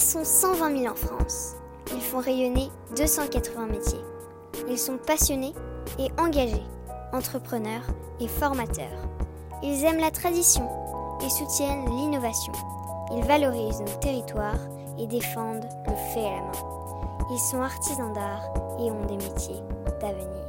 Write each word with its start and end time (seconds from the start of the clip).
sont 0.00 0.24
120 0.24 0.78
000 0.78 0.92
en 0.92 0.96
France. 0.96 1.56
Ils 1.94 2.00
font 2.00 2.20
rayonner 2.20 2.70
280 2.96 3.66
métiers. 3.66 4.00
Ils 4.68 4.78
sont 4.78 4.98
passionnés 4.98 5.52
et 5.98 6.08
engagés, 6.20 6.62
entrepreneurs 7.12 7.82
et 8.20 8.28
formateurs. 8.28 9.08
Ils 9.62 9.84
aiment 9.84 10.00
la 10.00 10.10
tradition 10.10 10.68
et 11.24 11.28
soutiennent 11.28 11.84
l'innovation. 11.96 12.52
Ils 13.12 13.24
valorisent 13.24 13.80
nos 13.80 14.00
territoires 14.00 14.60
et 14.98 15.06
défendent 15.06 15.68
le 15.86 15.94
fait 16.14 16.26
à 16.26 16.30
la 16.30 16.42
main. 16.42 17.26
Ils 17.32 17.38
sont 17.38 17.60
artisans 17.60 18.12
d'art 18.12 18.52
et 18.78 18.90
ont 18.90 19.04
des 19.06 19.16
métiers 19.16 19.60
d'avenir. 20.00 20.40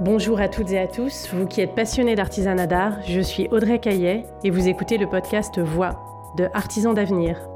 Bonjour 0.00 0.40
à 0.40 0.48
toutes 0.48 0.72
et 0.72 0.78
à 0.78 0.88
tous, 0.88 1.28
vous 1.32 1.46
qui 1.46 1.60
êtes 1.60 1.74
passionnés 1.74 2.16
d'artisanat 2.16 2.66
d'art, 2.66 2.94
je 3.06 3.20
suis 3.20 3.48
Audrey 3.50 3.78
Caillet 3.78 4.26
et 4.42 4.50
vous 4.50 4.68
écoutez 4.68 4.98
le 4.98 5.08
podcast 5.08 5.60
Voix 5.60 6.32
de 6.36 6.48
Artisans 6.52 6.94
d'avenir. 6.94 7.53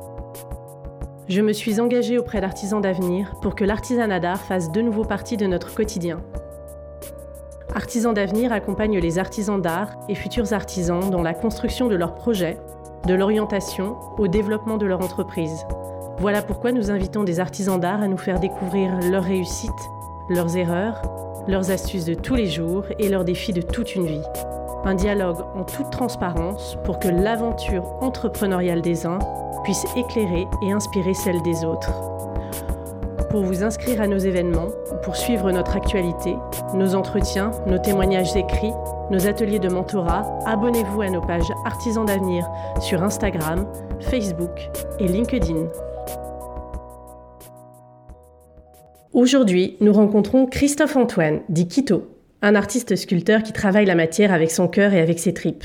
Je 1.28 1.42
me 1.42 1.52
suis 1.52 1.78
engagée 1.78 2.16
auprès 2.16 2.40
d'Artisans 2.40 2.80
d'avenir 2.80 3.34
pour 3.42 3.54
que 3.54 3.62
l'artisanat 3.62 4.18
d'art 4.18 4.40
fasse 4.40 4.72
de 4.72 4.80
nouveau 4.80 5.04
partie 5.04 5.36
de 5.36 5.46
notre 5.46 5.74
quotidien. 5.74 6.22
Artisans 7.74 8.14
d'avenir 8.14 8.50
accompagne 8.50 8.98
les 8.98 9.18
artisans 9.18 9.60
d'art 9.60 9.90
et 10.08 10.14
futurs 10.14 10.54
artisans 10.54 11.10
dans 11.10 11.20
la 11.20 11.34
construction 11.34 11.88
de 11.88 11.96
leurs 11.96 12.14
projets, 12.14 12.56
de 13.06 13.12
l'orientation 13.12 13.98
au 14.16 14.26
développement 14.26 14.78
de 14.78 14.86
leur 14.86 15.02
entreprise. 15.02 15.66
Voilà 16.18 16.40
pourquoi 16.40 16.72
nous 16.72 16.90
invitons 16.90 17.24
des 17.24 17.40
artisans 17.40 17.78
d'art 17.78 18.02
à 18.02 18.08
nous 18.08 18.16
faire 18.16 18.40
découvrir 18.40 18.98
leurs 19.10 19.24
réussites, 19.24 19.70
leurs 20.30 20.56
erreurs, 20.56 21.02
leurs 21.46 21.70
astuces 21.70 22.06
de 22.06 22.14
tous 22.14 22.36
les 22.36 22.46
jours 22.46 22.84
et 22.98 23.10
leurs 23.10 23.24
défis 23.24 23.52
de 23.52 23.60
toute 23.60 23.94
une 23.94 24.06
vie. 24.06 24.24
Un 24.84 24.94
dialogue 24.94 25.44
en 25.54 25.64
toute 25.64 25.90
transparence 25.90 26.78
pour 26.84 26.98
que 26.98 27.08
l'aventure 27.08 27.84
entrepreneuriale 28.00 28.80
des 28.80 29.06
uns 29.06 29.18
puisse 29.64 29.84
éclairer 29.96 30.46
et 30.62 30.72
inspirer 30.72 31.14
celle 31.14 31.42
des 31.42 31.64
autres. 31.64 31.92
Pour 33.30 33.42
vous 33.42 33.62
inscrire 33.62 34.00
à 34.00 34.06
nos 34.06 34.16
événements, 34.16 34.68
pour 35.02 35.16
suivre 35.16 35.50
notre 35.50 35.76
actualité, 35.76 36.36
nos 36.74 36.94
entretiens, 36.94 37.50
nos 37.66 37.78
témoignages 37.78 38.34
écrits, 38.36 38.72
nos 39.10 39.26
ateliers 39.26 39.58
de 39.58 39.68
mentorat, 39.68 40.38
abonnez-vous 40.46 41.02
à 41.02 41.10
nos 41.10 41.20
pages 41.20 41.52
Artisans 41.66 42.06
d'avenir 42.06 42.48
sur 42.80 43.02
Instagram, 43.02 43.66
Facebook 44.00 44.70
et 45.00 45.08
LinkedIn. 45.08 45.66
Aujourd'hui, 49.12 49.76
nous 49.80 49.92
rencontrons 49.92 50.46
Christophe 50.46 50.96
Antoine, 50.96 51.40
dit 51.48 51.66
Quito, 51.66 52.17
un 52.42 52.54
artiste 52.54 52.94
sculpteur 52.96 53.42
qui 53.42 53.52
travaille 53.52 53.86
la 53.86 53.94
matière 53.94 54.32
avec 54.32 54.50
son 54.50 54.68
cœur 54.68 54.92
et 54.92 55.00
avec 55.00 55.18
ses 55.18 55.34
tripes. 55.34 55.64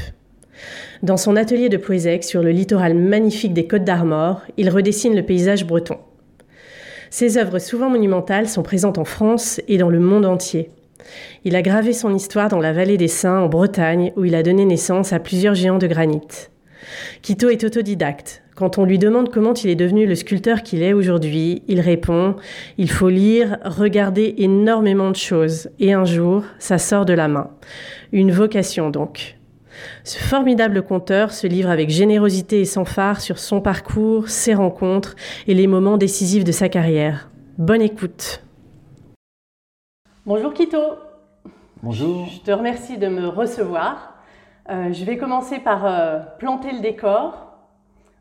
Dans 1.02 1.18
son 1.18 1.36
atelier 1.36 1.70
de 1.70 1.78
Poésec 1.78 2.24
sur 2.24 2.42
le 2.42 2.52
littoral 2.52 2.96
magnifique 2.96 3.54
des 3.54 3.68
Côtes 3.68 3.84
d'Armor, 3.84 4.42
il 4.58 4.70
redessine 4.70 5.16
le 5.16 5.24
paysage 5.24 5.66
breton. 5.66 5.98
Ses 7.10 7.38
œuvres 7.38 7.60
souvent 7.60 7.90
monumentales 7.90 8.48
sont 8.48 8.64
présentes 8.64 8.98
en 8.98 9.06
France 9.06 9.62
et 9.68 9.78
dans 9.78 9.90
le 9.90 10.00
monde 10.00 10.26
entier. 10.26 10.72
Il 11.44 11.56
a 11.56 11.62
gravé 11.62 11.94
son 11.94 12.16
histoire 12.16 12.50
dans 12.50 12.60
la 12.60 12.74
vallée 12.74 12.98
des 12.98 13.08
Saints, 13.08 13.42
en 13.42 13.50
Bretagne, 13.50 14.14
où 14.16 14.26
il 14.26 14.36
a 14.36 14.42
donné 14.42 14.66
naissance 14.66 15.14
à 15.14 15.20
plusieurs 15.20 15.54
géants 15.54 15.78
de 15.78 15.88
granit. 15.88 16.22
Quito 17.22 17.50
est 17.50 17.64
autodidacte. 17.64 18.44
Quand 18.56 18.78
on 18.78 18.86
lui 18.86 19.00
demande 19.00 19.32
comment 19.32 19.54
il 19.54 19.70
est 19.70 19.76
devenu 19.76 20.06
le 20.06 20.16
sculpteur 20.16 20.62
qu'il 20.62 20.84
est 20.84 20.94
aujourd'hui, 20.94 21.64
il 21.68 21.82
répond 21.82 22.36
Il 22.78 22.90
faut 22.90 23.10
lire, 23.10 23.58
regarder 23.64 24.36
énormément 24.38 25.10
de 25.10 25.16
choses, 25.16 25.70
et 25.80 25.94
un 25.94 26.06
jour, 26.06 26.44
ça 26.60 26.78
sort 26.78 27.06
de 27.06 27.14
la 27.14 27.28
main. 27.28 27.50
Une 28.12 28.32
vocation 28.32 28.92
donc. 28.92 29.38
Ce 30.04 30.20
formidable 30.20 30.84
conteur 30.84 31.32
se 31.32 31.48
livre 31.48 31.70
avec 31.70 31.90
générosité 31.90 32.62
et 32.62 32.66
sans 32.66 32.86
phare 32.86 33.22
sur 33.22 33.40
son 33.40 33.60
parcours, 33.60 34.30
ses 34.30 34.54
rencontres 34.54 35.16
et 35.48 35.56
les 35.56 35.68
moments 35.68 35.98
décisifs 35.98 36.44
de 36.44 36.52
sa 36.52 36.70
carrière. 36.70 37.30
Bonne 37.58 37.82
écoute. 37.82 38.44
Bonjour 40.26 40.54
Quito. 40.54 40.78
Bonjour. 41.82 42.28
Je 42.28 42.40
te 42.40 42.52
remercie 42.52 42.98
de 42.98 43.08
me 43.08 43.28
recevoir. 43.28 44.13
Euh, 44.70 44.94
je 44.94 45.04
vais 45.04 45.18
commencer 45.18 45.60
par 45.60 45.86
euh, 45.86 46.20
planter 46.40 46.72
le 46.72 46.80
décor. 46.80 47.58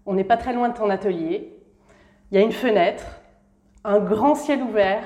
On 0.07 0.15
n'est 0.15 0.25
pas 0.25 0.37
très 0.37 0.53
loin 0.53 0.69
de 0.69 0.75
ton 0.75 0.91
atelier. 0.91 1.57
Il 2.31 2.39
y 2.39 2.39
a 2.39 2.45
une 2.45 2.53
fenêtre, 2.53 3.05
un 3.85 4.01
grand 4.01 4.35
ciel 4.35 4.63
ouvert 4.63 5.05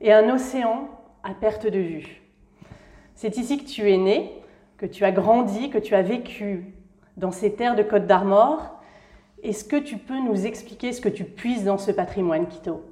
et 0.00 0.12
un 0.12 0.32
océan 0.32 0.88
à 1.22 1.34
perte 1.34 1.66
de 1.66 1.78
vue. 1.78 2.22
C'est 3.14 3.36
ici 3.36 3.58
que 3.58 3.68
tu 3.68 3.90
es 3.90 3.98
né, 3.98 4.32
que 4.78 4.86
tu 4.86 5.04
as 5.04 5.12
grandi, 5.12 5.68
que 5.68 5.78
tu 5.78 5.94
as 5.94 6.02
vécu 6.02 6.74
dans 7.16 7.30
ces 7.30 7.54
terres 7.54 7.76
de 7.76 7.82
Côte 7.82 8.06
d'Armor. 8.06 8.80
Est-ce 9.42 9.64
que 9.64 9.76
tu 9.76 9.98
peux 9.98 10.18
nous 10.18 10.46
expliquer 10.46 10.92
ce 10.92 11.00
que 11.02 11.10
tu 11.10 11.24
puises 11.24 11.64
dans 11.64 11.78
ce 11.78 11.90
patrimoine, 11.90 12.46
Quito 12.46 12.82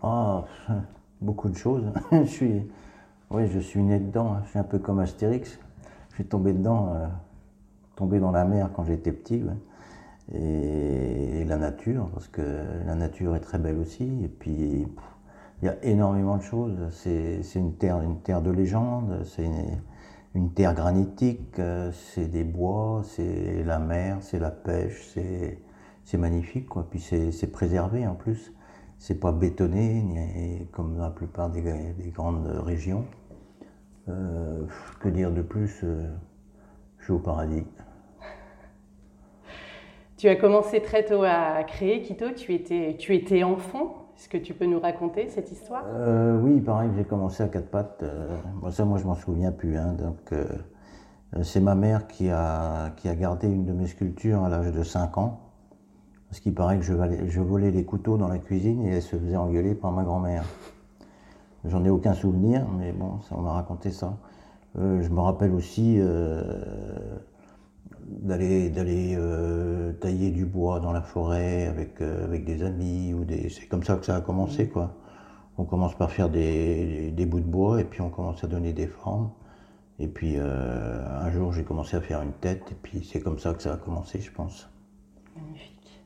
Ah, 0.00 0.44
beaucoup 1.20 1.48
de 1.48 1.56
choses. 1.56 1.84
oui, 2.12 3.46
je 3.48 3.58
suis 3.58 3.82
né 3.82 3.98
dedans. 3.98 4.36
Je 4.44 4.50
suis 4.50 4.58
un 4.60 4.64
peu 4.64 4.78
comme 4.78 5.00
Astérix. 5.00 5.58
Je 6.12 6.16
suis 6.16 6.26
tombé 6.26 6.52
dedans, 6.52 6.92
euh, 6.94 7.06
tombé 7.96 8.20
dans 8.20 8.32
la 8.32 8.44
mer 8.44 8.70
quand 8.74 8.84
j'étais 8.84 9.12
petit. 9.12 9.42
Et, 10.34 11.44
la 11.46 11.56
nature, 11.56 12.08
parce 12.12 12.28
que 12.28 12.42
la 12.86 12.94
nature 12.94 13.34
est 13.34 13.40
très 13.40 13.58
belle 13.58 13.78
aussi. 13.78 14.04
Et 14.22 14.28
puis, 14.28 14.86
il 15.60 15.64
y 15.64 15.68
a 15.68 15.76
énormément 15.82 16.36
de 16.36 16.42
choses. 16.42 16.76
C'est 16.90 17.42
une 17.56 17.74
terre, 17.74 18.00
une 18.02 18.20
terre 18.20 18.42
de 18.42 18.50
légende. 18.50 19.22
C'est 19.24 19.48
une, 20.34 20.50
terre 20.52 20.74
granitique, 20.74 21.58
euh, 21.58 21.90
c'est 21.92 22.28
des 22.28 22.44
bois, 22.44 23.02
c'est 23.04 23.62
la 23.64 23.78
mer, 23.78 24.18
c'est 24.20 24.38
la 24.38 24.50
pêche, 24.50 25.16
c'est 26.04 26.18
magnifique, 26.18 26.68
quoi. 26.68 26.86
Puis 26.90 27.00
c'est 27.00 27.52
préservé 27.52 28.06
en 28.06 28.14
plus. 28.14 28.52
C'est 28.98 29.18
pas 29.18 29.32
bétonné, 29.32 30.68
comme 30.72 30.96
dans 30.96 31.02
la 31.02 31.10
plupart 31.10 31.50
des, 31.50 31.62
grandes 32.14 32.46
régions. 32.46 33.04
Euh, 34.08 34.64
que 35.00 35.08
dire 35.08 35.30
de 35.30 35.42
plus 35.42 35.80
euh, 35.84 36.08
Je 36.98 37.04
suis 37.04 37.12
au 37.12 37.18
paradis. 37.18 37.64
Tu 40.16 40.28
as 40.28 40.36
commencé 40.36 40.80
très 40.80 41.04
tôt 41.04 41.24
à 41.24 41.64
créer 41.64 42.02
Quito, 42.02 42.30
tu 42.30 42.54
étais, 42.54 42.96
tu 42.96 43.12
étais 43.14 43.42
enfant 43.42 44.02
est-ce 44.16 44.28
que 44.28 44.38
tu 44.38 44.54
peux 44.54 44.66
nous 44.66 44.78
raconter 44.78 45.28
cette 45.28 45.50
histoire? 45.50 45.84
Euh, 45.88 46.38
Oui, 46.40 46.60
pareil, 46.60 46.90
j'ai 46.96 47.02
commencé 47.04 47.42
à 47.42 47.48
quatre 47.48 47.68
pattes. 47.68 48.04
Euh, 48.04 48.28
ça, 48.70 48.84
moi, 48.84 48.98
je 48.98 49.04
m'en 49.04 49.14
souviens 49.14 49.50
plus. 49.50 49.76
Hein, 49.76 49.94
donc, 49.94 50.18
euh, 50.32 50.44
c'est 51.42 51.60
ma 51.60 51.74
mère 51.74 52.06
qui 52.06 52.30
a, 52.30 52.90
qui 52.96 53.08
a 53.08 53.16
gardé 53.16 53.48
une 53.48 53.64
de 53.64 53.72
mes 53.72 53.86
sculptures 53.86 54.44
à 54.44 54.48
l'âge 54.48 54.70
de 54.70 54.82
5 54.82 55.18
ans. 55.18 55.40
Parce 56.28 56.40
qu'il 56.40 56.54
paraît 56.54 56.78
que 56.78 56.84
je, 56.84 56.92
je, 57.26 57.40
volais 57.40 57.70
les 57.70 57.84
couteaux 57.84 58.16
dans 58.16 58.28
la 58.28 58.38
cuisine 58.38 58.86
et 58.86 58.90
elle 58.90 59.02
se 59.02 59.16
faisait 59.16 59.36
engueuler 59.36 59.74
par 59.74 59.92
ma 59.92 60.04
grand-mère. 60.04 60.44
J'en 61.64 61.84
ai 61.84 61.90
aucun 61.90 62.14
souvenir, 62.14 62.66
mais 62.76 62.92
bon, 62.92 63.20
ça, 63.20 63.36
on 63.38 63.42
m'a 63.42 63.52
raconté 63.52 63.90
ça. 63.90 64.16
je 64.74 65.08
me 65.08 65.20
rappelle 65.20 65.52
aussi 65.52 66.00
d'aller 68.06 68.70
d'aller 68.70 69.14
euh, 69.16 69.92
tailler 69.94 70.30
du 70.30 70.44
bois 70.44 70.80
dans 70.80 70.92
la 70.92 71.02
forêt 71.02 71.66
avec 71.66 72.00
euh, 72.00 72.24
avec 72.24 72.44
des 72.44 72.62
amis 72.62 73.14
des 73.26 73.48
c'est 73.48 73.66
comme 73.66 73.82
ça 73.82 73.96
que 73.96 74.04
ça 74.04 74.16
a 74.16 74.20
commencé 74.20 74.68
quoi. 74.68 74.94
On 75.58 75.64
commence 75.64 75.94
par 75.94 76.10
faire 76.10 76.30
des, 76.30 77.10
des, 77.10 77.26
bouts 77.26 77.40
de 77.40 77.44
bois 77.44 77.78
et 77.80 77.84
puis 77.84 78.00
on 78.00 78.08
commence 78.08 78.42
à 78.42 78.46
donner 78.46 78.72
des 78.72 78.86
formes. 78.86 79.30
Et 79.98 80.08
puis 80.08 80.36
euh, 80.38 81.06
un 81.20 81.30
jour 81.30 81.52
j'ai 81.52 81.62
commencé 81.62 81.96
à 81.96 82.00
faire 82.00 82.22
une 82.22 82.32
tête 82.32 82.72
et 82.72 82.74
puis 82.74 83.04
c'est 83.04 83.20
comme 83.20 83.38
ça 83.38 83.52
que 83.54 83.62
ça 83.62 83.74
a 83.74 83.76
commencé 83.76 84.20
je 84.20 84.32
pense. 84.32 84.68
Magnifique. 85.36 86.02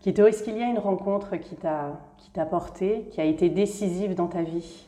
Kito 0.00 0.26
est-ce 0.26 0.42
qu'il 0.42 0.56
y 0.56 0.62
a 0.62 0.70
une 0.70 0.78
rencontre 0.78 1.36
qui 1.36 1.56
t'a 1.56 2.00
porté 2.44 3.08
qui 3.10 3.20
a 3.20 3.24
été 3.24 3.48
décisive 3.48 4.14
dans 4.14 4.26
ta 4.26 4.42
vie? 4.42 4.86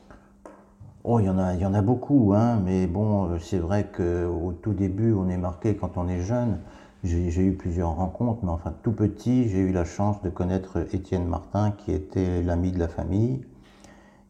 Oh, 1.04 1.20
il 1.20 1.26
y 1.26 1.30
en 1.30 1.38
a, 1.38 1.54
il 1.54 1.60
y 1.60 1.64
en 1.64 1.74
a 1.74 1.80
beaucoup, 1.80 2.34
hein, 2.34 2.60
mais 2.64 2.86
bon, 2.86 3.30
euh, 3.30 3.38
c'est 3.38 3.58
vrai 3.58 3.86
qu'au 3.96 4.52
tout 4.60 4.74
début, 4.74 5.14
on 5.14 5.28
est 5.28 5.38
marqué 5.38 5.74
quand 5.76 5.96
on 5.96 6.08
est 6.08 6.20
jeune. 6.20 6.58
J'ai 7.04 7.44
eu 7.44 7.52
plusieurs 7.52 7.94
rencontres, 7.94 8.40
mais 8.42 8.50
enfin 8.50 8.74
tout 8.82 8.92
petit, 8.92 9.48
j'ai 9.48 9.60
eu 9.60 9.72
la 9.72 9.84
chance 9.84 10.20
de 10.20 10.28
connaître 10.28 10.86
Étienne 10.92 11.24
Martin, 11.24 11.70
qui 11.70 11.92
était 11.92 12.42
l'ami 12.42 12.72
de 12.72 12.78
la 12.78 12.88
famille, 12.88 13.40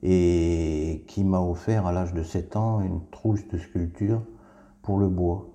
et 0.02 1.04
qui 1.08 1.24
m'a 1.24 1.40
offert 1.40 1.86
à 1.86 1.92
l'âge 1.92 2.12
de 2.12 2.22
7 2.22 2.56
ans 2.56 2.82
une 2.82 3.00
trousse 3.10 3.48
de 3.48 3.58
sculpture 3.58 4.20
pour 4.82 4.98
le 4.98 5.08
bois. 5.08 5.48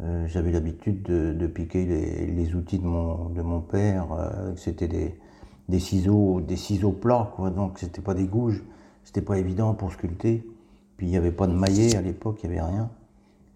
Euh, 0.00 0.26
j'avais 0.26 0.52
l'habitude 0.52 1.02
de, 1.02 1.46
piquer 1.46 1.84
les, 1.86 2.54
outils 2.54 2.78
de 2.80 2.86
mon, 2.86 3.30
de 3.30 3.42
mon 3.42 3.60
père, 3.60 4.12
euh, 4.12 4.52
c'était 4.56 4.88
des, 4.88 5.14
des, 5.68 5.80
ciseaux, 5.80 6.40
des 6.40 6.56
ciseaux 6.56 6.92
plats, 6.92 7.32
quoi, 7.36 7.50
donc 7.50 7.78
c'était 7.78 8.00
pas 8.00 8.14
des 8.14 8.26
gouges. 8.26 8.62
C'était 9.04 9.22
pas 9.22 9.38
évident 9.38 9.72
pour 9.74 9.92
sculpter. 9.92 10.46
Puis 10.96 11.06
il 11.06 11.10
n'y 11.10 11.16
avait 11.16 11.32
pas 11.32 11.46
de 11.46 11.54
maillet 11.54 11.96
à 11.96 12.02
l'époque, 12.02 12.40
il 12.42 12.50
n'y 12.50 12.58
avait 12.58 12.70
rien. 12.70 12.90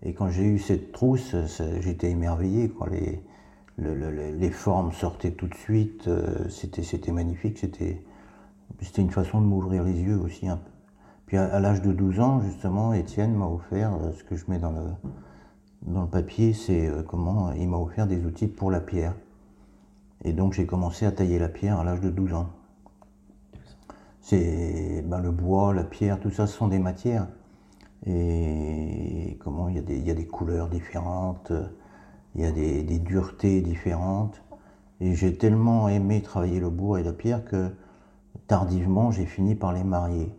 Et 0.02 0.14
quand 0.14 0.30
j'ai 0.30 0.44
eu 0.44 0.58
cette 0.58 0.92
trousse, 0.92 1.36
j'étais 1.80 2.10
émerveillé. 2.10 2.70
Quand 2.70 2.86
les, 2.86 4.50
formes 4.50 4.92
sortaient 4.92 5.32
tout 5.32 5.46
de 5.46 5.54
suite, 5.54 6.08
euh, 6.08 6.48
c'était 6.48 7.12
magnifique. 7.12 7.58
C'était 7.58 8.02
une 8.96 9.10
façon 9.10 9.40
de 9.40 9.46
m'ouvrir 9.46 9.84
les 9.84 10.00
yeux 10.00 10.18
aussi. 10.18 10.46
Puis 11.26 11.36
à, 11.36 11.60
l'âge 11.60 11.82
de 11.82 11.92
12 11.92 12.20
ans, 12.20 12.40
justement, 12.40 12.92
Étienne 12.92 13.34
m'a 13.34 13.46
offert 13.46 13.94
euh, 13.94 14.12
ce 14.12 14.24
que 14.24 14.36
je 14.36 14.44
mets 14.48 14.58
dans 14.58 14.72
le, 14.72 14.86
dans 15.82 16.02
le 16.02 16.08
papier, 16.08 16.52
c'est 16.52 16.86
euh, 16.88 17.02
comment 17.02 17.52
il 17.52 17.68
m'a 17.68 17.78
offert 17.78 18.06
des 18.06 18.24
outils 18.24 18.48
pour 18.48 18.70
la 18.70 18.80
pierre. 18.80 19.14
Et 20.24 20.32
donc 20.32 20.52
j'ai 20.52 20.66
commencé 20.66 21.06
à 21.06 21.12
tailler 21.12 21.38
la 21.38 21.48
pierre 21.48 21.78
à 21.80 21.84
l'âge 21.84 22.00
de 22.00 22.10
12 22.10 22.34
ans. 22.34 22.50
C'est 24.20 25.02
ben, 25.04 25.18
le 25.18 25.32
bois, 25.32 25.74
la 25.74 25.82
pierre, 25.82 26.20
tout 26.20 26.30
ça, 26.30 26.46
ce 26.46 26.56
sont 26.56 26.68
des 26.68 26.78
matières. 26.78 27.26
Et 28.06 29.36
comment 29.40 29.68
il 29.68 29.76
y, 29.76 30.10
a 30.10 30.14
des, 30.14 30.26
couleurs 30.26 30.68
différentes, 30.68 31.52
il 32.34 32.42
y 32.42 32.44
a 32.44 32.52
des, 32.52 32.82
des 32.82 32.98
duretés 32.98 33.60
différentes. 33.60 34.42
Et 35.00 35.14
j'ai 35.14 35.36
tellement 35.36 35.88
aimé 35.88 36.22
travailler 36.22 36.60
le 36.60 36.70
bois 36.70 37.00
et 37.00 37.02
la 37.02 37.12
pierre 37.12 37.44
que 37.44 37.72
tardivement 38.46 39.10
j'ai 39.10 39.26
fini 39.26 39.54
par 39.54 39.72
les 39.72 39.84
marier. 39.84 40.32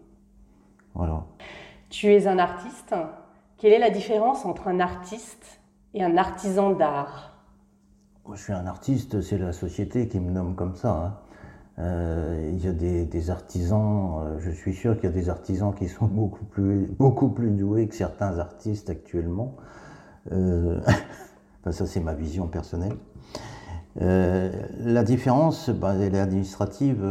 Voilà. 0.93 1.25
Tu 1.89 2.07
es 2.13 2.27
un 2.27 2.39
artiste. 2.39 2.95
Quelle 3.57 3.73
est 3.73 3.79
la 3.79 3.89
différence 3.89 4.45
entre 4.45 4.67
un 4.67 4.79
artiste 4.79 5.59
et 5.93 6.03
un 6.03 6.17
artisan 6.17 6.71
d'art? 6.71 7.32
Je 8.31 8.41
suis 8.41 8.53
un 8.53 8.65
artiste, 8.65 9.21
c'est 9.21 9.37
la 9.37 9.53
société 9.53 10.07
qui 10.07 10.19
me 10.19 10.31
nomme 10.31 10.55
comme 10.55 10.75
ça. 10.75 10.91
hein. 10.91 11.17
Euh, 11.79 12.51
il 12.53 12.63
y 12.63 12.67
a 12.67 12.71
des, 12.71 13.29
artisans, 13.31 14.19
euh, 14.19 14.39
je 14.39 14.51
suis 14.51 14.73
sûr 14.73 14.95
qu'il 14.95 15.05
y 15.05 15.11
a 15.11 15.15
des 15.15 15.29
artisans 15.29 15.73
qui 15.73 15.87
sont 15.89 16.05
beaucoup 16.05 16.45
plus, 16.45 16.85
beaucoup 16.99 17.29
plus 17.29 17.49
doués 17.49 17.87
que 17.87 17.95
certains 17.95 18.37
artistes 18.37 18.89
actuellement. 18.89 19.55
Euh, 20.31 20.79
ça, 21.71 21.85
c'est 21.85 21.99
ma 21.99 22.13
vision 22.13 22.47
personnelle. 22.47 22.97
La 23.95 25.03
différence, 25.03 25.69
bah, 25.69 25.95
elle 25.99 26.15
est 26.15 26.19
administrative. 26.19 27.05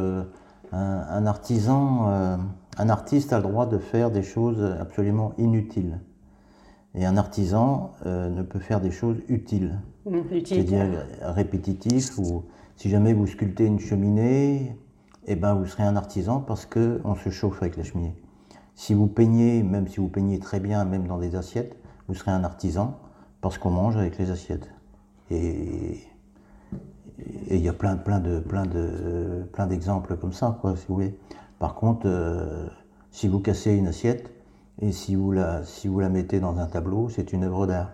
Un, 0.72 1.26
artisan, 1.26 2.38
un 2.78 2.88
artiste 2.88 3.32
a 3.32 3.36
le 3.36 3.42
droit 3.42 3.66
de 3.66 3.78
faire 3.78 4.10
des 4.10 4.22
choses 4.22 4.76
absolument 4.80 5.32
inutiles. 5.38 6.00
Et 6.94 7.06
un 7.06 7.16
artisan 7.16 7.92
euh, 8.04 8.28
ne 8.28 8.42
peut 8.42 8.58
faire 8.58 8.80
des 8.80 8.90
choses 8.90 9.16
utiles. 9.28 9.78
Mmh. 10.04 10.18
C'est-à-dire 10.44 11.06
répétitif 11.22 12.18
ou 12.18 12.44
si 12.76 12.90
jamais 12.90 13.12
vous 13.12 13.26
sculptez 13.26 13.66
une 13.66 13.80
cheminée, 13.80 14.76
eh 15.26 15.36
ben 15.36 15.54
vous 15.54 15.66
serez 15.66 15.84
un 15.84 15.96
artisan 15.96 16.40
parce 16.40 16.66
que 16.66 17.00
on 17.04 17.14
se 17.14 17.30
chauffe 17.30 17.62
avec 17.62 17.76
la 17.76 17.84
cheminée. 17.84 18.14
Si 18.74 18.94
vous 18.94 19.06
peignez, 19.06 19.62
même 19.62 19.86
si 19.86 20.00
vous 20.00 20.08
peignez 20.08 20.38
très 20.38 20.60
bien, 20.60 20.84
même 20.84 21.06
dans 21.06 21.18
des 21.18 21.36
assiettes, 21.36 21.76
vous 22.08 22.14
serez 22.14 22.32
un 22.32 22.44
artisan 22.44 22.98
parce 23.40 23.58
qu'on 23.58 23.70
mange 23.70 23.96
avec 23.96 24.18
les 24.18 24.30
assiettes. 24.30 24.68
Et 25.30 26.00
et 27.48 27.56
il 27.56 27.62
y 27.62 27.68
a 27.68 27.72
plein, 27.72 27.96
plein 27.96 28.20
de, 28.20 28.40
plein 28.40 28.66
de, 28.66 29.46
plein 29.52 29.66
d'exemples 29.66 30.16
comme 30.16 30.32
ça, 30.32 30.58
quoi, 30.60 30.76
si 30.76 30.86
vous 30.88 30.94
voulez. 30.94 31.18
Par 31.58 31.74
contre, 31.74 32.02
euh, 32.06 32.66
si 33.10 33.28
vous 33.28 33.40
cassez 33.40 33.72
une 33.72 33.86
assiette 33.86 34.30
et 34.80 34.92
si 34.92 35.14
vous 35.14 35.32
la, 35.32 35.62
si 35.64 35.88
vous 35.88 36.00
la 36.00 36.08
mettez 36.08 36.40
dans 36.40 36.58
un 36.58 36.66
tableau, 36.66 37.08
c'est 37.08 37.32
une 37.32 37.44
œuvre 37.44 37.66
d'art. 37.66 37.90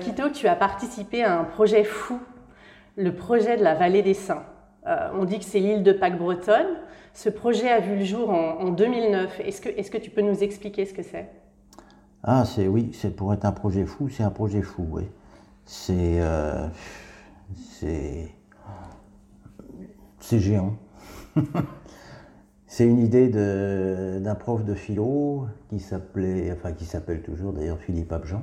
Quito, 0.00 0.30
tu 0.30 0.46
as 0.46 0.56
participé 0.56 1.22
à 1.24 1.38
un 1.38 1.44
projet 1.44 1.84
fou, 1.84 2.18
le 2.96 3.14
projet 3.14 3.56
de 3.56 3.62
la 3.62 3.74
vallée 3.74 4.02
des 4.02 4.14
Saints. 4.14 4.44
Euh, 4.86 5.10
on 5.14 5.24
dit 5.24 5.38
que 5.38 5.44
c'est 5.44 5.60
l'île 5.60 5.82
de 5.82 5.92
Pâques 5.92 6.18
bretonne. 6.18 6.78
Ce 7.14 7.28
projet 7.28 7.70
a 7.70 7.80
vu 7.80 7.96
le 7.96 8.04
jour 8.04 8.30
en, 8.30 8.60
en 8.60 8.70
2009. 8.70 9.40
Est-ce 9.40 9.60
que, 9.60 9.68
est-ce 9.68 9.90
que 9.90 9.98
tu 9.98 10.10
peux 10.10 10.22
nous 10.22 10.42
expliquer 10.42 10.86
ce 10.86 10.94
que 10.94 11.02
c'est? 11.02 11.30
Ah, 12.24 12.44
c'est 12.44 12.68
oui, 12.68 12.90
c'est 12.92 13.14
pour 13.14 13.32
être 13.34 13.44
un 13.44 13.52
projet 13.52 13.84
fou, 13.84 14.08
c'est 14.08 14.22
un 14.22 14.30
projet 14.30 14.62
fou, 14.62 14.86
oui. 14.90 15.04
C'est, 15.64 16.20
euh, 16.20 16.68
c'est, 17.70 18.28
c'est 20.20 20.38
géant. 20.38 20.74
c'est 22.72 22.86
une 22.86 23.00
idée 23.00 23.28
d'un 23.28 24.34
prof 24.34 24.64
de 24.64 24.72
philo 24.72 25.44
qui 25.68 25.78
s'appelait, 25.78 26.50
enfin 26.52 26.72
qui 26.72 26.86
s'appelle 26.86 27.20
toujours 27.20 27.52
d'ailleurs 27.52 27.76
Philippe 27.76 28.10
Abjean, 28.10 28.42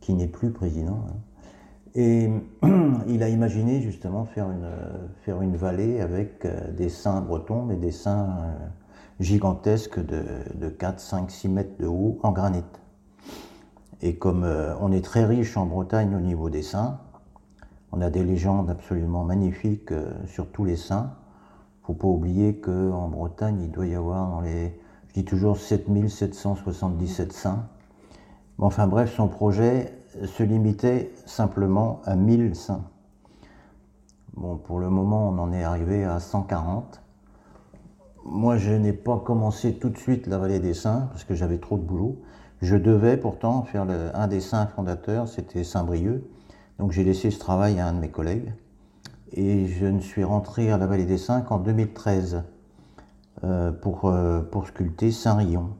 qui 0.00 0.14
n'est 0.14 0.28
plus 0.28 0.50
président. 0.50 1.04
hein. 1.06 1.16
Et 1.94 2.30
il 3.06 3.22
a 3.22 3.28
imaginé 3.28 3.82
justement 3.82 4.24
faire 4.24 4.50
une, 4.50 4.70
faire 5.26 5.42
une 5.42 5.56
vallée 5.56 6.00
avec 6.00 6.46
euh, 6.46 6.72
des 6.72 6.88
saints 6.88 7.20
bretons, 7.20 7.64
mais 7.64 7.76
des 7.76 7.92
saints 7.92 8.30
euh, 8.30 8.66
gigantesques 9.20 10.02
de, 10.02 10.22
de 10.54 10.70
4, 10.70 10.98
5, 10.98 11.30
6 11.30 11.48
mètres 11.50 11.76
de 11.78 11.86
haut 11.86 12.18
en 12.22 12.32
granit. 12.32 12.64
Et 14.00 14.16
comme 14.16 14.44
euh, 14.44 14.74
on 14.80 14.90
est 14.90 15.04
très 15.04 15.26
riche 15.26 15.58
en 15.58 15.66
Bretagne 15.66 16.14
au 16.16 16.20
niveau 16.20 16.48
des 16.48 16.62
saints, 16.62 16.98
on 17.92 18.00
a 18.00 18.08
des 18.08 18.24
légendes 18.24 18.70
absolument 18.70 19.24
magnifiques 19.24 19.92
sur 20.24 20.50
tous 20.50 20.64
les 20.64 20.76
saints. 20.76 21.12
Faut 21.90 21.94
pas 21.94 22.06
oublier 22.06 22.54
qu'en 22.54 23.08
Bretagne, 23.08 23.62
il 23.62 23.72
doit 23.72 23.84
y 23.84 23.96
avoir 23.96 24.30
dans 24.30 24.40
les, 24.40 24.78
je 25.08 25.14
dis 25.14 25.24
toujours 25.24 25.56
7777 25.56 27.32
saints. 27.32 27.66
Enfin 28.58 28.86
bref, 28.86 29.12
son 29.12 29.26
projet 29.26 29.92
se 30.24 30.44
limitait 30.44 31.12
simplement 31.26 32.00
à 32.04 32.14
1000 32.14 32.54
saints. 32.54 32.84
Bon, 34.36 34.56
pour 34.56 34.78
le 34.78 34.88
moment, 34.88 35.30
on 35.30 35.38
en 35.38 35.52
est 35.52 35.64
arrivé 35.64 36.04
à 36.04 36.20
140. 36.20 37.02
Moi, 38.24 38.56
je 38.56 38.70
n'ai 38.70 38.92
pas 38.92 39.18
commencé 39.18 39.74
tout 39.74 39.88
de 39.88 39.98
suite 39.98 40.28
la 40.28 40.38
vallée 40.38 40.60
des 40.60 40.74
saints 40.74 41.08
parce 41.10 41.24
que 41.24 41.34
j'avais 41.34 41.58
trop 41.58 41.76
de 41.76 41.82
boulot. 41.82 42.22
Je 42.62 42.76
devais 42.76 43.16
pourtant 43.16 43.64
faire 43.64 43.84
un 44.14 44.28
des 44.28 44.40
saints 44.40 44.68
fondateurs, 44.68 45.26
c'était 45.26 45.64
Saint-Brieuc. 45.64 46.22
Donc 46.78 46.92
j'ai 46.92 47.02
laissé 47.02 47.32
ce 47.32 47.40
travail 47.40 47.80
à 47.80 47.88
un 47.88 47.94
de 47.94 47.98
mes 47.98 48.10
collègues. 48.10 48.52
Et 49.32 49.66
je 49.68 49.86
ne 49.86 50.00
suis 50.00 50.24
rentré 50.24 50.70
à 50.70 50.78
la 50.78 50.86
vallée 50.86 51.06
des 51.06 51.18
saints 51.18 51.40
qu'en 51.42 51.58
2013 51.58 52.42
euh, 53.44 53.72
pour, 53.72 54.06
euh, 54.06 54.40
pour 54.42 54.66
sculpter 54.66 55.10
Saint-Rion, 55.12 55.70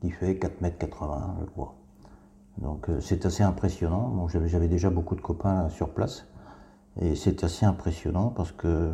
qui 0.00 0.10
fait 0.10 0.36
4 0.36 0.60
mètres 0.60 0.78
80, 0.78 1.36
je 1.40 1.44
crois. 1.46 1.74
Donc 2.58 2.88
euh, 2.90 3.00
c'est 3.00 3.24
assez 3.26 3.42
impressionnant. 3.42 4.08
Bon, 4.08 4.28
j'avais 4.28 4.68
déjà 4.68 4.90
beaucoup 4.90 5.14
de 5.14 5.20
copains 5.22 5.68
sur 5.70 5.88
place. 5.90 6.26
Et 7.00 7.16
c'est 7.16 7.42
assez 7.42 7.66
impressionnant 7.66 8.28
parce 8.28 8.52
que 8.52 8.92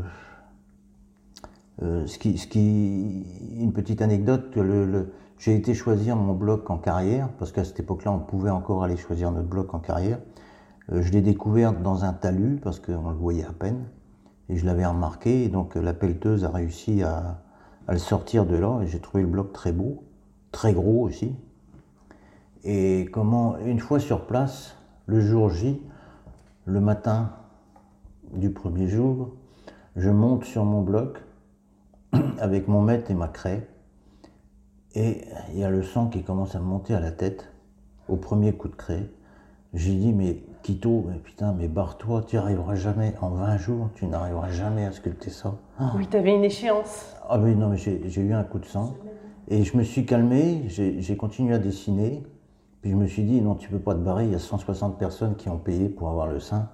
euh, 1.82 2.06
ce 2.06 2.18
qui, 2.18 2.38
ce 2.38 2.46
qui, 2.46 3.24
une 3.58 3.72
petite 3.72 4.02
anecdote, 4.02 4.54
le, 4.56 4.86
le- 4.86 5.12
j'ai 5.38 5.56
été 5.56 5.72
choisir 5.74 6.16
mon 6.16 6.34
bloc 6.34 6.68
en 6.70 6.76
carrière, 6.76 7.28
parce 7.38 7.50
qu'à 7.50 7.64
cette 7.64 7.80
époque-là, 7.80 8.12
on 8.12 8.18
pouvait 8.18 8.50
encore 8.50 8.82
aller 8.84 8.96
choisir 8.98 9.30
notre 9.32 9.48
bloc 9.48 9.72
en 9.72 9.78
carrière. 9.78 10.18
Euh, 10.92 11.02
je 11.02 11.12
l'ai 11.12 11.20
découvert 11.20 11.72
dans 11.72 12.04
un 12.04 12.12
talus, 12.12 12.58
parce 12.62 12.80
qu'on 12.80 13.10
le 13.10 13.16
voyait 13.16 13.44
à 13.44 13.52
peine, 13.52 13.84
et 14.48 14.56
je 14.56 14.66
l'avais 14.66 14.86
remarqué, 14.86 15.44
et 15.44 15.48
donc 15.48 15.76
euh, 15.76 15.80
la 15.80 15.94
pelleteuse 15.94 16.44
a 16.44 16.50
réussi 16.50 17.02
à, 17.02 17.42
le 17.88 17.98
sortir 17.98 18.46
de 18.46 18.56
là, 18.56 18.80
et 18.82 18.86
j'ai 18.86 19.00
trouvé 19.00 19.22
le 19.22 19.28
bloc 19.28 19.52
très 19.52 19.72
beau, 19.72 20.04
très 20.52 20.72
gros 20.72 21.02
aussi. 21.02 21.34
Et 22.62 23.08
comment, 23.12 23.56
une 23.58 23.80
fois 23.80 23.98
sur 23.98 24.26
place, 24.26 24.76
le 25.06 25.20
jour 25.20 25.50
J, 25.50 25.82
le 26.66 26.80
matin 26.80 27.32
du 28.32 28.50
premier 28.50 28.86
jour, 28.86 29.34
je 29.96 30.08
monte 30.08 30.44
sur 30.44 30.64
mon 30.64 30.82
bloc 30.82 31.20
avec 32.38 32.68
mon 32.68 32.80
mètre 32.80 33.10
et 33.10 33.14
ma 33.14 33.26
craie. 33.26 33.66
Et 34.94 35.24
il 35.52 35.58
y 35.58 35.64
a 35.64 35.70
le 35.70 35.82
sang 35.82 36.08
qui 36.08 36.22
commence 36.22 36.54
à 36.54 36.60
me 36.60 36.64
monter 36.64 36.94
à 36.94 37.00
la 37.00 37.10
tête 37.10 37.52
au 38.08 38.16
premier 38.16 38.52
coup 38.52 38.68
de 38.68 38.76
craie. 38.76 39.10
J'ai 39.72 39.94
dit, 39.94 40.12
mais 40.12 40.44
Quito, 40.62 41.04
mais 41.08 41.16
putain, 41.18 41.52
mais 41.56 41.68
barre-toi, 41.68 42.22
tu 42.26 42.36
n'y 42.36 42.42
arriveras 42.42 42.74
jamais. 42.74 43.14
En 43.22 43.30
20 43.30 43.56
jours, 43.56 43.88
tu 43.94 44.06
n'arriveras 44.06 44.50
jamais 44.50 44.84
à 44.84 44.92
sculpter 44.92 45.30
ça. 45.30 45.54
Ah, 45.78 45.92
Oui, 45.96 46.06
tu 46.10 46.16
avais 46.16 46.34
une 46.34 46.44
échéance. 46.44 47.16
ah 47.28 47.38
oui, 47.38 47.54
non, 47.56 47.68
mais 47.68 47.76
j'ai 47.78 48.20
eu 48.20 48.32
un 48.34 48.44
coup 48.44 48.58
de 48.58 48.66
sang. 48.66 48.94
Et 49.48 49.64
je 49.64 49.76
me 49.76 49.82
suis 49.82 50.04
calmé, 50.06 50.64
j'ai 50.68 51.16
continué 51.16 51.54
à 51.54 51.58
dessiner. 51.58 52.22
Puis 52.82 52.90
je 52.92 52.96
me 52.96 53.06
suis 53.06 53.24
dit, 53.24 53.40
non, 53.40 53.54
tu 53.56 53.68
peux 53.68 53.78
pas 53.78 53.94
te 53.94 53.98
barrer, 54.00 54.24
il 54.26 54.32
y 54.32 54.34
a 54.34 54.38
160 54.38 54.98
personnes 54.98 55.34
qui 55.36 55.48
ont 55.48 55.58
payé 55.58 55.88
pour 55.88 56.08
avoir 56.10 56.26
le 56.26 56.40
sein. 56.40 56.68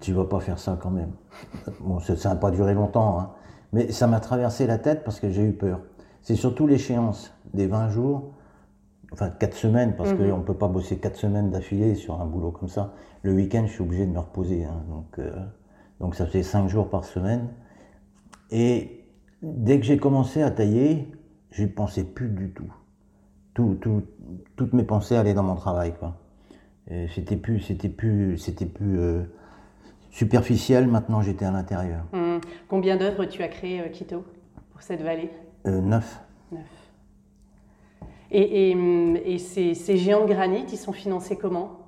Tu 0.00 0.12
vas 0.12 0.24
pas 0.24 0.38
faire 0.40 0.58
ça 0.58 0.78
quand 0.80 0.90
même. 0.90 1.10
Bon, 1.80 1.98
ça 1.98 2.16
ça 2.16 2.28
n'a 2.30 2.36
pas 2.36 2.50
duré 2.52 2.74
longtemps, 2.74 3.18
hein. 3.18 3.30
mais 3.72 3.90
ça 3.90 4.06
m'a 4.06 4.20
traversé 4.20 4.66
la 4.68 4.78
tête 4.78 5.02
parce 5.04 5.18
que 5.20 5.30
j'ai 5.30 5.42
eu 5.42 5.52
peur. 5.52 5.80
C'est 6.22 6.36
surtout 6.36 6.66
l'échéance 6.68 7.32
des 7.52 7.66
20 7.66 7.88
jours, 7.90 8.30
enfin 9.14 9.30
4 9.30 9.54
semaines, 9.54 9.94
parce 9.96 10.12
qu'on 10.12 10.38
ne 10.38 10.42
peut 10.42 10.54
pas 10.54 10.66
bosser 10.68 10.98
4 10.98 11.16
semaines 11.16 11.50
d'affilée 11.50 11.94
sur 11.94 12.20
un 12.20 12.26
boulot 12.26 12.50
comme 12.50 12.68
ça. 12.68 12.92
Le 13.22 13.32
week-end, 13.32 13.64
je 13.66 13.72
suis 13.72 13.82
obligé 13.82 14.06
de 14.06 14.10
me 14.10 14.18
reposer. 14.18 14.64
hein. 14.64 14.82
donc, 14.88 15.18
euh, 15.20 15.32
donc 16.00 16.14
ça 16.16 16.26
fait 16.26 16.42
5 16.42 16.68
jours 16.68 16.90
par 16.90 17.04
semaine. 17.04 17.48
Et 18.50 19.04
dès 19.42 19.78
que 19.78 19.86
j'ai 19.86 19.96
commencé 19.98 20.42
à 20.42 20.50
tailler, 20.50 21.08
j'y 21.52 21.66
pensais 21.68 22.02
plus 22.04 22.28
du 22.28 22.50
tout. 22.50 22.72
Tout, 23.54 23.76
tout- 23.80 24.02
toutes 24.56 24.72
mes 24.72 24.82
pensées 24.82 25.14
allaient 25.16 25.34
dans 25.34 25.44
mon 25.44 25.54
travail, 25.54 25.94
C'était 27.14 27.36
plus, 27.36 27.60
c'était 27.60 27.88
plus, 27.88 28.36
c'était 28.36 28.66
plus 28.66 28.98
euh, 28.98 29.22
superficiel. 30.10 30.88
Maintenant, 30.88 31.22
j'étais 31.22 31.44
à 31.44 31.50
l'intérieur. 31.52 32.04
Hum. 32.12 32.40
Combien 32.68 32.96
d'œuvres 32.96 33.24
tu 33.26 33.42
as 33.42 33.48
créées, 33.48 33.80
euh, 33.80 33.88
Quito, 33.90 34.24
pour 34.72 34.82
cette 34.82 35.02
vallée? 35.02 35.30
Euh, 35.66 35.80
neuf. 35.80 36.20
Neuf. 36.52 36.60
Et, 38.36 38.70
et, 38.70 38.74
hum, 38.74 39.16
et 39.24 39.38
ces, 39.38 39.74
ces 39.74 39.96
géants 39.96 40.26
de 40.26 40.32
granit, 40.34 40.66
ils 40.72 40.76
sont 40.76 40.92
financés 40.92 41.36
comment? 41.36 41.78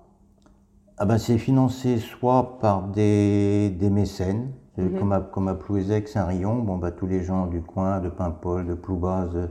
Ah 0.97 1.05
ben, 1.05 1.19
c'est 1.19 1.39
financé 1.39 1.99
soit 1.99 2.59
par 2.61 2.85
des, 2.89 3.69
des 3.71 3.91
mécènes, 3.91 4.53
euh, 4.79 4.89
comme, 4.97 5.11
à, 5.13 5.21
comme 5.21 5.49
à 5.49 5.55
Plouézec, 5.55 6.07
Saint-Rion. 6.07 6.61
Bon, 6.61 6.77
bah, 6.77 6.93
tous 6.93 7.09
les 7.09 7.25
gens 7.25 7.47
du 7.47 7.63
coin, 7.63 7.99
de 8.01 8.09
Paimpol, 8.09 8.65
de 8.65 8.75
Ploubaz, 8.75 9.31
euh, 9.35 9.49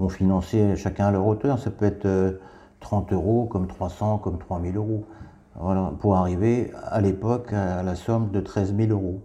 ont 0.00 0.08
financé 0.08 0.74
chacun 0.76 1.06
à 1.06 1.10
leur 1.12 1.26
hauteur. 1.26 1.60
Ça 1.60 1.70
peut 1.70 1.86
être 1.86 2.06
euh, 2.06 2.32
30 2.80 3.12
euros, 3.12 3.46
comme 3.46 3.68
300, 3.68 4.18
comme 4.18 4.38
3000 4.38 4.76
euros. 4.76 5.04
Voilà, 5.54 5.92
pour 6.00 6.16
arriver 6.16 6.72
à 6.84 7.00
l'époque 7.00 7.52
à 7.52 7.84
la 7.84 7.94
somme 7.94 8.30
de 8.32 8.40
13 8.40 8.74
000 8.76 8.90
euros. 8.90 9.20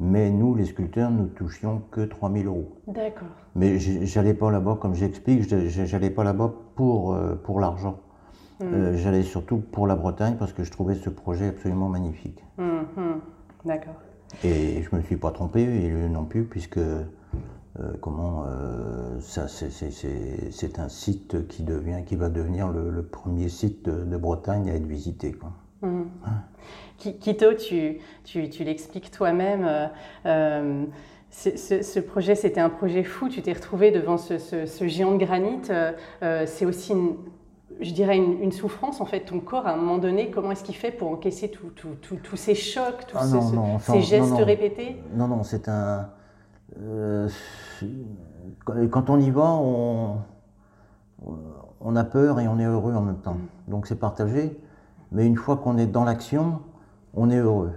Mais 0.00 0.30
nous, 0.30 0.54
les 0.54 0.64
sculpteurs, 0.64 1.10
nous 1.10 1.26
touchions 1.26 1.82
que 1.90 2.00
3000 2.00 2.46
euros. 2.46 2.72
D'accord. 2.86 3.28
Mais 3.54 3.78
j'allais 3.78 4.34
pas 4.34 4.50
là-bas, 4.50 4.78
comme 4.80 4.94
j'explique, 4.94 5.42
j'allais 5.68 6.10
pas 6.10 6.24
là-bas 6.24 6.52
pour, 6.74 7.12
euh, 7.12 7.34
pour 7.34 7.60
l'argent. 7.60 8.00
Hmm. 8.60 8.64
Euh, 8.64 8.96
j'allais 8.96 9.22
surtout 9.22 9.58
pour 9.58 9.86
la 9.86 9.96
Bretagne 9.96 10.36
parce 10.38 10.52
que 10.52 10.64
je 10.64 10.70
trouvais 10.70 10.94
ce 10.94 11.10
projet 11.10 11.48
absolument 11.48 11.88
magnifique. 11.88 12.42
Hmm, 12.58 12.80
hmm. 12.96 13.20
D'accord. 13.64 14.00
Et 14.44 14.82
je 14.82 14.96
me 14.96 15.02
suis 15.02 15.16
pas 15.16 15.30
trompé, 15.30 15.62
et 15.62 16.08
non 16.08 16.24
plus, 16.24 16.44
puisque 16.44 16.78
euh, 17.78 17.92
comment 18.00 18.44
euh, 18.48 19.20
ça 19.20 19.46
c'est 19.46 20.78
un 20.80 20.88
site 20.88 21.46
qui 21.46 21.62
devient 21.62 22.02
qui 22.04 22.16
va 22.16 22.28
devenir 22.28 22.68
le, 22.68 23.02
premier 23.02 23.48
site 23.48 23.88
de, 23.88 24.16
Bretagne 24.16 24.68
à 24.70 24.74
être 24.74 24.86
visité 24.86 25.32
quoi. 25.32 25.52
Mmh. 25.82 26.02
Quito, 27.00 27.54
tu, 27.54 27.98
tu, 28.24 28.48
tu 28.48 28.64
l'expliques 28.64 29.10
toi-même. 29.10 29.90
Euh, 30.26 30.84
ce, 31.30 32.00
projet, 32.00 32.34
c'était 32.34 32.60
un 32.60 32.70
projet 32.70 33.02
fou. 33.02 33.28
Tu 33.28 33.42
t'es 33.42 33.52
retrouvé 33.52 33.90
devant 33.90 34.16
ce, 34.16 34.38
ce, 34.38 34.88
géant 34.88 35.12
de 35.12 35.24
granit. 35.24 35.60
c'est 36.46 36.66
aussi, 36.66 36.92
une, 36.92 37.16
je 37.80 37.92
dirais, 37.92 38.16
une, 38.16 38.52
souffrance. 38.52 39.00
En 39.00 39.06
fait, 39.06 39.20
ton 39.20 39.40
corps, 39.40 39.66
à 39.66 39.72
un 39.72 39.76
moment 39.76 39.98
donné, 39.98 40.30
comment 40.30 40.52
est-ce 40.52 40.64
qu'il 40.64 40.76
fait 40.76 40.90
pour 40.90 41.10
encaisser 41.10 41.50
tous 41.50 42.36
ces 42.36 42.54
chocs, 42.54 43.06
tous 43.08 43.16
ah 43.18 43.78
ces 43.78 44.02
gestes 44.02 44.34
répétés? 44.34 44.96
Non, 45.14 45.28
non, 45.28 45.42
c'est 45.42 45.68
un 45.68 46.10
euh, 46.78 47.28
quand 48.90 49.10
on 49.10 49.18
y 49.18 49.30
va, 49.30 49.50
on, 49.52 50.18
on, 51.80 51.96
a 51.96 52.04
peur 52.04 52.40
et 52.40 52.48
on 52.48 52.58
est 52.58 52.64
heureux 52.64 52.94
en 52.94 53.02
même 53.02 53.18
temps. 53.18 53.38
Donc 53.68 53.86
c'est 53.86 53.98
partagé. 53.98 54.58
Mais 55.12 55.26
une 55.26 55.36
fois 55.36 55.56
qu'on 55.56 55.76
est 55.78 55.86
dans 55.86 56.04
l'action, 56.04 56.60
on 57.14 57.30
est 57.30 57.38
heureux. 57.38 57.72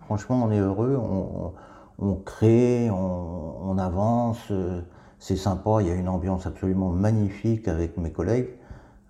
Franchement, 0.00 0.42
on 0.44 0.50
est 0.50 0.58
heureux. 0.58 0.98
On, 1.98 2.14
crée, 2.14 2.90
on, 2.90 3.78
avance. 3.78 4.52
C'est 5.18 5.36
sympa. 5.36 5.78
Il 5.80 5.88
y 5.88 5.90
a 5.90 5.94
une 5.94 6.08
ambiance 6.08 6.46
absolument 6.46 6.90
magnifique 6.90 7.68
avec 7.68 7.96
mes 7.96 8.10
collègues. 8.10 8.50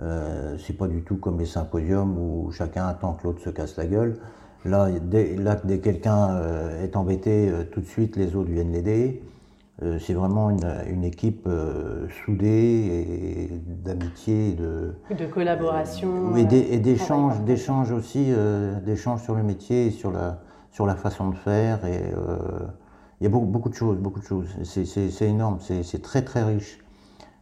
Euh, 0.01 0.57
c'est 0.59 0.77
pas 0.77 0.89
du 0.89 1.03
tout 1.03 1.17
comme 1.17 1.39
les 1.39 1.47
symposiums 1.47 2.19
où 2.19 2.51
chacun 2.51 2.87
attend 2.87 3.15
que 3.15 3.25
l'autre 3.25 3.41
se 3.41 3.51
casse 3.51 3.77
la 3.77 3.87
gueule. 3.87 4.19
Là, 4.65 4.89
dès, 4.91 5.37
là, 5.37 5.57
dès 5.63 5.79
quelqu'un 5.79 6.31
euh, 6.31 6.83
est 6.83 6.97
embêté, 6.97 7.49
euh, 7.49 7.65
tout 7.65 7.81
de 7.81 7.87
suite 7.87 8.17
les 8.17 8.35
autres 8.35 8.51
viennent 8.51 8.73
l'aider. 8.73 9.23
Euh, 9.83 9.99
c'est 9.99 10.15
vraiment 10.15 10.51
une, 10.51 11.05
équipe 11.05 11.49
soudée 12.25 12.49
et 12.49 13.61
d'amitié, 13.67 14.55
de, 14.55 14.95
de 15.11 15.27
collaboration 15.27 16.37
et 16.37 16.45
d'échanges, 16.79 17.41
d'échanges 17.41 17.91
aussi, 17.91 18.33
d'échanges 18.85 19.23
sur 19.23 19.35
le 19.35 19.43
métier, 19.43 19.87
et 19.87 19.91
sur 19.91 20.13
la 20.13 20.41
sur 20.71 20.87
la 20.87 20.95
façon 20.95 21.31
de 21.31 21.37
faire. 21.37 21.85
Et 21.87 22.01
il 23.21 23.25
y 23.25 23.27
a 23.27 23.29
beaucoup, 23.29 23.47
beaucoup 23.47 23.69
de 23.69 23.75
choses, 23.75 23.99
beaucoup 23.99 24.21
de 24.21 24.25
choses. 24.25 24.49
C'est 24.63 25.29
énorme, 25.29 25.59
c'est 25.61 26.03
très 26.03 26.23
très 26.23 26.45
riche. 26.45 26.79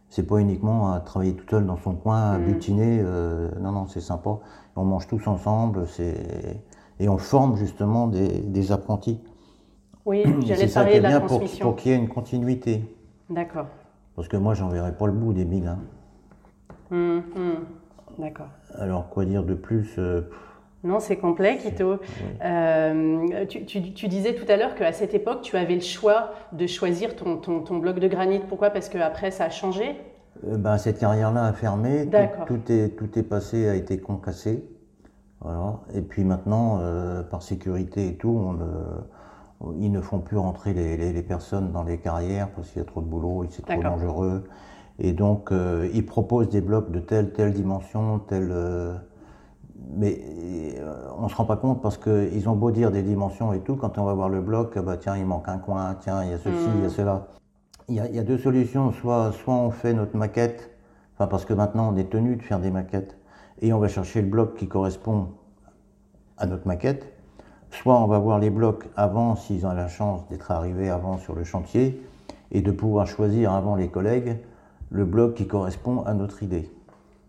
C'est 0.09 0.23
pas 0.23 0.37
uniquement 0.37 0.91
à 0.91 0.99
travailler 0.99 1.35
tout 1.35 1.45
seul 1.49 1.65
dans 1.65 1.77
son 1.77 1.95
coin, 1.95 2.31
à 2.31 2.37
mm. 2.39 2.45
butiner. 2.45 3.03
non, 3.61 3.71
non, 3.71 3.87
c'est 3.87 4.01
sympa. 4.01 4.39
On 4.75 4.85
mange 4.85 5.07
tous 5.07 5.27
ensemble. 5.27 5.87
C'est 5.87 6.61
et 6.99 7.09
on 7.09 7.17
forme 7.17 7.57
justement 7.57 8.07
des, 8.07 8.71
apprentis. 8.71 9.19
Oui, 10.05 10.23
j'allais 10.45 10.67
parler 10.67 10.97
de 10.97 11.03
la 11.03 11.19
transmission. 11.19 11.65
Pour, 11.65 11.75
qu'il 11.75 11.91
y 11.91 11.95
ait 11.95 11.97
une 11.97 12.09
continuité. 12.09 12.83
D'accord. 13.29 13.67
Parce 14.15 14.27
que 14.27 14.37
moi, 14.37 14.53
j'en 14.53 14.69
verrai 14.69 14.95
pas 14.95 15.07
le 15.07 15.13
bout 15.13 15.33
des 15.33 15.45
milles. 15.45 15.67
Hein. 15.67 15.79
Hum. 16.91 17.23
D'accord. 18.19 18.49
Alors, 18.75 19.09
quoi 19.09 19.25
dire 19.25 19.43
de 19.43 19.55
plus 19.55 19.95
euh, 19.97 20.21
Non, 20.83 20.99
c'est 20.99 21.17
complet, 21.17 21.57
Quito. 21.57 21.97
Euh, 22.43 23.45
tu, 23.47 24.07
disais 24.07 24.35
tout 24.35 24.45
à 24.51 24.57
l'heure 24.57 24.75
qu'à 24.75 24.91
cette 24.91 25.13
époque, 25.13 25.41
tu 25.41 25.57
avais 25.57 25.75
le 25.75 25.81
choix 25.81 26.31
de 26.51 26.67
choisir 26.67 27.15
ton, 27.15 27.37
ton, 27.37 27.77
bloc 27.77 27.99
de 27.99 28.07
granit. 28.07 28.39
Pourquoi? 28.47 28.69
Parce 28.69 28.89
qu'après, 28.89 29.31
ça 29.31 29.45
a 29.45 29.49
changé? 29.49 29.95
Euh, 30.47 30.57
ben, 30.57 30.77
Cette 30.77 30.99
carrière-là 30.99 31.45
a 31.45 31.53
fermé. 31.53 32.07
Tout, 32.07 32.53
tout, 32.53 32.71
est, 32.71 32.89
tout 32.89 33.17
est 33.17 33.23
passé, 33.23 33.67
a 33.67 33.75
été 33.75 33.97
concassé. 33.97 34.63
Et 35.93 36.01
puis 36.01 36.23
maintenant, 36.23 36.79
par 37.29 37.41
sécurité 37.41 38.07
et 38.07 38.15
tout, 38.15 38.29
on, 38.29 38.57
ils 39.79 39.91
ne 39.91 40.01
font 40.01 40.19
plus 40.19 40.37
rentrer 40.37 40.73
les, 40.73 41.21
personnes 41.23 41.71
dans 41.71 41.83
les 41.83 41.97
carrières 41.97 42.49
parce 42.49 42.69
qu'il 42.69 42.79
y 42.79 42.81
a 42.81 42.87
trop 42.87 43.01
de 43.01 43.07
boulot 43.07 43.45
c'est 43.49 43.65
trop 43.65 43.81
dangereux. 43.81 44.43
Et 44.99 45.11
donc, 45.11 45.51
euh, 45.51 45.89
ils 45.93 46.05
proposent 46.05 46.49
des 46.49 46.61
blocs 46.61 46.91
de 46.91 46.99
telle, 46.99 47.33
telle 47.33 47.53
dimension, 47.53 48.19
telle. 48.19 48.49
Euh, 48.51 48.93
mais 49.97 50.21
on 51.17 51.23
ne 51.23 51.29
se 51.29 51.35
rend 51.35 51.45
pas 51.45 51.57
compte 51.57 51.81
parce 51.81 51.97
qu'ils 51.97 52.47
ont 52.47 52.55
beau 52.55 52.71
dire 52.71 52.91
des 52.91 53.01
dimensions 53.01 53.53
et 53.53 53.59
tout, 53.59 53.75
quand 53.75 53.97
on 53.97 54.05
va 54.05 54.13
voir 54.13 54.29
le 54.29 54.41
bloc, 54.41 54.77
bah 54.79 54.97
tiens, 54.97 55.17
il 55.17 55.25
manque 55.25 55.49
un 55.49 55.57
coin, 55.57 55.95
tiens, 55.99 56.23
il 56.23 56.29
y 56.29 56.33
a 56.33 56.37
ceci, 56.37 56.55
il 56.75 56.81
y 56.81 56.85
a 56.85 56.87
hmm. 56.87 56.89
cela. 56.89 57.27
Il 57.89 57.95
y 57.95 57.99
a, 57.99 58.07
il 58.07 58.15
y 58.15 58.19
a 58.19 58.23
deux 58.23 58.37
solutions. 58.37 58.91
Soit, 58.91 59.31
soit 59.33 59.53
on 59.53 59.71
fait 59.71 59.93
notre 59.93 60.15
maquette, 60.15 60.71
enfin 61.15 61.27
parce 61.27 61.45
que 61.45 61.53
maintenant 61.53 61.91
on 61.93 61.97
est 61.97 62.09
tenu 62.09 62.35
de 62.35 62.41
faire 62.41 62.59
des 62.59 62.71
maquettes 62.71 63.17
et 63.61 63.73
on 63.73 63.79
va 63.79 63.87
chercher 63.87 64.21
le 64.21 64.27
bloc 64.27 64.55
qui 64.55 64.67
correspond 64.67 65.29
à 66.37 66.45
notre 66.45 66.67
maquette. 66.67 67.12
Soit 67.73 67.99
on 67.99 68.05
va 68.05 68.19
voir 68.19 68.37
les 68.37 68.51
blocs 68.51 68.87
avant, 68.95 69.35
s'ils 69.35 69.65
ont 69.65 69.73
la 69.73 69.87
chance 69.87 70.21
d'être 70.29 70.51
arrivés 70.51 70.89
avant 70.89 71.17
sur 71.17 71.33
le 71.33 71.43
chantier, 71.43 71.99
et 72.51 72.61
de 72.61 72.71
pouvoir 72.71 73.07
choisir 73.07 73.51
avant 73.51 73.75
les 73.75 73.87
collègues 73.87 74.37
le 74.91 75.05
bloc 75.05 75.33
qui 75.33 75.47
correspond 75.47 76.03
à 76.03 76.13
notre 76.13 76.43
idée. 76.43 76.69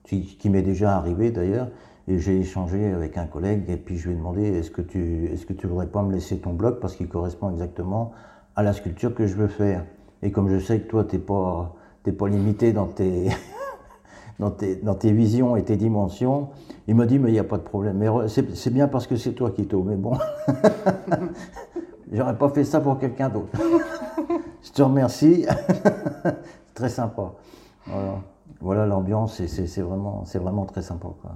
Ce 0.05 0.17
qui 0.17 0.51
m'est 0.51 0.63
déjà 0.63 0.97
arrivé 0.97 1.31
d'ailleurs, 1.31 1.69
et 2.09 2.19
j'ai 2.19 2.39
échangé 2.39 2.93
avec 2.93 3.17
un 3.17 3.25
collègue, 3.25 3.65
et 3.69 3.79
puis 3.79 3.97
je 3.97 4.09
lui 4.09 4.15
ai 4.15 4.19
demandé 4.19 4.43
est-ce 4.43 4.71
que 4.71 4.83
tu 4.83 5.25
est-ce 5.33 5.47
que 5.47 5.55
tu 5.55 5.67
voudrais 5.67 5.87
pas 5.87 6.03
me 6.03 6.13
laisser 6.13 6.37
ton 6.37 6.53
bloc 6.53 6.79
parce 6.79 6.95
qu'il 6.95 7.09
correspond 7.09 7.51
exactement 7.51 8.13
à 8.55 8.63
la 8.63 8.75
sculpture 8.75 9.15
que 9.15 9.27
je 9.27 9.37
veux 9.37 9.49
faire? 9.49 9.87
Et 10.23 10.31
comme 10.31 10.51
je 10.51 10.59
sais 10.59 10.79
que 10.79 10.89
toi, 10.89 11.05
tu 11.05 11.17
n'es 11.17 11.23
pas, 11.23 11.75
pas 12.19 12.29
limité 12.29 12.75
dans 12.75 12.87
tes, 12.87 13.31
dans 14.39 14.51
tes, 14.51 15.13
visions 15.13 15.57
et 15.57 15.63
tes 15.63 15.77
dimensions. 15.77 16.49
Il 16.87 16.95
m'a 16.95 17.07
dit, 17.07 17.19
mais 17.19 17.31
il 17.31 17.33
n'y 17.33 17.39
a 17.39 17.45
pas 17.45 17.59
de 17.59 17.63
problème. 17.63 17.99
Mais 17.99 18.09
c'est 18.29 18.73
bien 18.73 18.89
parce 18.89 19.07
que 19.07 19.17
c'est 19.17 19.33
toi 19.33 19.51
qui 19.51 19.67
t'ouvres. 19.67 19.91
Mais 19.91 19.97
bon, 19.97 20.19
j'aurais 22.13 22.37
pas 22.37 22.49
fait 22.49 22.65
ça 22.65 22.81
pour 22.81 22.99
quelqu'un 22.99 23.29
d'autre. 23.29 23.59
Je 24.63 24.71
te 24.71 24.83
remercie. 24.83 25.47
très 26.75 26.89
sympa. 26.89 27.33
Voilà, 28.61 28.87
l'ambiance, 28.87 29.45
c'est 29.47 29.83
vraiment, 29.83 30.25
vraiment 30.35 30.65
très 30.65 30.83
sympa. 30.83 31.09
Quoi. 31.21 31.33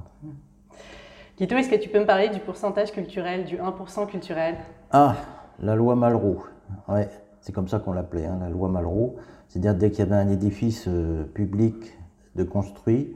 Guido, 1.37 1.57
est-ce 1.57 1.69
que 1.69 1.76
tu 1.76 1.88
peux 1.88 2.00
me 2.00 2.07
parler 2.07 2.31
du 2.31 2.40
pourcentage 2.40 2.90
culturel, 2.90 3.45
du 3.45 3.59
1% 3.59 4.07
culturel? 4.07 4.57
Ah, 4.90 5.14
la 5.61 5.76
loi 5.76 5.95
Malraux. 5.95 6.43
Ouais, 6.88 7.09
c'est 7.40 7.55
comme 7.55 7.69
ça 7.69 7.78
qu'on 7.78 7.93
l'appelait, 7.93 8.26
hein, 8.26 8.38
la 8.40 8.49
loi 8.49 8.69
Malraux. 8.69 9.17
C'est-à-dire 9.49 9.75
dès 9.75 9.90
qu'il 9.90 10.00
y 10.00 10.02
avait 10.02 10.17
un 10.17 10.28
édifice 10.28 10.87
euh, 10.88 11.25
public 11.25 11.98
de 12.38 12.45
construit, 12.45 13.14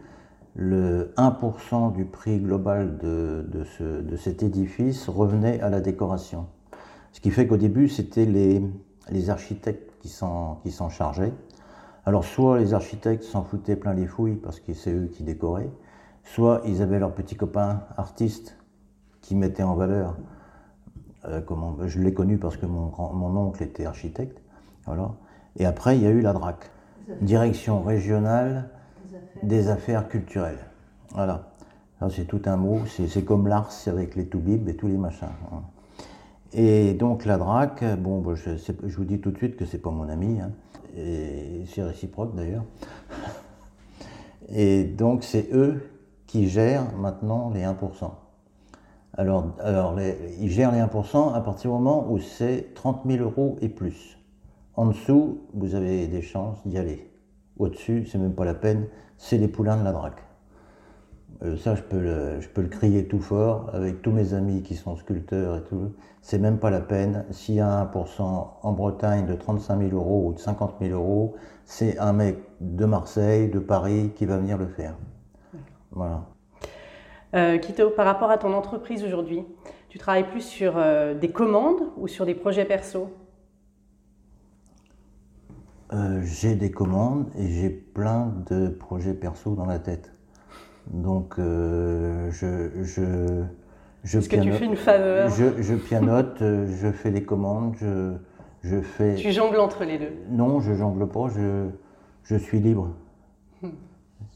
le 0.54 1.14
1% 1.16 1.94
du 1.94 2.04
prix 2.04 2.38
global 2.38 2.98
de, 2.98 3.46
de, 3.48 4.16
cet 4.16 4.42
édifice 4.42 5.08
revenait 5.08 5.60
à 5.60 5.70
la 5.70 5.80
décoration. 5.80 6.46
Ce 7.12 7.20
qui 7.20 7.30
fait 7.30 7.46
qu'au 7.46 7.56
début, 7.56 7.88
c'était 7.88 8.26
les, 8.26 8.62
les, 9.10 9.30
architectes 9.30 9.94
qui 10.00 10.08
s'en 10.08 10.88
chargeaient. 10.90 11.32
Alors 12.04 12.24
soit 12.24 12.58
les 12.58 12.74
architectes 12.74 13.22
s'en 13.22 13.44
foutaient 13.44 13.76
plein 13.76 13.94
les 13.94 14.06
fouilles 14.06 14.36
parce 14.36 14.60
que 14.60 14.74
c'est 14.74 14.92
eux 14.92 15.06
qui 15.06 15.22
décoraient, 15.22 15.70
soit 16.24 16.60
ils 16.66 16.82
avaient 16.82 16.98
leurs 16.98 17.14
petits 17.14 17.36
copains 17.36 17.82
artistes 17.96 18.58
qui 19.20 19.36
mettaient 19.36 19.62
en 19.62 19.74
valeur. 19.74 20.16
Euh, 21.26 21.40
comment, 21.40 21.76
je 21.86 22.00
l'ai 22.00 22.12
connu 22.12 22.36
parce 22.38 22.56
que 22.56 22.66
mon, 22.66 22.92
mon 23.14 23.36
oncle 23.36 23.62
était 23.62 23.86
architecte. 23.86 24.42
Voilà. 24.84 25.12
Et 25.56 25.64
après, 25.64 25.96
il 25.96 26.02
y 26.02 26.06
a 26.06 26.10
eu 26.10 26.20
la 26.20 26.32
DRAC, 26.32 26.70
Direction 27.20 27.82
régionale 27.82 28.68
des 29.42 29.68
affaires 29.68 30.08
culturelles. 30.08 30.66
Voilà. 31.14 31.52
C'est 32.10 32.26
tout 32.26 32.42
un 32.46 32.56
mot, 32.56 32.80
c'est 32.86 33.24
comme 33.24 33.46
l'Ars 33.46 33.70
avec 33.86 34.16
les 34.16 34.26
Toubib 34.26 34.68
et 34.68 34.74
tous 34.74 34.88
les 34.88 34.96
machins. 34.96 35.28
Hein. 35.52 35.62
Et 36.52 36.94
donc 36.94 37.24
la 37.24 37.38
DRAC, 37.38 37.84
bon, 38.00 38.34
je, 38.34 38.56
je, 38.56 38.96
vous 38.96 39.04
dis 39.04 39.20
tout 39.20 39.30
de 39.30 39.36
suite 39.36 39.56
que 39.56 39.64
c'est 39.64 39.78
pas 39.78 39.90
mon 39.90 40.08
ami, 40.08 40.40
hein. 40.40 40.50
et 40.96 41.64
c'est 41.66 41.82
réciproque 41.82 42.34
d'ailleurs. 42.34 42.64
Et 44.54 44.84
donc 44.84 45.22
c'est 45.22 45.48
eux 45.52 45.88
qui 46.26 46.48
gèrent 46.48 46.92
maintenant 46.96 47.50
les 47.50 47.62
1%. 47.62 47.74
Alors, 49.14 49.54
alors 49.60 49.98
ils 50.40 50.50
gèrent 50.50 50.72
les 50.72 50.80
1% 50.80 51.32
à 51.32 51.40
partir 51.40 51.70
du 51.70 51.76
moment 51.76 52.10
où 52.10 52.18
c'est 52.18 52.74
30 52.74 53.02
000 53.06 53.22
euros 53.22 53.56
et 53.62 53.68
plus. 53.68 54.18
En 54.74 54.86
dessous, 54.86 55.42
vous 55.54 55.74
avez 55.74 56.06
des 56.06 56.22
chances 56.22 56.58
d'y 56.66 56.76
aller. 56.76 57.11
Au-dessus, 57.58 58.06
c'est 58.06 58.18
même 58.18 58.34
pas 58.34 58.44
la 58.44 58.54
peine, 58.54 58.86
c'est 59.16 59.38
les 59.38 59.48
poulains 59.48 59.76
de 59.76 59.84
la 59.84 59.92
DRAC. 59.92 60.14
Euh, 61.44 61.56
ça, 61.56 61.74
je 61.74 61.82
peux, 61.82 61.98
le, 61.98 62.40
je 62.40 62.48
peux 62.48 62.62
le 62.62 62.68
crier 62.68 63.08
tout 63.08 63.20
fort 63.20 63.70
avec 63.72 64.02
tous 64.02 64.12
mes 64.12 64.34
amis 64.34 64.62
qui 64.62 64.74
sont 64.74 64.96
sculpteurs 64.96 65.56
et 65.56 65.62
tout. 65.64 65.92
C'est 66.20 66.38
même 66.38 66.58
pas 66.58 66.70
la 66.70 66.80
peine. 66.80 67.24
S'il 67.30 67.56
y 67.56 67.60
a 67.60 67.90
1% 67.92 68.22
en 68.62 68.72
Bretagne 68.72 69.26
de 69.26 69.34
35 69.34 69.78
000 69.78 69.90
euros 69.92 70.28
ou 70.28 70.32
de 70.34 70.38
50 70.38 70.76
000 70.80 70.92
euros, 70.92 71.34
c'est 71.64 71.98
un 71.98 72.12
mec 72.12 72.38
de 72.60 72.84
Marseille, 72.84 73.48
de 73.48 73.58
Paris 73.58 74.12
qui 74.14 74.26
va 74.26 74.38
venir 74.38 74.56
le 74.56 74.68
faire. 74.68 74.96
Voilà. 75.90 76.26
Euh, 77.34 77.58
Quito, 77.58 77.90
par 77.90 78.06
rapport 78.06 78.30
à 78.30 78.38
ton 78.38 78.52
entreprise 78.52 79.04
aujourd'hui, 79.04 79.44
tu 79.88 79.98
travailles 79.98 80.28
plus 80.28 80.42
sur 80.42 80.74
euh, 80.76 81.14
des 81.14 81.30
commandes 81.30 81.82
ou 81.96 82.06
sur 82.06 82.24
des 82.24 82.34
projets 82.34 82.64
perso? 82.64 83.10
Euh, 85.92 86.20
J'ai 86.24 86.54
des 86.54 86.70
commandes 86.70 87.30
et 87.36 87.48
j'ai 87.48 87.70
plein 87.70 88.32
de 88.48 88.68
projets 88.68 89.14
perso 89.14 89.54
dans 89.54 89.66
la 89.66 89.78
tête. 89.78 90.12
Donc, 90.88 91.34
euh, 91.38 92.30
je, 92.30 92.82
je, 92.82 93.44
je 94.04 94.18
Est-ce 94.18 94.28
que 94.28 94.36
tu 94.36 94.52
fais 94.52 94.64
une 94.64 94.76
faveur 94.76 95.28
je, 95.28 95.62
je, 95.62 95.74
pianote, 95.74 96.38
je 96.40 96.90
fais 96.90 97.10
des 97.10 97.22
commandes, 97.22 97.74
je, 97.80 98.14
je 98.62 98.80
fais... 98.80 99.14
Tu 99.14 99.32
jongles 99.32 99.60
entre 99.60 99.84
les 99.84 99.98
deux 99.98 100.12
Non, 100.30 100.60
je 100.60 100.74
jongle 100.74 101.06
pas, 101.06 101.28
je, 101.28 101.68
je 102.24 102.36
suis 102.36 102.60
libre. 102.60 102.90
Hmm. 103.62 103.68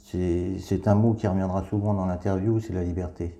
C'est 0.04 0.86
un 0.86 0.94
mot 0.94 1.14
qui 1.14 1.26
reviendra 1.26 1.64
souvent 1.64 1.94
dans 1.94 2.06
l'interview, 2.06 2.60
c'est 2.60 2.72
la 2.72 2.84
liberté. 2.84 3.36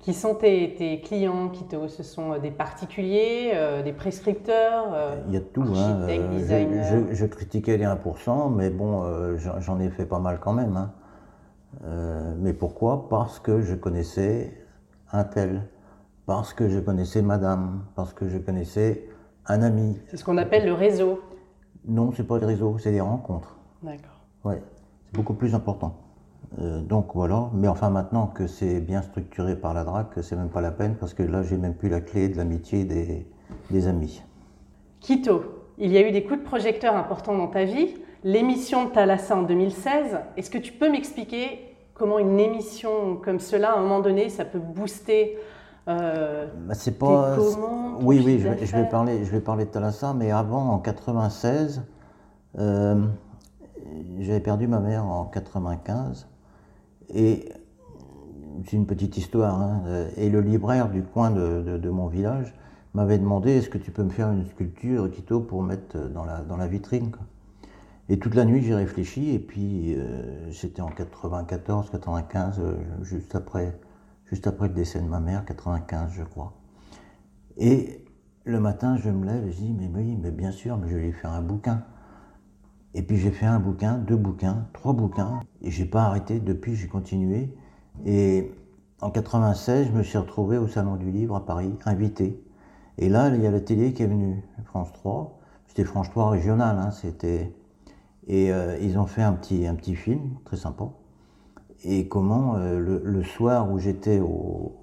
Qui 0.00 0.14
sont 0.14 0.34
tes, 0.34 1.00
clients 1.04 1.48
qui 1.48 1.64
Ce 1.88 2.02
sont 2.02 2.32
euh, 2.32 2.38
des 2.38 2.50
particuliers, 2.50 3.50
euh, 3.54 3.82
des 3.82 3.92
prescripteurs 3.92 4.92
euh, 4.92 5.16
Il 5.28 5.34
y 5.34 5.36
a 5.36 5.40
tout. 5.40 5.62
Hein, 5.62 6.06
je, 6.08 7.14
je, 7.14 7.26
critiquais 7.26 7.76
les 7.76 7.84
1%, 7.84 8.54
mais 8.54 8.70
bon, 8.70 9.36
j'en 9.36 9.80
ai 9.80 9.90
fait 9.90 10.06
pas 10.06 10.20
mal 10.20 10.38
quand 10.40 10.52
même. 10.52 10.76
Hein. 10.76 10.92
mais 12.38 12.52
pourquoi? 12.52 13.08
Parce 13.08 13.40
que 13.40 13.60
je 13.62 13.74
connaissais 13.74 14.52
un 15.12 15.24
tel, 15.24 15.66
parce 16.26 16.54
que 16.54 16.68
je 16.68 16.78
connaissais 16.78 17.22
madame, 17.22 17.84
parce 17.94 18.12
que 18.12 18.28
je 18.28 18.38
connaissais 18.38 19.08
un 19.46 19.62
ami. 19.62 19.98
C'est 20.08 20.16
ce 20.16 20.24
qu'on 20.24 20.38
appelle 20.38 20.66
le 20.66 20.72
réseau 20.72 21.20
Non, 21.86 22.12
c'est 22.16 22.26
pas 22.26 22.38
le 22.38 22.46
réseau, 22.46 22.76
c'est 22.78 22.92
des 22.92 23.00
rencontres. 23.00 23.56
D'accord. 23.82 24.20
Ouais, 24.44 24.62
c'est 25.04 25.14
beaucoup 25.14 25.34
plus 25.34 25.54
important. 25.54 26.05
Euh, 26.60 26.80
donc 26.80 27.08
voilà, 27.14 27.50
mais 27.52 27.68
enfin 27.68 27.90
maintenant 27.90 28.26
que 28.26 28.46
c'est 28.46 28.80
bien 28.80 29.02
structuré 29.02 29.56
par 29.56 29.74
la 29.74 29.84
DRAC, 29.84 30.08
c'est 30.22 30.36
même 30.36 30.48
pas 30.48 30.60
la 30.60 30.70
peine 30.70 30.94
parce 30.94 31.12
que 31.12 31.22
là 31.22 31.42
j'ai 31.42 31.56
même 31.56 31.74
plus 31.74 31.88
la 31.88 32.00
clé 32.00 32.28
de 32.28 32.36
l'amitié 32.36 32.84
des, 32.84 33.26
des 33.70 33.86
amis. 33.88 34.22
Quito, 35.00 35.42
il 35.76 35.92
y 35.92 35.98
a 35.98 36.08
eu 36.08 36.12
des 36.12 36.24
coups 36.24 36.40
de 36.40 36.44
projecteur 36.44 36.96
importants 36.96 37.36
dans 37.36 37.48
ta 37.48 37.64
vie. 37.64 37.94
L'émission 38.24 38.86
de 38.86 38.90
Thalassa 38.90 39.36
en 39.36 39.42
2016, 39.42 40.18
est-ce 40.36 40.50
que 40.50 40.58
tu 40.58 40.72
peux 40.72 40.90
m'expliquer 40.90 41.76
comment 41.94 42.18
une 42.18 42.40
émission 42.40 43.16
comme 43.16 43.38
cela, 43.38 43.72
à 43.72 43.78
un 43.78 43.82
moment 43.82 44.00
donné, 44.00 44.28
ça 44.28 44.44
peut 44.44 44.58
booster 44.58 45.36
euh, 45.88 46.46
bah, 46.66 46.74
c'est 46.74 46.98
pas. 46.98 47.36
oui, 48.00 48.20
oui, 48.24 48.40
je 48.40 48.48
vais, 48.48 48.66
je 48.66 48.76
vais, 48.76 48.88
parler, 48.88 49.24
je 49.24 49.30
vais 49.30 49.40
parler 49.40 49.66
de 49.66 49.70
Thalassa, 49.70 50.14
mais 50.14 50.32
avant, 50.32 50.70
en 50.70 50.78
96, 50.78 51.82
euh, 52.58 53.06
j'avais 54.20 54.40
perdu 54.40 54.66
ma 54.66 54.80
mère 54.80 55.04
en 55.04 55.24
95. 55.24 56.28
Et 57.14 57.48
c'est 58.64 58.76
une 58.76 58.86
petite 58.86 59.16
histoire. 59.16 59.60
Hein, 59.60 59.82
et 60.16 60.28
le 60.30 60.40
libraire 60.40 60.90
du 60.90 61.02
coin 61.02 61.30
de, 61.30 61.90
mon 61.90 62.06
village 62.06 62.54
m'avait 62.94 63.18
demandé 63.18 63.52
est-ce 63.52 63.68
que 63.68 63.78
tu 63.78 63.90
peux 63.90 64.02
me 64.02 64.10
faire 64.10 64.30
une 64.30 64.46
sculpture 64.46 65.10
Quito 65.10 65.40
pour 65.40 65.62
mettre 65.62 65.98
dans 66.08 66.24
la, 66.24 66.66
vitrine 66.66 67.10
Et 68.08 68.18
toute 68.18 68.34
la 68.34 68.44
nuit 68.44 68.62
j'ai 68.62 68.74
réfléchi 68.74 69.34
et 69.34 69.38
puis 69.38 69.94
euh, 69.94 70.50
c'était 70.52 70.80
en 70.80 70.88
94, 70.88 71.90
95, 71.90 72.58
euh, 72.58 72.74
juste, 73.02 73.34
après, 73.34 73.78
juste 74.24 74.46
après 74.46 74.68
le 74.68 74.74
décès 74.74 75.00
de 75.00 75.06
ma 75.06 75.20
mère, 75.20 75.44
95 75.44 76.12
je 76.12 76.22
crois. 76.22 76.54
Et 77.58 78.04
le 78.44 78.60
matin 78.60 78.96
je 78.96 79.10
me 79.10 79.26
lève 79.26 79.46
et 79.46 79.52
je 79.52 79.58
dis 79.58 79.74
mais 79.74 79.90
oui, 79.94 80.16
bien 80.32 80.52
sûr, 80.52 80.78
mais 80.78 80.88
je 80.88 80.96
vais 80.96 81.02
lui 81.02 81.12
faire 81.12 81.32
un 81.32 81.42
bouquin. 81.42 81.82
Et 82.96 83.02
puis 83.02 83.18
j'ai 83.18 83.30
fait 83.30 83.44
un 83.44 83.60
bouquin, 83.60 83.98
deux 83.98 84.16
bouquins, 84.16 84.66
trois 84.72 84.94
bouquins, 84.94 85.40
et 85.60 85.70
j'ai 85.70 85.84
pas 85.84 86.04
arrêté. 86.04 86.40
Depuis, 86.40 86.76
j'ai 86.76 86.88
continué. 86.88 87.54
Et 88.06 88.50
en 89.02 89.10
96, 89.10 89.88
je 89.88 89.92
me 89.92 90.02
suis 90.02 90.16
retrouvé 90.16 90.56
au 90.56 90.66
Salon 90.66 90.96
du 90.96 91.10
Livre 91.10 91.36
à 91.36 91.44
Paris, 91.44 91.74
invité. 91.84 92.42
Et 92.96 93.10
là, 93.10 93.28
il 93.34 93.42
y 93.42 93.46
a 93.46 93.50
la 93.50 93.60
télé 93.60 93.92
qui 93.92 94.02
est 94.02 94.06
venue, 94.06 94.42
France 94.64 94.94
3. 94.94 95.38
C'était 95.66 95.84
France 95.84 96.08
3 96.08 96.30
régional, 96.30 96.78
hein, 96.78 96.90
c'était. 96.90 97.52
Et 98.28 98.50
euh, 98.50 98.78
ils 98.80 98.98
ont 98.98 99.06
fait 99.06 99.22
un 99.22 99.34
petit, 99.34 99.66
un 99.66 99.74
petit 99.74 99.94
film, 99.94 100.30
très 100.46 100.56
sympa. 100.56 100.88
Et 101.84 102.08
comment, 102.08 102.56
euh, 102.56 102.78
le, 102.78 103.22
soir 103.22 103.70
où 103.70 103.78
j'étais 103.78 104.20
au, 104.20 104.74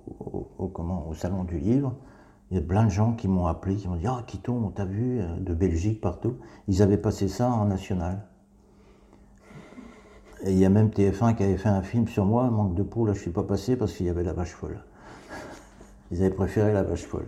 au, 0.59 1.13
Salon 1.15 1.45
du 1.45 1.57
Livre, 1.57 1.95
il 2.53 2.57
y 2.57 2.59
a 2.59 2.61
plein 2.61 2.85
de 2.85 2.91
gens 2.91 3.13
qui 3.13 3.27
m'ont 3.27 3.47
appelé, 3.47 3.77
qui 3.77 3.87
m'ont 3.87 3.95
dit 3.95 4.05
Ah, 4.05 4.21
Quito, 4.27 4.53
on 4.53 4.69
t'a 4.69 4.85
vu, 4.85 5.19
euh, 5.19 5.25
de 5.39 5.55
Belgique, 5.55 5.99
partout. 5.99 6.35
Ils 6.67 6.83
avaient 6.83 6.99
passé 6.99 7.27
ça 7.27 7.49
en 7.49 7.65
national. 7.65 8.27
Et 10.43 10.51
il 10.51 10.59
y 10.59 10.65
a 10.65 10.69
même 10.69 10.89
TF1 10.89 11.33
qui 11.33 11.41
avait 11.41 11.57
fait 11.57 11.69
un 11.69 11.81
film 11.81 12.07
sur 12.07 12.25
moi, 12.25 12.47
manque 12.51 12.75
de 12.75 12.83
peau, 12.83 13.07
là 13.07 13.13
je 13.13 13.21
suis 13.21 13.31
pas 13.31 13.41
passé 13.41 13.75
parce 13.75 13.93
qu'il 13.93 14.05
y 14.05 14.09
avait 14.09 14.23
la 14.23 14.33
vache 14.33 14.51
folle. 14.51 14.77
Ils 16.11 16.21
avaient 16.21 16.29
préféré 16.29 16.73
la 16.73 16.83
vache 16.83 17.05
folle. 17.05 17.25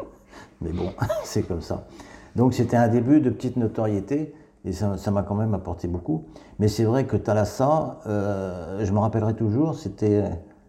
Mais 0.61 0.71
bon, 0.71 0.91
c'est 1.23 1.41
comme 1.41 1.61
ça. 1.61 1.87
Donc 2.35 2.53
c'était 2.53 2.77
un 2.77 2.87
début 2.87 3.19
de 3.19 3.31
petite 3.31 3.57
notoriété 3.57 4.35
et 4.63 4.73
ça 4.73 5.11
m'a 5.11 5.23
quand 5.23 5.35
même 5.35 5.55
apporté 5.55 5.87
beaucoup. 5.87 6.25
Mais 6.59 6.67
c'est 6.67 6.83
vrai 6.83 7.07
que 7.07 7.17
Thalassa, 7.17 7.99
euh, 8.05 8.85
je 8.85 8.91
me 8.91 8.99
rappellerai 8.99 9.33
toujours, 9.33 9.73
c'était 9.73 10.23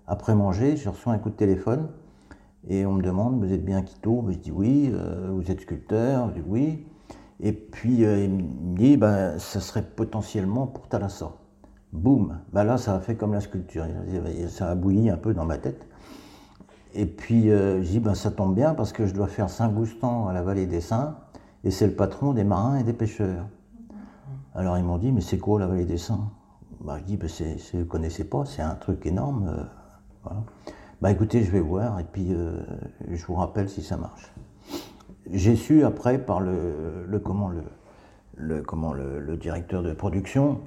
après 0.06 0.34
manger, 0.34 0.78
je 0.78 0.88
reçois 0.88 1.12
un 1.12 1.18
coup 1.18 1.28
de 1.28 1.34
téléphone 1.36 1.88
et 2.68 2.84
on 2.84 2.92
me 2.92 3.02
demande, 3.02 3.38
vous 3.38 3.52
êtes 3.52 3.64
bien 3.64 3.82
Quito 3.82 4.24
Je 4.28 4.36
dis 4.36 4.50
oui. 4.50 4.90
Euh, 4.92 5.30
vous 5.32 5.50
êtes 5.50 5.60
sculpteur? 5.60 6.30
Je 6.30 6.34
dis 6.40 6.46
oui. 6.46 6.86
Et 7.38 7.52
puis 7.52 8.04
euh, 8.04 8.24
il 8.24 8.30
me 8.30 8.76
dit, 8.76 8.96
ben, 8.96 9.38
ça 9.38 9.60
serait 9.60 9.82
potentiellement 9.82 10.66
pour 10.66 10.88
Thalassa. 10.88 11.32
Boum 11.92 12.40
ben 12.52 12.64
Là, 12.64 12.76
ça 12.76 12.96
a 12.96 13.00
fait 13.00 13.14
comme 13.14 13.32
la 13.32 13.40
sculpture. 13.40 13.86
Ça 14.48 14.70
a 14.70 14.74
bouilli 14.74 15.10
un 15.10 15.16
peu 15.16 15.32
dans 15.32 15.44
ma 15.44 15.58
tête. 15.58 15.86
Et 16.94 17.06
puis 17.06 17.50
euh, 17.50 17.82
je 17.82 17.90
dis, 17.90 18.00
ben, 18.00 18.14
ça 18.14 18.32
tombe 18.32 18.54
bien 18.54 18.74
parce 18.74 18.92
que 18.92 19.06
je 19.06 19.14
dois 19.14 19.28
faire 19.28 19.48
Saint-Goustan 19.48 20.26
à 20.26 20.32
la 20.32 20.42
vallée 20.42 20.66
des 20.66 20.80
Saints. 20.80 21.16
Et 21.62 21.70
c'est 21.70 21.86
le 21.86 21.94
patron 21.94 22.32
des 22.32 22.44
marins 22.44 22.78
et 22.78 22.84
des 22.84 22.92
pêcheurs. 22.92 23.46
Alors 24.54 24.76
ils 24.76 24.84
m'ont 24.84 24.98
dit, 24.98 25.12
mais 25.12 25.20
c'est 25.20 25.38
quoi 25.38 25.60
la 25.60 25.68
vallée 25.68 25.84
des 25.84 25.98
Saints? 25.98 26.30
Ben, 26.80 26.98
Je 26.98 27.04
dis, 27.04 27.16
ben, 27.16 27.28
vous 27.28 27.78
ne 27.78 27.84
connaissez 27.84 28.24
pas, 28.24 28.44
c'est 28.44 28.62
un 28.62 28.74
truc 28.74 29.06
énorme. 29.06 29.68
Bah 31.02 31.10
écoutez, 31.10 31.44
je 31.44 31.50
vais 31.50 31.60
voir 31.60 32.00
et 32.00 32.04
puis 32.04 32.32
euh, 32.32 32.58
je 33.10 33.22
vous 33.26 33.34
rappelle 33.34 33.68
si 33.68 33.82
ça 33.82 33.98
marche. 33.98 34.32
J'ai 35.30 35.54
su 35.54 35.84
après 35.84 36.18
par 36.18 36.40
le, 36.40 37.20
comment, 37.22 37.50
le, 38.36 38.62
comment 38.62 38.94
le, 38.94 39.36
directeur 39.36 39.82
de 39.82 39.92
production, 39.92 40.62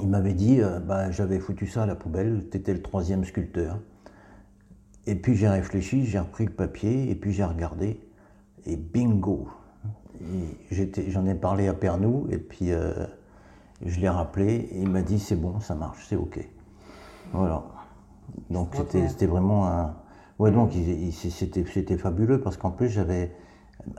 il 0.00 0.08
m'avait 0.08 0.34
dit 0.34 0.60
euh, 0.60 0.78
bah, 0.78 1.10
j'avais 1.10 1.40
foutu 1.40 1.66
ça 1.66 1.82
à 1.82 1.86
la 1.86 1.96
poubelle, 1.96 2.46
tu 2.48 2.58
étais 2.58 2.74
le 2.74 2.80
troisième 2.80 3.24
sculpteur. 3.24 3.80
Et 5.06 5.16
puis 5.16 5.34
j'ai 5.34 5.48
réfléchi, 5.48 6.04
j'ai 6.06 6.20
repris 6.20 6.44
le 6.44 6.52
papier 6.52 7.10
et 7.10 7.16
puis 7.16 7.32
j'ai 7.32 7.44
regardé 7.44 8.00
et 8.66 8.76
bingo 8.76 9.48
J'en 11.08 11.26
ai 11.26 11.34
parlé 11.34 11.66
à 11.66 11.74
Pernou 11.74 12.28
et 12.30 12.38
puis 12.38 12.70
euh, 12.70 13.04
je 13.84 13.98
l'ai 13.98 14.08
rappelé 14.08 14.68
et 14.70 14.80
il 14.80 14.88
m'a 14.88 15.02
dit 15.02 15.18
c'est 15.18 15.36
bon, 15.36 15.58
ça 15.58 15.74
marche, 15.74 16.06
c'est 16.08 16.16
ok. 16.16 16.38
Voilà. 17.32 17.64
Donc 18.50 18.74
c'était 18.74 19.26
vraiment 19.26 19.66
un. 19.66 19.94
Ouais, 20.38 20.50
donc 20.50 20.72
c'était 21.10 21.96
fabuleux 21.96 22.40
parce 22.40 22.56
qu'en 22.56 22.70
plus 22.70 22.88
j'avais. 22.88 23.32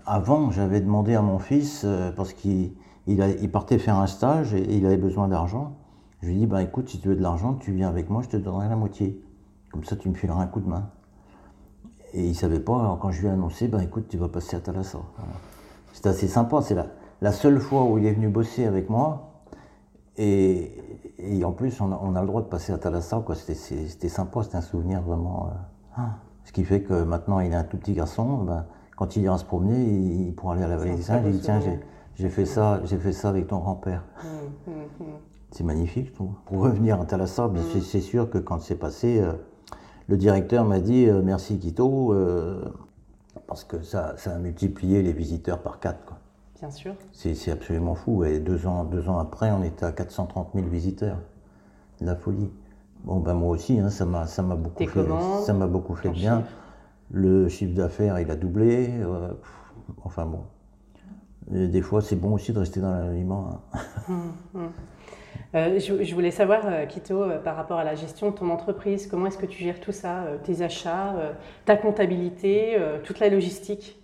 Avant, 0.05 0.51
j'avais 0.51 0.81
demandé 0.81 1.15
à 1.15 1.21
mon 1.21 1.39
fils, 1.39 1.83
euh, 1.85 2.11
parce 2.11 2.33
qu'il 2.33 2.73
il, 3.05 3.51
partait 3.51 3.77
faire 3.77 3.95
un 3.95 4.07
stage 4.07 4.53
et, 4.53 4.75
il 4.75 4.85
avait 4.85 4.97
besoin 4.97 5.29
d'argent. 5.29 5.77
Je 6.21 6.27
lui 6.27 6.35
ai 6.35 6.39
dit 6.39 6.45
bah, 6.45 6.61
écoute, 6.61 6.89
si 6.89 6.99
tu 6.99 7.07
veux 7.07 7.15
de 7.15 7.21
l'argent, 7.21 7.53
tu 7.53 7.71
viens 7.71 7.87
avec 7.87 8.09
moi, 8.09 8.21
je 8.21 8.29
te 8.29 8.37
donnerai 8.37 8.67
la 8.67 8.75
moitié. 8.75 9.23
Comme 9.71 9.83
ça, 9.83 9.95
tu 9.95 10.09
me 10.09 10.13
fileras 10.13 10.41
un 10.41 10.47
coup 10.47 10.59
de 10.59 10.67
main. 10.67 10.89
Et 12.13 12.23
il 12.23 12.29
ne 12.29 12.33
savait 12.33 12.59
pas, 12.59 12.79
alors 12.79 12.99
quand 12.99 13.11
je 13.11 13.21
lui 13.21 13.27
ai 13.27 13.31
annoncé 13.31 13.67
bah, 13.67 13.83
écoute, 13.83 14.07
tu 14.09 14.17
vas 14.17 14.27
passer 14.27 14.57
à 14.57 14.59
Talassa. 14.59 14.99
C'était 15.93 16.09
assez 16.09 16.27
sympa, 16.27 16.61
c'est 16.61 16.75
la, 16.75 16.87
la 17.21 17.31
seule 17.31 17.59
fois 17.59 17.83
où 17.83 17.97
il 17.97 18.05
est 18.05 18.13
venu 18.13 18.27
bosser 18.27 18.65
avec 18.65 18.89
moi. 18.89 19.26
Et, 20.17 20.71
et 21.19 21.43
en 21.45 21.51
plus, 21.51 21.79
on 21.81 22.15
a, 22.15 22.21
le 22.21 22.27
droit 22.27 22.41
de 22.41 22.47
passer 22.47 22.73
à 22.73 22.77
Thalassa, 22.77 23.21
quoi. 23.25 23.35
C'était 23.35 24.09
sympa, 24.09 24.43
c'était 24.43 24.57
un 24.57 24.61
souvenir 24.61 25.01
vraiment. 25.01 25.47
Euh, 25.47 25.55
ah. 25.97 26.15
ce 26.43 26.51
qui 26.51 26.63
fait 26.63 26.81
que 26.81 27.03
maintenant, 27.03 27.39
il 27.39 27.51
est 27.51 27.55
un 27.55 27.63
tout 27.63 27.77
petit 27.77 27.93
garçon. 27.93 28.43
Ben, 28.43 28.65
quand 28.95 29.15
il 29.15 29.23
ira 29.23 29.37
se 29.37 29.45
promener, 29.45 29.83
il, 29.83 30.33
pourra 30.33 30.55
aller 30.55 30.63
à 30.63 30.67
la 30.67 30.77
vallée 30.77 30.95
des 30.95 31.03
Saints. 31.03 31.21
Il 31.25 31.33
dit 31.33 31.39
Tiens, 31.39 31.59
j'ai 32.15 32.29
fait, 32.29 32.45
ça, 32.45 32.81
fait 32.83 33.13
ça 33.13 33.29
avec 33.29 33.47
ton 33.47 33.59
grand-père. 33.59 34.03
Mmh, 34.23 34.71
mmh, 34.71 34.73
mmh. 34.73 35.05
C'est 35.51 35.63
magnifique, 35.63 36.07
je 36.07 36.13
trouve. 36.13 36.33
Pour 36.45 36.61
revenir 36.61 36.99
à 36.99 37.05
Thalassa, 37.05 37.49
c'est 37.83 38.01
sûr 38.01 38.29
que 38.29 38.39
quand 38.39 38.59
c'est 38.59 38.75
passé, 38.75 39.19
euh, 39.19 39.33
le 40.07 40.17
directeur 40.17 40.65
m'a 40.65 40.79
dit 40.79 41.07
euh, 41.07 41.21
Merci, 41.23 41.59
Quito, 41.59 42.15
parce 43.45 43.63
que 43.63 43.83
ça, 43.83 44.15
ça, 44.17 44.33
a 44.33 44.39
multiplié 44.39 45.03
les 45.03 45.13
visiteurs 45.13 45.61
par 45.61 45.79
quatre. 45.79 46.03
Quoi. 46.05 46.16
Bien 46.59 46.71
sûr. 46.71 46.95
C'est 47.11 47.51
absolument 47.51 47.95
fou. 47.95 48.23
Et 48.23 48.39
deux 48.39 48.65
ans, 48.65 48.83
deux 48.83 49.09
ans 49.09 49.19
après, 49.19 49.51
on 49.51 49.63
était 49.63 49.85
à 49.85 49.91
430 49.91 50.49
000 50.55 50.67
visiteurs. 50.67 51.19
La 52.01 52.15
folie. 52.15 52.49
Bon, 53.03 53.19
ben 53.19 53.35
moi 53.35 53.49
aussi, 53.49 53.79
hein, 53.79 53.89
ça 53.89 54.05
m'a 54.05 54.25
beaucoup, 54.55 54.85
fait, 54.85 55.05
ça 55.45 55.53
beaucoup 55.53 55.95
fait 55.95 56.09
bien. 56.09 56.43
Le 57.11 57.47
chiffre 57.47 57.73
d'affaires, 57.73 58.19
il 58.19 58.29
a 58.31 58.35
doublé. 58.35 58.89
Euh, 58.89 59.29
enfin 60.03 60.25
bon. 60.25 60.41
des 61.49 61.81
fois, 61.81 62.01
c'est 62.01 62.15
bon 62.15 62.33
aussi 62.33 62.53
de 62.53 62.59
rester 62.59 62.79
dans 62.79 62.91
l'anonymat. 62.91 63.61
Hein. 63.73 63.79
Hum, 64.09 64.33
hum. 64.55 64.71
Euh, 65.55 65.79
je, 65.79 66.13
voulais 66.13 66.31
savoir, 66.31 66.61
euh, 66.65 66.85
Quito, 66.87 67.23
par 67.43 67.55
rapport 67.55 67.77
à 67.77 67.83
la 67.83 67.95
gestion 67.95 68.31
de 68.31 68.35
ton 68.35 68.49
entreprise, 68.49 69.07
comment 69.07 69.27
est-ce 69.27 69.37
que 69.37 69.45
tu 69.45 69.63
gères 69.63 69.79
tout 69.79 69.91
ça, 69.91 70.25
tes 70.43 70.61
achats, 70.61 71.13
ta 71.65 71.77
comptabilité, 71.77 72.77
toute 73.03 73.19
la 73.19 73.29
logistique? 73.29 74.01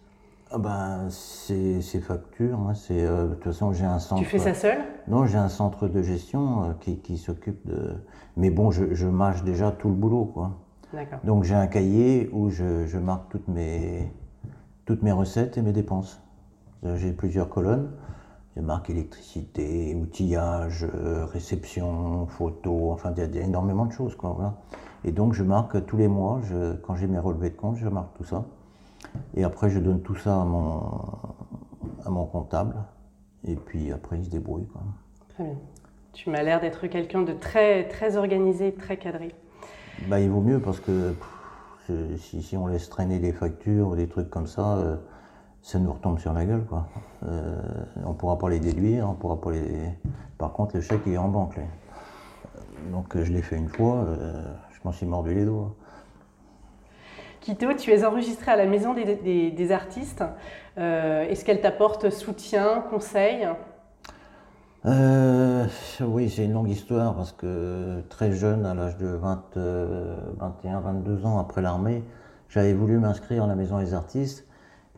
Ah 0.55 0.59
ben, 0.59 1.07
c'est 1.09 1.81
facture. 1.99 2.59
Hein, 2.59 2.73
euh, 2.91 3.29
de 3.29 3.33
toute 3.33 3.43
façon, 3.43 3.73
j'ai 3.73 3.85
un 3.85 3.97
centre. 3.97 4.21
Tu 4.21 4.27
fais 4.27 4.37
ça 4.37 4.53
seul? 4.53 4.77
Non, 5.07 5.25
j'ai 5.25 5.39
un 5.39 5.49
centre 5.49 5.87
de 5.87 6.03
gestion 6.03 6.63
euh, 6.63 6.73
qui, 6.79 6.97
qui 6.99 7.17
s'occupe 7.17 7.65
de. 7.65 7.95
Mais 8.37 8.51
bon, 8.51 8.69
je, 8.69 8.93
je, 8.93 9.07
mâche 9.07 9.43
déjà 9.43 9.71
tout 9.71 9.87
le 9.87 9.95
boulot, 9.95 10.25
quoi. 10.25 10.51
D'accord. 10.93 11.17
Donc 11.23 11.43
j'ai 11.43 11.55
un 11.55 11.65
cahier 11.65 12.29
où 12.33 12.51
je, 12.51 12.85
je, 12.85 12.99
marque 12.99 13.29
toutes 13.29 13.47
mes, 13.47 14.13
toutes 14.85 15.01
mes 15.01 15.11
recettes 15.11 15.57
et 15.57 15.63
mes 15.63 15.73
dépenses. 15.73 16.21
Euh, 16.85 16.97
j'ai 16.97 17.13
plusieurs 17.13 17.49
colonnes. 17.49 17.89
Je 18.55 18.61
marque 18.61 18.91
électricité, 18.91 19.95
outillage, 19.95 20.85
réception, 21.33 22.27
photo, 22.27 22.91
enfin, 22.91 23.11
il 23.17 23.35
y, 23.35 23.39
a 23.39 23.41
énormément 23.41 23.87
de 23.87 23.91
choses, 23.91 24.15
quoi. 24.15 24.33
Voilà. 24.35 24.53
Et 25.03 25.11
donc 25.11 25.33
je 25.33 25.41
marque 25.41 25.83
tous 25.87 25.97
les 25.97 26.07
mois, 26.07 26.39
je, 26.43 26.75
quand 26.75 26.93
j'ai 26.93 27.07
mes 27.07 27.17
relevés 27.17 27.49
de 27.49 27.55
compte, 27.55 27.77
je 27.77 27.89
marque 27.89 28.15
tout 28.15 28.23
ça. 28.23 28.45
Et 29.35 29.43
après, 29.43 29.69
je 29.69 29.79
donne 29.79 30.01
tout 30.01 30.15
ça 30.15 30.41
à 30.41 30.45
mon, 30.45 30.81
à 32.05 32.09
mon 32.09 32.25
comptable. 32.25 32.75
Et 33.45 33.55
puis 33.55 33.91
après, 33.91 34.17
il 34.19 34.25
se 34.25 34.29
débrouille. 34.29 34.67
Quoi. 34.67 34.81
Très 35.29 35.43
bien. 35.43 35.55
Tu 36.13 36.29
m'as 36.29 36.43
l'air 36.43 36.61
d'être 36.61 36.87
quelqu'un 36.87 37.23
de 37.23 37.33
très, 37.33 37.87
très 37.87 38.17
organisé, 38.17 38.73
très 38.73 38.97
cadré. 38.97 39.33
Bah, 40.07 40.19
il 40.19 40.29
vaut 40.29 40.41
mieux 40.41 40.59
parce 40.59 40.79
que 40.79 41.15
si, 42.17 42.41
si, 42.41 42.55
on 42.55 42.67
laisse 42.67 42.89
traîner 42.89 43.19
des 43.19 43.33
factures 43.33 43.89
ou 43.89 43.95
des 43.95 44.07
trucs 44.07 44.29
comme 44.29 44.47
ça, 44.47 44.77
euh, 44.77 44.95
ça 45.61 45.79
nous 45.79 45.91
retombe 45.91 46.19
sur 46.19 46.33
la 46.33 46.45
gueule. 46.45 46.65
Quoi. 46.65 46.87
Euh, 47.27 47.61
on 48.05 48.09
ne 48.09 48.13
pourra 48.13 48.37
pas 48.37 48.49
les 48.49 48.59
déduire, 48.59 49.09
on 49.09 49.13
pourra 49.13 49.39
pas 49.41 49.51
les... 49.51 49.89
Par 50.37 50.53
contre, 50.53 50.75
le 50.75 50.81
chèque, 50.81 51.01
il 51.05 51.13
est 51.13 51.17
en 51.17 51.29
banque. 51.29 51.59
Donc 52.91 53.17
je 53.17 53.31
l'ai 53.31 53.41
fait 53.41 53.55
une 53.55 53.69
fois, 53.69 53.95
euh, 53.95 54.43
je 54.71 54.79
m'en 54.83 54.91
suis 54.91 55.05
mordu 55.05 55.33
les 55.33 55.45
doigts. 55.45 55.75
Quito, 57.43 57.73
tu 57.73 57.91
es 57.91 58.05
enregistré 58.05 58.51
à 58.51 58.55
la 58.55 58.65
Maison 58.65 58.93
des, 58.93 59.71
artistes. 59.73 60.23
Euh, 60.77 61.27
est-ce 61.27 61.43
qu'elle 61.43 61.59
t'apporte 61.59 62.09
soutien, 62.09 62.81
conseil? 62.89 63.49
Euh, 64.85 65.65
Oui, 65.99 66.29
c'est 66.29 66.45
une 66.45 66.53
longue 66.53 66.69
histoire 66.69 67.13
parce 67.13 67.33
que 67.33 67.99
très 68.07 68.31
jeune, 68.31 68.65
à 68.65 68.73
l'âge 68.73 68.95
de 68.95 69.07
20, 69.07 69.57
21, 70.37 70.79
22 70.79 71.25
ans 71.25 71.37
après 71.37 71.61
l'armée, 71.61 72.05
j'avais 72.47 72.73
voulu 72.73 72.97
m'inscrire 72.97 73.43
à 73.43 73.47
la 73.47 73.55
Maison 73.55 73.79
des 73.79 73.93
artistes. 73.93 74.47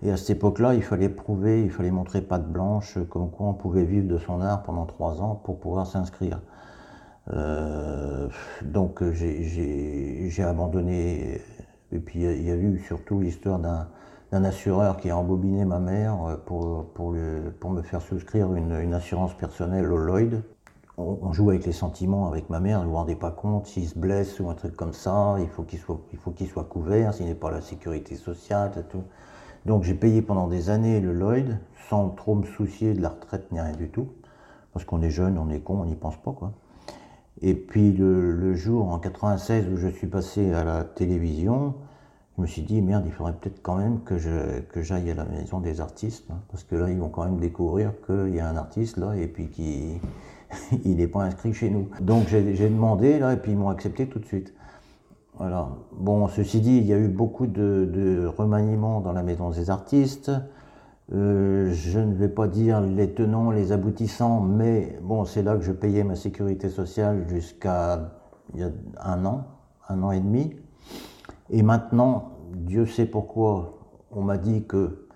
Et 0.03 0.11
à 0.11 0.17
cette 0.17 0.29
époque-là, 0.29 0.75
il 0.75 0.83
fallait 0.83 1.09
prouver, 1.09 1.63
il 1.63 1.71
fallait 1.71 1.89
montrer 1.89 2.21
patte 2.21 2.47
blanche, 2.47 2.99
comme 3.09 3.31
quoi 3.31 3.47
on 3.47 3.53
pouvait 3.55 3.85
vivre 3.85 4.07
de 4.07 4.19
son 4.19 4.39
art 4.41 4.61
pendant 4.61 4.85
trois 4.85 5.19
ans 5.19 5.33
pour 5.43 5.59
pouvoir 5.59 5.87
s'inscrire. 5.87 6.41
Euh, 7.33 8.27
donc 8.61 9.01
j'ai 9.13 10.43
abandonné 10.43 11.41
et 11.95 11.99
puis 11.99 12.23
il 12.23 12.45
y, 12.45 12.51
a 12.51 12.55
eu 12.55 12.79
surtout 12.79 13.19
l'histoire 13.19 13.59
d'un 13.59 14.43
assureur 14.43 14.97
qui 14.97 15.09
a 15.09 15.17
embobiné 15.17 15.65
ma 15.65 15.79
mère 15.79 16.23
euh, 16.25 16.35
pour, 16.35 16.85
pour, 16.93 17.15
pour 17.59 17.69
me 17.71 17.81
faire 17.81 18.01
souscrire 18.01 18.53
une, 18.53 18.93
assurance 18.93 19.33
personnelle 19.33 19.91
au 19.91 19.97
Lloyd. 19.97 20.43
On, 20.97 21.33
joue 21.33 21.49
avec 21.49 21.65
les 21.65 21.73
sentiments 21.73 22.27
avec 22.27 22.49
ma 22.49 22.61
mère, 22.61 22.81
ne 22.81 22.87
vous 22.87 22.93
rendez 22.95 23.17
pas 23.17 23.31
compte, 23.31 23.67
s'il 23.67 23.85
se 23.85 23.99
blesse 23.99 24.39
ou 24.39 24.49
un 24.49 24.53
truc 24.53 24.77
comme 24.77 24.93
ça, 24.93 25.35
il 25.39 25.49
faut 25.49 25.63
qu'il 25.63 25.79
soit, 25.79 25.99
il 26.39 26.47
soit 26.47 26.63
couvert, 26.63 27.13
s'il 27.13 27.25
n'est 27.25 27.35
pas 27.35 27.51
la 27.51 27.59
sécurité 27.59 28.15
sociale, 28.15 28.71
tout. 28.89 29.03
Donc 29.65 29.83
j'ai 29.83 29.95
payé 29.95 30.21
pendant 30.21 30.47
des 30.47 30.69
années 30.69 31.01
le 31.01 31.11
Lloyd 31.11 31.59
sans 31.89 32.09
trop 32.09 32.35
me 32.35 32.45
soucier 32.45 32.93
de 32.93 33.01
la 33.01 33.09
retraite 33.09 33.51
ni 33.51 33.59
rien 33.59 33.75
du 33.75 33.89
tout. 33.89 34.07
Parce 34.73 34.85
qu'on 34.85 35.01
est 35.01 35.09
jeune, 35.09 35.37
on 35.37 35.49
est 35.49 35.59
con, 35.59 35.81
on 35.81 35.85
n'y 35.85 35.95
pense 35.95 36.17
pas 36.17 36.31
quoi. 36.31 36.53
Et 37.41 37.53
puis 37.53 37.91
le, 37.91 38.53
jour 38.55 38.89
en 38.89 38.99
96 38.99 39.67
où 39.71 39.77
je 39.77 39.87
suis 39.87 40.07
passé 40.07 40.53
à 40.53 40.63
la 40.63 40.83
télévision, 40.83 41.75
je 42.37 42.41
me 42.41 42.47
suis 42.47 42.61
dit 42.61 42.81
merde, 42.81 43.03
il 43.05 43.11
faudrait 43.11 43.33
peut-être 43.33 43.61
quand 43.61 43.75
même 43.75 43.99
que 44.03 44.17
j'aille 44.17 45.11
à 45.11 45.15
la 45.15 45.25
maison 45.25 45.59
des 45.59 45.81
artistes, 45.81 46.25
hein, 46.31 46.39
parce 46.49 46.63
que 46.63 46.75
là 46.75 46.89
ils 46.89 46.97
vont 46.97 47.09
quand 47.09 47.25
même 47.25 47.39
découvrir 47.39 47.91
qu'il 48.05 48.35
y 48.35 48.39
a 48.39 48.47
un 48.47 48.57
artiste 48.57 48.97
là 48.97 49.15
et 49.15 49.27
puis 49.27 49.49
qu'il 49.49 49.99
il 50.85 50.97
n'est 50.97 51.07
pas 51.07 51.23
inscrit 51.23 51.53
chez 51.53 51.69
nous. 51.69 51.89
Donc 52.01 52.27
j'ai 52.27 52.69
demandé 52.69 53.19
là 53.19 53.33
et 53.33 53.37
puis 53.37 53.51
ils 53.51 53.57
m'ont 53.57 53.69
accepté 53.69 54.07
tout 54.07 54.19
de 54.19 54.25
suite. 54.25 54.53
Voilà. 55.37 55.67
Bon, 55.91 56.29
ceci 56.29 56.61
dit, 56.61 56.77
il 56.77 56.85
y 56.85 56.93
a 56.93 56.97
eu 56.97 57.09
beaucoup 57.09 57.45
de 57.45 58.31
remaniements 58.37 59.01
dans 59.01 59.11
la 59.11 59.21
maison 59.21 59.49
des 59.49 59.69
artistes. 59.69 60.31
Euh, 61.13 61.71
je 61.71 61.99
ne 61.99 62.15
vais 62.15 62.29
pas 62.29 62.47
dire 62.47 62.81
les 62.81 63.13
tenants, 63.13 63.51
les 63.51 63.71
aboutissants, 63.71 64.41
mais 64.41 64.97
bon, 65.03 65.25
c'est 65.25 65.43
là 65.43 65.55
que 65.55 65.61
je 65.61 65.71
payais 65.71 66.03
ma 66.03 66.15
sécurité 66.15 66.69
sociale 66.69 67.25
jusqu'à 67.29 68.11
il 68.53 68.61
y 68.61 68.63
a 68.63 68.71
un 69.03 69.23
an, 69.25 69.45
un 69.87 70.01
an 70.01 70.11
et 70.11 70.19
demi. 70.19 70.55
Et 71.51 71.61
maintenant, 71.61 72.31
Dieu 72.53 72.85
sait 72.87 73.05
pourquoi, 73.05 73.77
on 74.11 74.21
m'a 74.21 74.37
dit 74.37 74.65
que, 74.65 75.07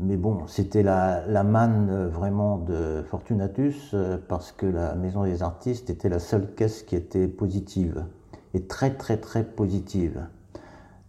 mais 0.00 0.16
bon, 0.16 0.46
c'était 0.46 0.82
la, 0.82 1.26
la, 1.26 1.44
manne 1.44 2.06
vraiment 2.06 2.56
de 2.58 3.02
Fortunatus, 3.10 3.90
euh, 3.92 4.16
parce 4.28 4.50
que 4.50 4.66
la 4.66 4.94
Maison 4.94 5.24
des 5.24 5.42
Artistes 5.42 5.90
était 5.90 6.08
la 6.08 6.18
seule 6.20 6.54
caisse 6.54 6.82
qui 6.82 6.96
était 6.96 7.28
positive, 7.28 8.06
et 8.54 8.66
très 8.66 8.94
très 8.94 9.18
très 9.18 9.44
positive. 9.44 10.26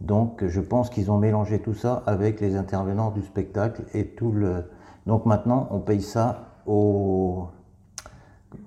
Donc 0.02 0.46
je 0.46 0.62
pense 0.62 0.90
qu'ils 0.90 1.12
ont 1.12 1.18
mélangé 1.18 1.60
tout 1.60 1.74
ça 1.74 2.04
avec 2.06 2.42
les 2.42 2.56
intervenants 2.56 3.12
du 3.12 3.22
spectacle 3.22 3.84
et 3.94 4.08
tout 4.08 4.32
le. 4.32 4.66
Donc 5.06 5.26
maintenant 5.26 5.68
on 5.72 5.80
paye 5.80 6.02
ça 6.02 6.50
au 6.66 7.48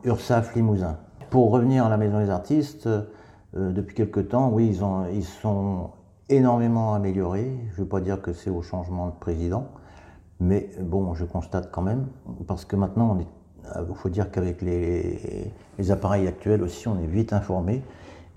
URSAF 0.04 0.54
Limousin. 0.54 0.98
Pour 1.30 1.50
revenir 1.50 1.84
à 1.84 1.88
la 1.88 1.96
Maison 1.96 2.20
des 2.20 2.30
Artistes, 2.30 2.86
euh, 2.86 3.72
depuis 3.72 3.94
quelque 3.94 4.20
temps, 4.20 4.50
oui, 4.50 4.68
ils, 4.68 4.84
ont, 4.84 5.04
sont 5.42 5.90
énormément 6.28 6.94
améliorés. 6.94 7.50
Je 7.70 7.80
ne 7.80 7.84
veux 7.84 7.88
pas 7.88 8.00
dire 8.00 8.20
que 8.22 8.32
c'est 8.32 8.50
au 8.50 8.62
changement 8.62 9.06
de 9.06 9.12
président, 9.12 9.68
mais 10.40 10.70
bon, 10.80 11.14
je 11.14 11.24
constate 11.24 11.70
quand 11.70 11.82
même, 11.82 12.06
parce 12.46 12.64
que 12.64 12.76
maintenant, 12.76 13.18
il 13.18 13.94
faut 13.94 14.08
dire 14.08 14.30
qu'avec 14.30 14.62
les, 14.62 15.52
les 15.78 15.90
appareils 15.90 16.26
actuels 16.26 16.62
aussi, 16.62 16.88
on 16.88 16.98
est 16.98 17.06
vite 17.06 17.32
informé. 17.32 17.82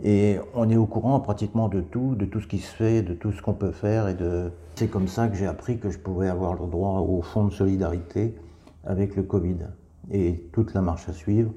Et 0.03 0.37
on 0.55 0.69
est 0.69 0.77
au 0.77 0.85
courant 0.85 1.19
pratiquement 1.19 1.67
de 1.67 1.81
tout, 1.81 2.15
de 2.15 2.25
tout 2.25 2.41
ce 2.41 2.47
qui 2.47 2.59
se 2.59 2.73
fait, 2.73 3.01
de 3.01 3.13
tout 3.13 3.31
ce 3.31 3.41
qu'on 3.41 3.53
peut 3.53 3.71
faire. 3.71 4.07
Et 4.07 4.13
de... 4.13 4.51
C'est 4.75 4.87
comme 4.87 5.07
ça 5.07 5.27
que 5.27 5.35
j'ai 5.35 5.45
appris 5.45 5.77
que 5.77 5.89
je 5.89 5.99
pouvais 5.99 6.27
avoir 6.27 6.53
le 6.53 6.67
droit 6.67 6.99
au 6.99 7.21
fonds 7.21 7.45
de 7.45 7.51
solidarité 7.51 8.35
avec 8.83 9.15
le 9.15 9.23
Covid. 9.23 9.57
Et 10.11 10.43
toute 10.51 10.73
la 10.73 10.81
marche 10.81 11.07
à 11.07 11.13
suivre, 11.13 11.51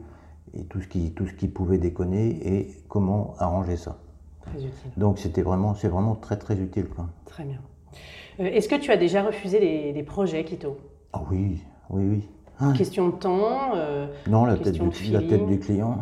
et 0.52 0.64
tout 0.64 0.80
ce 0.80 0.88
qui, 0.88 1.12
tout 1.12 1.26
ce 1.26 1.32
qui 1.32 1.48
pouvait 1.48 1.78
déconner, 1.78 2.38
et 2.44 2.70
comment 2.88 3.34
arranger 3.38 3.76
ça. 3.76 3.98
Très 4.42 4.58
utile. 4.58 4.90
Donc 4.96 5.18
c'était 5.18 5.42
vraiment, 5.42 5.74
c'est 5.74 5.88
vraiment 5.88 6.14
très 6.14 6.36
très 6.36 6.56
utile. 6.58 6.86
Quoi. 6.88 7.06
Très 7.24 7.44
bien. 7.44 7.58
Euh, 8.40 8.44
est-ce 8.44 8.68
que 8.68 8.74
tu 8.76 8.90
as 8.90 8.96
déjà 8.96 9.22
refusé 9.22 9.92
des, 9.92 10.02
projets, 10.02 10.44
Kito? 10.44 10.76
Ah 11.12 11.22
oui, 11.30 11.62
oui, 11.90 12.04
oui. 12.60 12.74
Question 12.76 13.08
de 13.08 13.14
temps 13.14 13.74
euh, 13.74 14.06
Non, 14.28 14.44
la 14.44 14.56
tête, 14.56 14.74
du, 14.74 15.12
la 15.12 15.20
tête 15.20 15.46
du 15.46 15.58
client. 15.58 15.98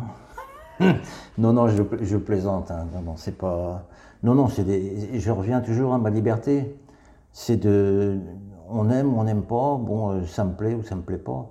Non, 1.37 1.53
non, 1.53 1.67
je, 1.67 2.17
plaisante. 2.17 2.71
Hein. 2.71 2.87
Non, 3.05 3.15
c'est 3.15 3.37
pas. 3.37 3.85
Non, 4.23 4.35
non, 4.35 4.47
c'est 4.47 4.63
des. 4.63 5.19
Je 5.19 5.31
reviens 5.31 5.61
toujours 5.61 5.93
à 5.93 5.97
ma 5.97 6.09
liberté. 6.09 6.75
C'est 7.31 7.57
de. 7.57 8.19
On 8.69 8.89
aime 8.89 9.13
ou 9.13 9.19
on 9.19 9.23
n'aime 9.23 9.43
pas. 9.43 9.77
Bon, 9.77 10.11
euh, 10.11 10.25
ça 10.25 10.43
me 10.43 10.53
plaît 10.53 10.73
ou 10.73 10.83
ça 10.83 10.95
me 10.95 11.01
plaît 11.01 11.17
pas. 11.17 11.49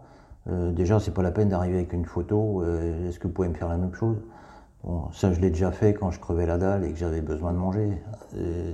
Euh, 0.48 0.72
déjà, 0.72 0.98
c'est 0.98 1.12
pas 1.12 1.22
la 1.22 1.30
peine 1.30 1.48
d'arriver 1.48 1.78
avec 1.78 1.92
une 1.92 2.04
photo. 2.04 2.62
Euh, 2.62 3.08
est-ce 3.08 3.18
que 3.18 3.28
vous 3.28 3.32
pouvez 3.32 3.48
me 3.48 3.54
faire 3.54 3.68
la 3.68 3.76
même 3.76 3.94
chose? 3.94 4.16
Bon, 4.84 5.08
ça, 5.12 5.32
je 5.32 5.40
l'ai 5.40 5.50
déjà 5.50 5.70
fait 5.70 5.94
quand 5.94 6.10
je 6.10 6.18
crevais 6.18 6.46
la 6.46 6.58
dalle 6.58 6.84
et 6.84 6.92
que 6.92 6.98
j'avais 6.98 7.20
besoin 7.20 7.52
de 7.52 7.58
manger. 7.58 8.02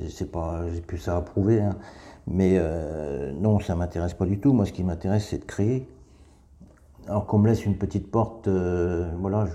c'est 0.08 0.32
pas, 0.32 0.62
j'ai 0.72 0.80
plus 0.80 0.96
ça 0.96 1.16
à 1.16 1.20
prouver. 1.20 1.60
Hein. 1.60 1.76
Mais 2.26 2.58
non, 3.38 3.60
ça 3.60 3.74
m'intéresse 3.74 4.14
pas 4.14 4.24
du 4.24 4.40
tout. 4.40 4.54
Moi, 4.54 4.64
ce 4.64 4.72
qui 4.72 4.84
m'intéresse, 4.84 5.26
c'est 5.28 5.38
de 5.38 5.44
créer 5.44 5.86
alors 7.08 7.26
qu'on 7.26 7.38
me 7.38 7.48
laisse 7.48 7.64
une 7.64 7.76
petite 7.76 8.10
porte, 8.10 8.48
euh, 8.48 9.10
voilà, 9.18 9.46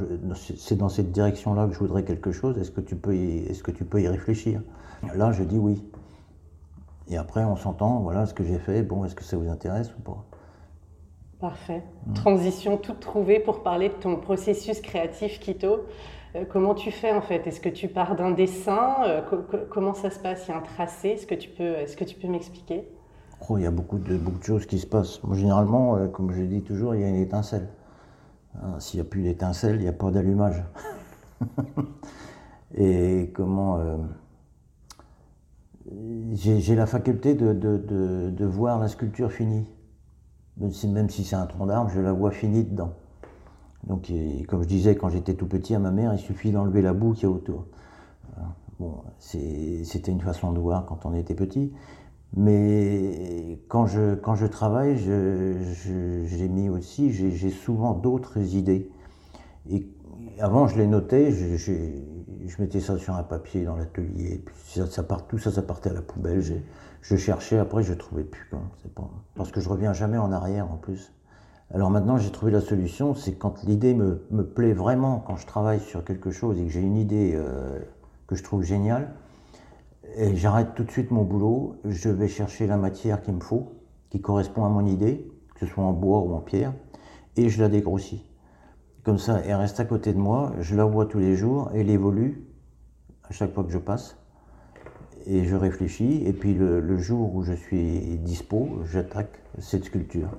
c'est 0.57 0.75
dans 0.75 0.89
cette 0.89 1.11
direction-là 1.11 1.67
que 1.67 1.73
je 1.73 1.79
voudrais 1.79 2.03
quelque 2.03 2.31
chose, 2.31 2.57
est-ce 2.57 2.71
que, 2.71 2.81
tu 2.81 2.95
peux 2.95 3.15
y, 3.15 3.45
est-ce 3.45 3.61
que 3.61 3.71
tu 3.71 3.85
peux 3.85 4.01
y 4.01 4.07
réfléchir? 4.07 4.61
Là, 5.15 5.31
je 5.31 5.43
dis 5.43 5.57
oui. 5.57 5.83
Et 7.09 7.17
après, 7.17 7.43
on 7.43 7.55
s'entend, 7.55 7.99
voilà 7.99 8.25
ce 8.25 8.33
que 8.33 8.43
j'ai 8.43 8.57
fait, 8.57 8.81
bon, 8.81 9.05
est-ce 9.05 9.13
que 9.13 9.23
ça 9.23 9.37
vous 9.37 9.49
intéresse 9.49 9.93
ou 9.97 10.01
pas? 10.01 10.25
Parfait. 11.39 11.83
Mmh. 12.07 12.13
Transition 12.13 12.77
toute 12.77 13.01
trouvée 13.01 13.39
pour 13.39 13.61
parler 13.61 13.89
de 13.89 13.95
ton 13.95 14.15
processus 14.15 14.79
créatif 14.81 15.39
Kito. 15.39 15.81
Euh, 16.35 16.45
comment 16.49 16.73
tu 16.73 16.89
fais 16.89 17.11
en 17.11 17.21
fait? 17.21 17.45
Est-ce 17.45 17.59
que 17.59 17.69
tu 17.69 17.87
pars 17.87 18.15
d'un 18.15 18.31
dessin? 18.31 18.95
Euh, 19.05 19.21
Comment 19.69 19.93
ça 19.93 20.09
se 20.09 20.19
passe? 20.19 20.47
Il 20.47 20.51
y 20.51 20.53
a 20.53 20.57
un 20.57 20.61
tracé? 20.61 21.09
Est-ce 21.09 21.27
que 21.27 21.35
tu 21.35 21.49
peux, 21.49 21.75
est-ce 21.75 21.97
que 21.97 22.05
tu 22.05 22.15
peux 22.15 22.29
m'expliquer? 22.29 22.87
Il 23.51 23.63
y 23.63 23.65
a 23.65 23.71
beaucoup 23.71 23.97
de, 23.97 24.17
beaucoup 24.17 24.39
de 24.39 24.43
choses 24.43 24.65
qui 24.65 24.79
se 24.79 24.87
passent. 24.87 25.19
généralement, 25.33 25.97
euh, 25.97 26.07
comme 26.07 26.31
je 26.31 26.41
dis 26.43 26.61
toujours, 26.61 26.95
il 26.95 27.01
y 27.01 27.03
a 27.03 27.09
une 27.09 27.15
étincelle. 27.15 27.67
Hein, 28.61 28.79
s'il 28.79 28.99
n'y 28.99 29.05
a 29.05 29.09
plus 29.09 29.23
d'étincelle, 29.23 29.75
il 29.75 29.81
n'y 29.81 29.87
a 29.87 29.93
pas 29.93 30.11
d'allumage. 30.11 30.63
Et 32.75 33.31
comment. 33.35 33.77
Euh, 33.79 33.97
j'ai 36.33 36.75
la 36.75 36.85
faculté 36.85 37.35
de, 37.35 37.53
de, 37.53 38.45
voir 38.45 38.79
la 38.79 38.87
sculpture 38.87 39.31
finie. 39.31 39.67
Même 40.57 41.09
si, 41.09 41.23
c'est 41.23 41.35
un 41.35 41.45
tronc 41.45 41.65
d'arbre, 41.65 41.91
je 41.93 41.99
la 41.99 42.13
vois 42.13 42.31
finie 42.31 42.63
dedans. 42.63 42.93
Donc, 43.85 44.11
comme 44.47 44.63
je 44.63 44.67
disais 44.67 44.95
quand 44.95 45.09
j'étais 45.09 45.33
tout 45.33 45.45
petit 45.45 45.75
à 45.75 45.79
ma 45.79 45.91
mère, 45.91 46.13
il 46.13 46.19
suffit 46.19 46.51
d'enlever 46.51 46.81
la 46.81 46.93
boue 46.93 47.13
qu'il 47.13 47.23
y 47.23 47.25
a 47.25 47.29
autour. 47.29 47.65
Bon, 48.79 49.03
c'était 49.19 50.11
une 50.11 50.21
façon 50.21 50.51
de 50.51 50.59
voir 50.59 50.85
quand 50.85 51.05
on 51.05 51.13
était 51.13 51.35
petit. 51.35 51.73
Mais 52.35 53.59
quand 53.67 53.85
je, 53.85 54.15
quand 54.15 54.35
je 54.35 54.47
travaille, 54.47 54.97
j'ai 54.97 56.47
mis 56.49 56.69
aussi, 56.69 57.11
j'ai 57.11 57.49
souvent 57.51 57.93
d'autres 57.93 58.55
idées. 58.55 58.89
Et 59.69 59.87
avant, 60.39 60.67
je 60.67 60.77
les 60.77 60.87
notais, 60.87 61.31
je, 61.31 61.71
mettais 62.59 62.79
ça 62.79 62.97
sur 62.97 63.15
un 63.15 63.23
papier 63.23 63.65
dans 63.65 63.75
l'atelier, 63.75 64.43
puis 64.45 64.81
ça, 64.87 65.03
part, 65.03 65.27
tout 65.27 65.37
ça, 65.37 65.51
ça 65.51 65.61
partait 65.61 65.91
à 65.91 65.93
la 65.93 66.01
poubelle. 66.01 66.41
Je 67.01 67.15
cherchais, 67.15 67.59
après, 67.59 67.83
je 67.83 67.93
ne 67.93 67.97
trouvais 67.97 68.23
plus. 68.23 68.49
Parce 69.35 69.51
que 69.51 69.61
je 69.61 69.69
reviens 69.69 69.93
jamais 69.93 70.17
en 70.17 70.31
arrière 70.31 70.71
en 70.71 70.77
plus. 70.77 71.13
Alors 71.73 71.89
maintenant, 71.89 72.17
j'ai 72.17 72.31
trouvé 72.31 72.51
la 72.51 72.61
solution, 72.61 73.15
c'est 73.15 73.33
quand 73.33 73.63
l'idée 73.63 73.93
me, 73.93 74.21
me, 74.29 74.43
plaît 74.43 74.73
vraiment, 74.73 75.23
quand 75.25 75.37
je 75.37 75.47
travaille 75.47 75.79
sur 75.79 76.03
quelque 76.03 76.29
chose 76.29 76.59
et 76.59 76.63
que 76.63 76.69
j'ai 76.69 76.81
une 76.81 76.97
idée 76.97 77.33
euh, 77.33 77.79
que 78.27 78.35
je 78.35 78.43
trouve 78.43 78.63
géniale, 78.63 79.09
j'arrête 80.33 80.75
tout 80.75 80.83
de 80.83 80.91
suite 80.91 81.11
mon 81.11 81.23
boulot, 81.23 81.77
je 81.85 82.09
vais 82.09 82.27
chercher 82.27 82.67
la 82.67 82.77
matière 82.77 83.21
qu'il 83.21 83.35
me 83.35 83.39
faut, 83.39 83.73
qui 84.09 84.21
correspond 84.21 84.65
à 84.65 84.69
mon 84.69 84.85
idée, 84.85 85.27
que 85.55 85.65
ce 85.65 85.65
soit 85.65 85.83
en 85.83 85.93
bois 85.93 86.19
ou 86.19 86.33
en 86.33 86.39
pierre, 86.39 86.73
et 87.35 87.49
je 87.49 87.61
la 87.61 87.69
dégrossis. 87.69 88.23
Comme 89.03 89.17
ça, 89.17 89.41
elle 89.45 89.55
reste 89.55 89.79
à 89.79 89.85
côté 89.85 90.13
de 90.13 90.17
moi, 90.17 90.53
je 90.59 90.75
la 90.75 90.85
vois 90.85 91.05
tous 91.05 91.19
les 91.19 91.35
jours, 91.35 91.69
elle 91.73 91.89
évolue 91.89 92.45
à 93.23 93.33
chaque 93.33 93.53
fois 93.53 93.63
que 93.63 93.71
je 93.71 93.77
passe, 93.77 94.17
et 95.25 95.45
je 95.45 95.55
réfléchis, 95.55 96.23
et 96.25 96.33
puis 96.33 96.53
le, 96.53 96.97
jour 96.97 97.33
où 97.33 97.43
je 97.43 97.53
suis 97.53 98.17
dispo, 98.17 98.81
j'attaque 98.85 99.39
cette 99.59 99.85
sculpture. 99.85 100.29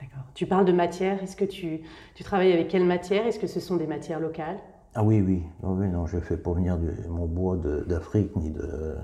D'accord. 0.00 0.24
Tu 0.34 0.46
parles 0.46 0.64
de 0.64 0.72
matière, 0.72 1.22
est-ce 1.22 1.36
que 1.36 1.44
tu, 1.44 1.80
tu 2.14 2.24
travailles 2.24 2.52
avec 2.52 2.68
quelle 2.68 2.84
matière? 2.84 3.26
Est-ce 3.26 3.38
que 3.38 3.46
ce 3.46 3.60
sont 3.60 3.76
des 3.76 3.86
matières 3.86 4.20
locales? 4.20 4.58
Ah 4.94 5.02
oui, 5.02 5.20
oui. 5.20 5.42
oui 5.62 5.88
non, 5.88 6.06
je 6.06 6.16
ne 6.16 6.20
fais 6.20 6.36
pas 6.36 6.52
venir 6.52 6.78
mon 7.08 7.26
bois 7.26 7.56
d'Afrique, 7.86 8.34
ni 8.36 8.50
de... 8.50 8.96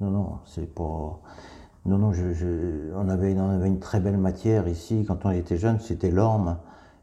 Non, 0.00 0.10
non, 0.10 0.38
c'est 0.44 0.72
pas... 0.74 1.18
Non, 1.86 1.96
non, 1.96 2.12
je, 2.12 2.92
on, 2.94 3.08
avait, 3.08 3.34
on, 3.38 3.48
avait, 3.48 3.68
une 3.68 3.78
très 3.78 4.00
belle 4.00 4.18
matière 4.18 4.68
ici. 4.68 5.04
Quand 5.08 5.24
on 5.24 5.30
était 5.30 5.56
jeune, 5.56 5.80
c'était 5.80 6.10
l'orme. 6.10 6.58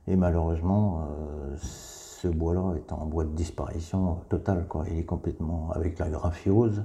Et 0.07 0.15
malheureusement, 0.15 1.01
euh, 1.01 1.55
ce 1.57 2.27
bois-là 2.27 2.75
est 2.75 2.91
en 2.93 3.05
bois 3.05 3.23
de 3.23 3.31
disparition 3.31 4.19
totale. 4.29 4.65
Quoi. 4.67 4.85
Il 4.91 4.99
est 4.99 5.03
complètement 5.03 5.71
avec 5.73 5.97
la 5.97 6.09
graphiose. 6.09 6.83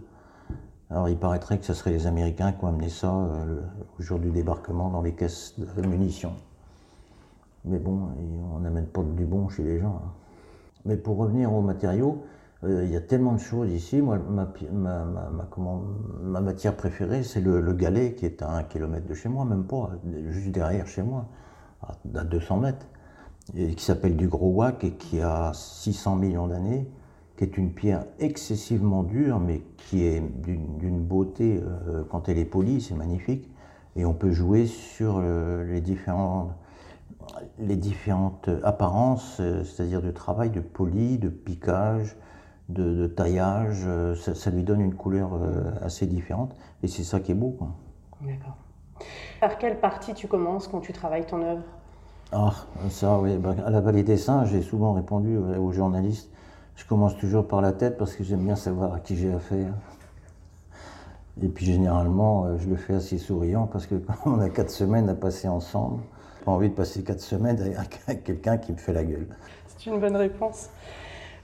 Alors 0.88 1.08
il 1.08 1.18
paraîtrait 1.18 1.58
que 1.58 1.66
ce 1.66 1.74
serait 1.74 1.90
les 1.90 2.06
Américains 2.06 2.52
qui 2.52 2.64
ont 2.64 2.68
amené 2.68 2.88
ça 2.88 3.14
euh, 3.14 3.60
au 3.98 4.02
jour 4.02 4.18
du 4.18 4.30
débarquement 4.30 4.88
dans 4.88 5.02
les 5.02 5.12
caisses 5.12 5.54
de 5.58 5.86
munitions. 5.86 6.34
Mais 7.64 7.78
bon, 7.78 8.08
on 8.54 8.58
n'amène 8.58 8.86
pas 8.86 9.02
du 9.02 9.24
bon 9.24 9.48
chez 9.48 9.62
les 9.62 9.78
gens. 9.78 10.00
Hein. 10.04 10.12
Mais 10.84 10.96
pour 10.96 11.16
revenir 11.16 11.52
aux 11.52 11.60
matériaux, 11.60 12.24
euh, 12.64 12.84
il 12.84 12.92
y 12.92 12.96
a 12.96 13.00
tellement 13.00 13.32
de 13.32 13.40
choses 13.40 13.70
ici. 13.70 14.00
Moi, 14.00 14.18
ma, 14.18 16.40
matière 16.40 16.76
préférée, 16.76 17.22
c'est 17.22 17.40
le, 17.40 17.72
galet 17.72 18.14
qui 18.14 18.26
est 18.26 18.42
à 18.42 18.50
un 18.50 18.62
kilomètre 18.62 19.06
de 19.06 19.14
chez 19.14 19.28
moi, 19.28 19.44
même 19.44 19.64
pas, 19.64 19.90
juste 20.28 20.50
derrière 20.50 20.86
chez 20.86 21.02
moi, 21.02 21.26
à 21.82 22.24
200 22.24 22.58
mètres, 22.58 22.86
et 23.56 23.74
qui 23.74 23.84
s'appelle 23.84 24.16
du 24.16 24.28
gros 24.28 24.50
wac 24.50 24.84
et 24.84 24.92
qui 24.92 25.20
a 25.20 25.52
600 25.52 26.16
millions 26.16 26.46
d'années, 26.46 26.88
qui 27.36 27.44
est 27.44 27.56
une 27.56 27.72
pierre 27.72 28.04
excessivement 28.20 29.02
dure, 29.02 29.40
mais 29.40 29.62
qui 29.76 30.04
est 30.04 30.20
d'une 30.20 31.00
beauté, 31.00 31.60
euh, 31.64 32.04
quand 32.08 32.28
elle 32.28 32.38
est 32.38 32.44
polie, 32.44 32.80
c'est 32.80 32.94
magnifique. 32.94 33.48
Et 33.96 34.04
on 34.04 34.14
peut 34.14 34.30
jouer 34.30 34.66
sur 34.66 35.20
les 35.20 35.82
différents 35.82 36.52
les 37.58 37.76
différentes 37.76 38.48
apparences, 38.62 39.38
euh, 39.40 39.64
c'est-à-dire 39.64 40.02
de 40.02 40.10
travail, 40.10 40.50
de 40.50 40.60
poli, 40.60 41.18
de 41.18 41.28
piquage, 41.28 42.16
de, 42.68 43.06
taillage, 43.06 43.82
euh, 43.86 44.14
ça, 44.14 44.50
lui 44.50 44.62
donne 44.62 44.80
une 44.80 44.94
couleur 44.94 45.34
euh, 45.34 45.70
assez 45.82 46.06
différente 46.06 46.54
et 46.82 46.88
c'est 46.88 47.04
ça 47.04 47.20
qui 47.20 47.32
est 47.32 47.36
beau. 47.36 47.56
D'accord. 48.20 48.56
Par 49.40 49.58
quelle 49.58 49.78
partie 49.78 50.14
tu 50.14 50.28
commences 50.28 50.68
quand 50.68 50.80
tu 50.80 50.92
travailles 50.92 51.26
ton 51.26 51.42
œuvre? 51.42 51.62
Ah, 52.30 52.52
ça, 52.88 53.18
oui. 53.18 53.36
Ben, 53.36 53.56
à 53.66 53.70
la 53.70 53.80
Vallée 53.80 54.04
des 54.04 54.16
Saints, 54.16 54.44
j'ai 54.46 54.62
souvent 54.62 54.92
répondu 54.92 55.36
aux 55.36 55.72
journalistes. 55.72 56.30
Je 56.76 56.86
commence 56.86 57.16
toujours 57.18 57.46
par 57.46 57.60
la 57.60 57.72
tête 57.72 57.98
parce 57.98 58.14
que 58.14 58.24
j'aime 58.24 58.44
bien 58.44 58.56
savoir 58.56 58.94
à 58.94 59.00
qui 59.00 59.16
j'ai 59.16 59.32
affaire. 59.32 59.74
Et 61.42 61.48
puis 61.48 61.66
généralement, 61.66 62.56
je 62.58 62.68
le 62.68 62.76
fais 62.76 62.94
assez 62.94 63.18
souriant 63.18 63.66
parce 63.66 63.86
que 63.86 63.94
quand 64.24 64.30
on 64.30 64.40
a 64.40 64.48
quatre 64.48 64.70
semaines 64.70 65.10
à 65.10 65.14
passer 65.14 65.48
ensemble, 65.48 66.00
pas 66.44 66.52
envie 66.52 66.68
de 66.68 66.74
passer 66.74 67.02
quatre 67.02 67.20
semaines 67.20 67.58
avec 68.06 68.24
quelqu'un 68.24 68.58
qui 68.58 68.72
me 68.72 68.76
fait 68.76 68.92
la 68.92 69.04
gueule. 69.04 69.26
C'est 69.66 69.90
une 69.90 70.00
bonne 70.00 70.16
réponse. 70.16 70.70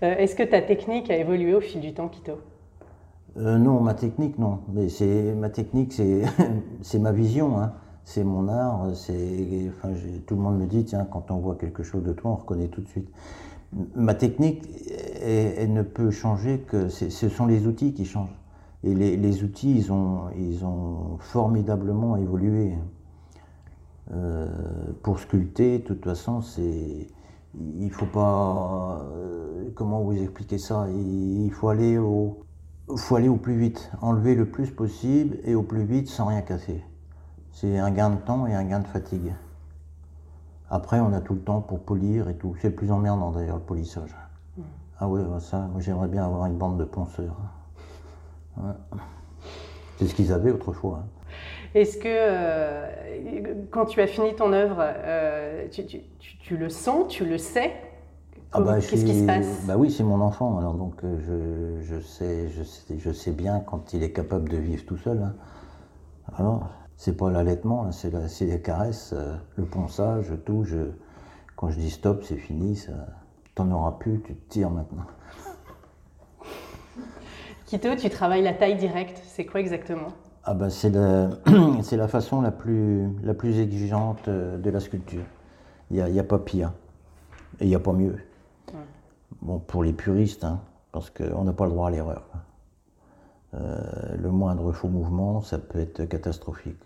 Euh, 0.02 0.14
est-ce 0.16 0.37
que 0.37 0.42
ta 0.42 0.62
technique 0.62 1.11
a 1.11 1.16
évolué 1.16 1.54
au 1.54 1.61
fil 1.61 1.80
du 1.80 1.92
temps, 1.92 2.08
Quito 2.08 2.38
euh, 3.37 3.58
Non, 3.58 3.80
ma 3.80 3.94
technique, 3.94 4.38
non. 4.38 4.61
Mais 4.72 4.88
c'est 4.88 5.34
ma 5.34 5.50
technique, 5.50 5.92
c'est 5.92 6.98
ma 7.00 7.12
vision. 7.12 7.61
Hein. 7.61 7.72
C'est 8.04 8.24
mon 8.24 8.48
art. 8.48 8.90
C'est, 8.94 9.70
enfin, 9.76 9.92
tout 10.26 10.37
le 10.37 10.40
monde 10.40 10.58
me 10.58 10.66
dit, 10.66 10.84
tiens, 10.84 11.06
quand 11.11 11.30
on 11.30 11.38
voit 11.38 11.56
quelque 11.56 11.82
chose 11.82 12.02
de 12.04 12.12
toi, 12.12 12.30
on 12.30 12.37
reconnaît 12.37 12.68
tout 12.68 12.80
de 12.80 12.88
suite. 12.88 13.08
Ma 13.94 14.14
technique, 14.14 14.62
elle, 15.22 15.72
ne 15.72 15.82
peut 15.82 16.11
changer 16.11 16.61
que 16.61 16.88
ce 16.88 17.28
sont 17.28 17.46
les 17.46 17.66
outils 17.66 17.92
qui 17.92 18.06
changent. 18.06 18.38
Et 18.84 18.94
les, 18.94 19.16
les 19.16 19.42
outils, 19.42 19.76
ils 19.76 19.92
ont, 19.92 20.30
ils 20.38 20.64
ont 20.64 21.18
formidablement 21.18 22.16
évolué. 22.16 22.72
Euh, 24.11 24.49
pour 25.03 25.18
sculpter, 25.18 25.79
de 25.79 25.85
toute 25.85 26.05
façon, 26.05 26.40
c'est 26.40 27.09
il 27.81 27.90
faut 27.90 28.07
pas 28.07 29.03
euh, 29.12 29.71
comment 29.75 30.03
vous 30.03 30.16
expliquer 30.16 30.59
ça? 30.59 30.87
Il 30.90 31.51
faut 31.53 31.68
aller 31.68 31.99
au 31.99 32.44
faut 32.97 33.16
aller 33.16 33.29
au 33.29 33.37
plus 33.37 33.57
vite 33.57 33.90
enlever 34.01 34.35
le 34.35 34.47
plus 34.47 34.71
possible 34.71 35.38
et 35.44 35.55
au 35.55 35.62
plus 35.62 35.85
vite 35.85 36.09
sans 36.09 36.27
rien 36.27 36.40
casser. 36.40 36.83
C'est 37.53 37.79
un 37.79 37.90
gain 37.90 38.11
de 38.11 38.16
temps 38.16 38.47
et 38.47 38.55
un 38.55 38.64
gain 38.64 38.81
de 38.81 38.87
fatigue. 38.87 39.35
Après 40.71 41.01
on 41.01 41.12
a 41.12 41.21
tout 41.21 41.35
le 41.35 41.40
temps 41.40 41.61
pour 41.61 41.81
polir 41.81 42.29
et 42.29 42.37
tout. 42.37 42.55
C'est 42.61 42.71
plus 42.71 42.90
emmerdant 42.90 43.31
d'ailleurs 43.31 43.57
le 43.57 43.62
polissage. 43.62 44.16
Mm. 44.57 44.62
ah 45.01 45.09
oui 45.09 45.21
bah 45.29 45.40
ça 45.40 45.68
j'aimerais 45.79 46.09
bien 46.09 46.25
avoir 46.25 46.47
une 46.47 46.57
bande 46.57 46.79
de 46.79 46.85
ponceurs. 46.85 47.37
C'est 49.99 50.07
ce 50.07 50.14
qu'ils 50.14 50.33
avaient 50.33 50.51
autrefois 50.51 51.03
hein. 51.05 51.17
Est-ce 51.74 51.98
que 51.98 52.04
euh, 52.07 53.54
quand 53.70 53.87
tu 53.87 54.00
as 54.00 54.07
fini 54.07 54.35
ton 54.35 54.52
œuvre, 54.52 54.78
euh, 54.81 55.66
tu, 55.70 56.57
le 56.57 56.68
sens, 56.68 57.09
tu 57.09 57.24
le 57.24 57.38
sais? 57.38 57.72
Ah 58.52 58.61
bah, 58.61 58.76
Qu'est-ce 58.76 59.04
qui 59.04 59.20
se 59.20 59.26
passe? 59.26 59.66
Bah 59.66 59.76
oui, 59.76 59.90
c'est 59.90 60.04
mon 60.04 60.20
enfant. 60.20 60.59
Alors 60.59 60.74
donc 60.74 61.04
euh, 61.04 61.78
je, 61.83 62.00
sais, 62.00 62.48
je, 62.48 62.62
sais, 62.62 62.98
je 62.98 63.11
sais 63.11 63.33
bien 63.33 63.61
quand 63.61 63.92
il 63.92 64.02
est 64.02 64.12
capable 64.12 64.48
de 64.48 64.57
vivre 64.57 64.85
tout 64.87 64.96
seul. 64.96 65.22
Hein. 65.22 65.35
Alors 66.37 66.68
c'est 66.96 67.16
pas 67.16 67.31
l'allaitement, 67.31 67.92
c'est 67.92 68.11
les 68.40 68.61
caresses, 68.61 69.14
le 69.57 69.64
ponçage, 69.64 70.33
tout. 70.46 70.64
Je, 70.64 70.78
quand 71.54 71.70
je 71.70 71.78
dis 71.78 71.90
stop, 71.90 72.24
c'est 72.24 72.37
fini. 72.37 72.83
T'en 73.54 73.70
auras 73.70 73.92
plus, 73.92 74.20
tu 74.22 74.35
te 74.35 74.50
tires 74.50 74.70
maintenant. 74.70 75.04
Kito, 77.66 77.94
tu 77.96 78.09
travailles 78.09 78.42
la 78.42 78.54
taille 78.54 78.76
directe. 78.76 79.20
C'est 79.26 79.44
quoi 79.44 79.61
exactement? 79.61 80.09
Ah 80.50 80.54
ben 80.54 80.70
c'est, 81.82 81.96
la 81.96 82.08
façon 82.08 82.40
la 82.40 82.50
plus, 82.50 83.06
la 83.22 83.34
plus 83.34 83.61
exigeante 83.61 84.28
euh, 84.28 84.56
de 84.56 84.70
la 84.70 84.80
sculpture. 84.80 85.24
Il 85.90 85.96
n'y 85.96 86.02
a, 86.02 86.08
y 86.08 86.18
a, 86.18 86.24
pas 86.24 86.38
pire. 86.38 86.72
Et 87.61 87.64
il 87.64 87.68
n'y 87.68 87.74
a 87.74 87.80
pas 87.80 87.92
mieux. 87.92 88.16
Bon, 89.42 89.58
pour 89.58 89.84
les 89.84 89.92
puristes, 89.92 90.44
hein, 90.44 90.61
parce 90.90 91.11
qu'on 91.11 91.44
n'a 91.44 91.52
pas 91.52 91.66
le 91.66 91.72
droit 91.72 91.88
à 91.88 91.90
l'erreur. 91.90 92.22
Euh, 93.54 93.78
le 94.18 94.30
moindre 94.30 94.72
faux 94.72 94.88
mouvement, 94.88 95.42
ça 95.42 95.58
peut 95.58 95.80
être 95.80 96.06
catastrophique. 96.06 96.82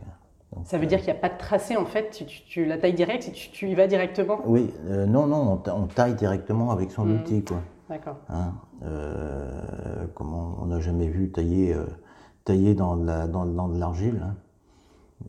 ça 0.65 0.77
veut 0.77 0.87
dire 0.87 0.99
qu'il 0.99 1.13
n'y 1.13 1.19
a 1.19 1.21
pas 1.21 1.29
de 1.29 1.39
tracé 1.39 1.77
en 1.77 1.87
fait, 1.87 2.11
tu, 2.11 2.25
tu, 2.25 2.65
la 2.65 2.79
taille 2.79 2.95
directe, 2.95 3.31
tu, 3.33 3.51
tu, 3.51 3.71
y 3.71 3.75
vas 3.77 3.87
directement? 3.87 4.41
Oui, 4.45 4.75
euh, 4.87 5.07
non, 5.07 5.29
non, 5.29 5.63
on, 5.67 5.87
taille 5.87 6.15
directement 6.15 6.73
avec 6.73 6.91
son 6.91 7.05
mmh. 7.05 7.15
outil. 7.15 7.45
Quoi. 7.45 7.63
D'accord. 7.89 8.17
Hein, 8.29 8.55
comment 10.15 10.59
on 10.61 10.67
n'a 10.67 10.81
jamais 10.81 11.07
vu 11.07 11.31
tailler 11.31 11.77
taillé 12.45 12.75
dans 12.75 12.97
de, 12.97 13.27
dans, 13.27 13.69
de 13.69 13.79
l'argile. 13.79 14.23
Hein. 14.23 14.35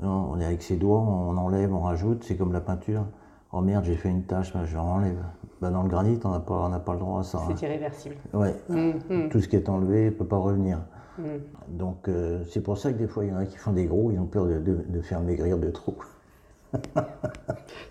On 0.02 0.40
est 0.40 0.46
avec 0.46 0.64
ses 0.64 0.76
doigts, 0.76 1.00
on 1.00 1.38
enlève, 1.38 1.74
on 1.74 1.82
rajoute, 1.82 2.24
c'est 2.24 2.36
comme 2.36 2.52
la 2.52 2.62
peinture. 2.62 3.06
Oh 3.52 3.62
merde, 3.62 3.86
j'ai 3.86 3.96
fait 3.96 4.10
une 4.10 4.24
tâche, 4.24 4.52
je 4.66 4.78
enlève. 4.78 5.24
Bah, 5.62 5.70
dans 5.70 5.84
le 5.84 5.90
granit, 5.90 6.20
on 6.24 6.32
n'a 6.32 6.40
pas, 6.40 6.70
pas 6.84 6.94
le 6.94 7.00
droit 7.00 7.20
à 7.20 7.24
ça. 7.24 7.40
C'est 7.48 7.54
hein. 7.54 7.70
irréversible. 7.70 8.16
Ouais. 8.34 8.56
Mmh, 8.68 8.92
mmh. 9.10 9.30
Tout 9.30 9.40
ce 9.40 9.48
qui 9.48 9.56
est 9.56 9.70
enlevé 9.70 10.06
ne 10.06 10.10
peut 10.10 10.26
pas 10.26 10.38
revenir. 10.38 10.80
Mmh. 11.20 11.24
Donc 11.70 12.08
euh, 12.08 12.44
c'est 12.50 12.62
pour 12.62 12.78
ça 12.80 12.92
que 12.92 12.98
des 12.98 13.08
fois, 13.08 13.24
il 13.24 13.32
y 13.32 13.34
en 13.34 13.38
a 13.38 13.46
qui 13.46 13.58
font 13.58 13.72
des 13.72 13.86
gros, 13.86 14.12
ils 14.12 14.20
ont 14.20 14.26
peur 14.26 14.48
de, 14.48 14.60
de, 14.60 15.02
faire 15.02 15.22
maigrir 15.22 15.60
de 15.60 15.70
trop. 15.70 15.96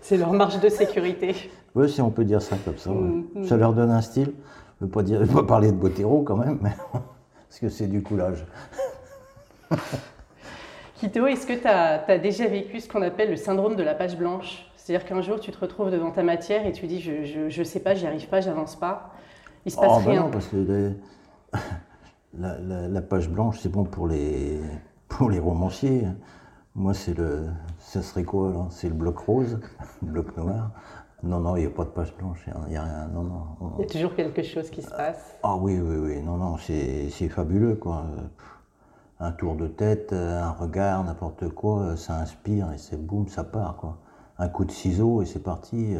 c'est 0.01 0.17
leur 0.17 0.33
marge 0.33 0.59
de 0.59 0.67
sécurité. 0.67 1.33
Oui, 1.75 1.89
si 1.89 2.01
on 2.01 2.11
peut 2.11 2.25
dire 2.25 2.41
ça 2.41 2.57
comme 2.65 2.77
ça. 2.77 2.91
Ça 3.47 3.55
leur 3.55 3.73
donne 3.73 3.91
un 3.91 4.01
style. 4.01 4.33
Je 4.79 4.85
ne 4.85 4.89
veux 4.89 4.91
pas, 4.91 5.03
dire, 5.03 5.25
pas 5.33 5.43
parler 5.43 5.71
de 5.71 5.77
Botero 5.77 6.23
quand 6.23 6.35
même, 6.35 6.59
mais 6.61 6.73
parce 6.91 7.59
que 7.61 7.69
c'est 7.69 7.87
du 7.87 8.03
coulage. 8.03 8.45
Kito, 10.95 11.27
est-ce 11.27 11.45
que 11.45 11.53
tu 11.53 11.67
as, 11.67 12.17
déjà 12.17 12.47
vécu 12.47 12.79
ce 12.79 12.87
qu'on 12.87 13.01
appelle 13.01 13.29
le 13.29 13.35
syndrome 13.35 13.75
de 13.75 13.83
la 13.83 13.93
page 13.93 14.17
blanche? 14.17 14.65
C'est-à-dire 14.75 15.05
qu'un 15.05 15.21
jour, 15.21 15.39
tu 15.39 15.51
te 15.51 15.59
retrouves 15.59 15.91
devant 15.91 16.11
ta 16.11 16.23
matière 16.23 16.65
et 16.65 16.71
tu 16.71 16.87
dis 16.87 16.99
Je 16.99 17.59
ne 17.59 17.63
sais 17.63 17.79
pas, 17.79 17.93
j'y 17.93 18.07
arrive 18.07 18.27
pas, 18.27 18.41
j'avance 18.41 18.75
pas. 18.75 19.13
Il 19.65 19.71
se 19.71 19.77
passe 19.77 19.91
oh, 20.05 20.09
rien. 20.09 20.23
non, 20.23 20.31
parce 20.31 20.47
que 20.47 20.91
la, 22.37 23.01
page 23.01 23.29
blanche, 23.29 23.59
c'est 23.61 23.69
bon 23.69 23.85
pour 23.85 24.07
les, 24.07 24.59
pour 25.07 25.29
les 25.29 25.39
romanciers. 25.39 26.03
Moi, 26.75 26.93
c'est 26.93 27.17
le, 27.17 27.47
ça 27.79 28.01
serait 28.01 28.23
quoi 28.23 28.51
là? 28.51 28.67
C'est 28.71 28.89
le 28.89 28.95
bloc 28.95 29.19
rose, 29.19 29.59
le 30.01 30.11
bloc 30.11 30.35
noir. 30.35 30.71
Non, 31.21 31.39
non, 31.39 31.55
il 31.55 31.61
n'y 31.61 31.67
a 31.67 31.69
pas 31.69 31.85
de 31.85 31.89
page 31.89 32.13
blanche, 32.17 32.43
il 32.47 32.69
n'y 32.69 32.75
a, 32.75 32.83
rien. 32.83 33.07
Non, 33.13 33.23
non. 33.23 33.43
Il 33.77 33.81
y 33.81 33.85
a 33.85 33.89
toujours 33.89 34.13
quelque 34.13 34.43
chose 34.43 34.69
qui 34.69 34.81
se 34.81 34.89
passe. 34.89 35.37
Ah 35.43 35.55
oui, 35.55 35.79
oui, 35.79 35.95
oui. 35.95 36.21
Non, 36.21 36.35
non, 36.35 36.57
c'est 36.57 37.29
fabuleux, 37.29 37.75
quoi. 37.75 38.05
Un 39.23 39.31
tour 39.31 39.55
de 39.55 39.67
tête, 39.67 40.11
un 40.13 40.51
regard, 40.51 41.03
n'importe 41.03 41.47
quoi, 41.49 41.95
ça 41.95 42.19
inspire 42.19 42.71
et 42.73 42.77
c'est 42.77 42.97
boum, 42.97 43.27
ça 43.27 43.43
part, 43.43 43.77
quoi. 43.77 43.97
Un 44.37 44.49
coup 44.49 44.65
de 44.65 44.71
ciseau 44.71 45.21
et 45.21 45.25
c'est 45.25 45.43
parti. 45.43 45.95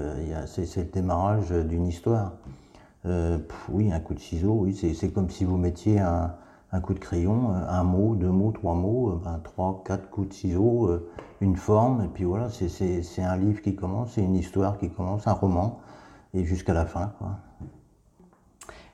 C'est 0.46 0.76
le 0.76 0.92
démarrage 0.92 1.50
d'une 1.52 1.88
histoire. 1.88 2.34
Euh, 3.06 3.38
oui, 3.70 3.92
un 3.92 4.00
coup 4.00 4.14
de 4.14 4.20
ciseau, 4.20 4.54
oui, 4.62 4.76
c'est 4.76 5.10
comme 5.10 5.30
si 5.30 5.44
vous 5.44 5.58
mettiez 5.58 6.00
un, 6.00 6.34
coup 6.82 6.94
de 6.94 7.00
crayon, 7.00 7.54
euh, 7.54 7.70
un 7.70 7.84
mot, 7.84 8.16
deux 8.16 8.30
mots, 8.30 8.52
trois 8.52 8.76
mots, 8.76 9.12
euh, 9.12 9.22
ben, 9.24 9.40
trois, 9.44 9.84
quatre 9.86 10.10
coups 10.10 10.30
de 10.30 10.34
ciseau, 10.34 10.90
une 11.42 11.58
forme, 11.58 12.06
et 12.06 12.08
puis 12.08 12.24
voilà, 12.24 12.48
c'est 12.50 13.22
un 13.22 13.38
livre 13.38 13.62
qui 13.62 13.76
commence, 13.76 14.14
c'est 14.14 14.24
une 14.24 14.36
histoire 14.36 14.78
qui 14.78 14.90
commence, 14.90 15.28
un 15.28 15.34
roman, 15.34 15.80
et 16.34 16.46
jusqu'à 16.46 16.74
la 16.74 16.86
fin. 16.86 17.12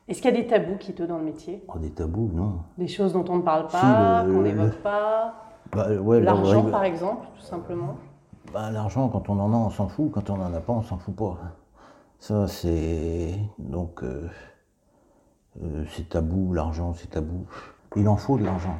Est-ce 0.09 0.21
qu'il 0.21 0.31
y 0.31 0.37
a 0.37 0.41
des 0.41 0.47
tabous 0.47 0.77
qui 0.77 0.93
te 0.93 1.03
dans 1.03 1.17
le 1.17 1.23
métier? 1.23 1.63
Oh, 1.67 1.77
Des 1.77 1.91
tabous, 1.91 2.31
non. 2.33 2.59
Des 2.77 2.87
choses 2.87 3.13
dont 3.13 3.25
on 3.29 3.37
ne 3.37 3.41
parle 3.41 3.67
pas, 3.67 4.25
qu'on 4.25 4.41
n'évoque 4.41 4.75
pas? 4.81 5.35
Bah, 5.71 5.87
L'argent, 6.19 6.63
par 6.69 6.83
exemple, 6.83 7.27
tout 7.37 7.45
simplement 7.45 7.95
bah, 8.51 8.71
L'argent, 8.71 9.07
quand 9.09 9.29
on 9.29 9.39
en 9.39 9.53
a, 9.53 9.55
on 9.55 9.69
s'en 9.69 9.87
fout. 9.87 10.11
Quand 10.11 10.29
on 10.31 10.37
n'en 10.37 10.53
a 10.53 10.59
pas, 10.59 10.73
on 10.73 10.81
s'en 10.81 10.97
fout 10.97 11.15
pas. 11.15 11.37
Ça, 12.17 12.47
c'est. 12.47 13.35
Donc. 13.59 14.03
Euh, 14.03 14.27
euh, 15.63 15.83
c'est 15.89 16.09
tabou, 16.09 16.53
l'argent, 16.53 16.93
c'est 16.93 17.09
tabou. 17.09 17.45
Il 17.95 18.07
en 18.07 18.15
faut 18.15 18.37
de 18.37 18.45
l'argent. 18.45 18.77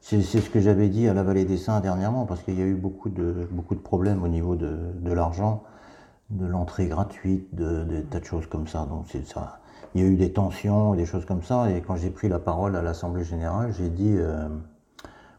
C'est 0.00 0.22
ce 0.22 0.48
que 0.48 0.60
j'avais 0.60 0.88
dit 0.88 1.06
à 1.08 1.14
la 1.14 1.22
Vallée 1.22 1.44
des 1.44 1.58
Saints 1.58 1.80
dernièrement, 1.80 2.24
parce 2.24 2.42
qu'il 2.42 2.58
y 2.58 2.62
a 2.62 2.64
eu 2.64 2.74
beaucoup 2.74 3.10
de, 3.10 3.46
beaucoup 3.50 3.74
de 3.74 3.80
problèmes 3.80 4.22
au 4.22 4.28
niveau 4.28 4.56
de, 4.56 4.92
de 4.94 5.12
l'argent, 5.12 5.62
de 6.30 6.46
l'entrée 6.46 6.86
gratuite, 6.86 7.54
de, 7.54 7.84
de, 7.84 8.00
tas 8.00 8.18
de 8.20 8.24
choses 8.24 8.46
comme 8.46 8.66
ça. 8.66 8.86
Donc 8.86 9.04
c'est 9.08 9.26
ça. 9.26 9.59
Il 9.94 10.00
y 10.00 10.04
a 10.04 10.06
eu 10.06 10.16
des 10.16 10.32
tensions, 10.32 10.94
des 10.94 11.06
choses 11.06 11.24
comme 11.24 11.42
ça. 11.42 11.70
Et 11.70 11.80
quand 11.80 11.96
j'ai 11.96 12.10
pris 12.10 12.28
la 12.28 12.38
parole 12.38 12.76
à 12.76 12.82
l'Assemblée 12.82 13.24
générale, 13.24 13.72
j'ai 13.76 13.88
dit. 13.88 14.14
Euh, 14.16 14.48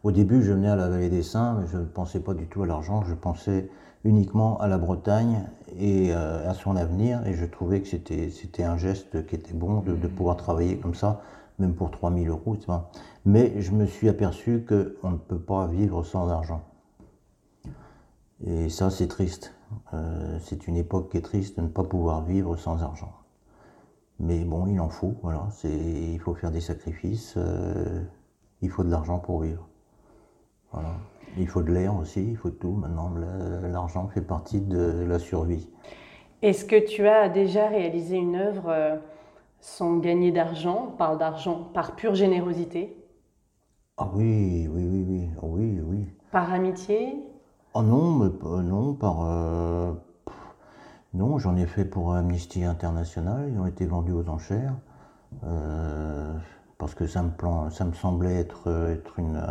au 0.04 0.12
début, 0.12 0.42
je 0.42 0.52
venais 0.54 0.68
à 0.68 0.76
la 0.76 0.90
Vallée 0.90 1.10
des 1.10 1.22
Saints, 1.22 1.58
mais 1.60 1.68
je 1.68 1.78
ne 1.78 1.86
pensais 1.86 2.20
pas 2.20 2.34
du 2.34 2.48
tout 2.48 2.64
à 2.64 2.66
l'argent. 2.66 3.04
Je 3.04 3.14
pensais 3.14 3.70
uniquement 4.04 4.60
à 4.60 4.68
la 4.68 4.80
Bretagne 4.80 5.44
et 5.78 6.12
euh, 6.12 6.50
à 6.50 6.56
son 6.56 6.76
avenir. 6.76 7.26
Et 7.28 7.36
je 7.36 7.46
trouvais 7.46 7.82
que 7.82 7.88
c'était 7.88 8.64
un 8.64 8.78
geste 8.78 9.28
qui 9.28 9.36
était 9.36 9.54
bon 9.54 9.82
de, 9.82 9.94
pouvoir 10.08 10.38
travailler 10.38 10.78
comme 10.78 10.96
ça, 10.96 11.22
même 11.60 11.76
pour 11.76 11.92
3000 11.92 12.30
euros. 12.30 12.58
Mais 13.26 13.62
je 13.62 13.72
me 13.74 13.86
suis 13.86 14.10
aperçu 14.10 14.66
qu'on 14.68 15.12
ne 15.12 15.18
peut 15.18 15.40
pas 15.40 15.68
vivre 15.68 16.04
sans 16.04 16.30
argent. 16.30 16.64
Et 18.44 18.70
ça, 18.70 18.90
c'est 18.90 19.08
triste. 19.08 19.54
Euh, 19.94 20.40
c'est 20.42 20.68
une 20.68 20.78
époque 20.78 21.12
qui 21.12 21.18
est 21.18 21.22
triste 21.22 21.58
de 21.58 21.62
ne 21.62 21.68
pas 21.68 21.84
pouvoir 21.84 22.24
vivre 22.24 22.56
sans 22.56 22.82
argent. 22.82 23.14
Mais 24.22 24.44
bon, 24.44 24.68
il 24.68 24.80
en 24.80 24.90
faut, 24.90 25.16
voilà. 25.24 25.48
Il 25.64 26.20
faut 26.20 26.36
faire 26.36 26.52
des 26.52 26.62
sacrifices. 26.62 27.34
Euh, 27.38 28.04
il 28.62 28.70
faut 28.70 28.84
de 28.84 28.92
l'argent 28.92 29.18
pour 29.18 29.42
vivre. 29.42 29.68
Voilà. 30.72 30.92
Il 31.38 31.48
faut 31.48 31.64
de 31.64 31.72
l'air 31.72 31.96
aussi, 31.96 32.24
il 32.24 32.38
faut 32.38 32.52
tout. 32.52 32.74
Maintenant, 32.74 33.12
l'argent 33.64 34.08
fait 34.10 34.22
partie 34.22 34.62
de 34.62 35.06
la 35.08 35.18
survie. 35.18 35.68
Est-ce 36.44 36.66
que 36.66 36.76
tu 36.86 37.08
as 37.08 37.30
déjà 37.30 37.68
réalisé 37.68 38.18
une 38.18 38.36
œuvre 38.36 38.70
euh, 38.70 38.96
sans 39.60 39.98
gagner 39.98 40.32
d'argent 40.32 40.90
On 40.90 40.98
parle 40.98 41.18
d'argent 41.18 41.70
par 41.74 41.96
pure 41.96 42.14
générosité? 42.14 42.96
Ah 43.98 44.10
oui, 44.14 44.68
oui, 44.72 44.88
oui, 44.88 45.06
oui, 45.08 45.30
ah 45.38 45.46
oui, 45.46 45.80
oui. 45.84 46.06
Par 46.32 46.54
amitié? 46.54 47.16
Ah 47.74 47.82
non, 47.82 48.12
mais, 48.12 48.30
non, 48.62 48.94
par... 48.94 49.26
Euh, 49.26 49.94
non, 51.14 51.38
j'en 51.38 51.56
ai 51.56 51.66
fait 51.66 51.86
pour 51.86 52.14
Amnesty 52.14 52.64
International, 52.64 53.50
ils 53.52 53.60
ont 53.60 53.68
été 53.68 53.86
vendus 53.86 54.14
aux 54.14 54.30
enchères. 54.30 54.76
parce 56.78 56.96
que 56.96 57.08
ça 57.08 57.22
me, 57.24 57.32
ça 57.70 57.86
me 57.86 57.94
semblait 57.94 58.36
être, 58.36 58.68
une 59.18 59.42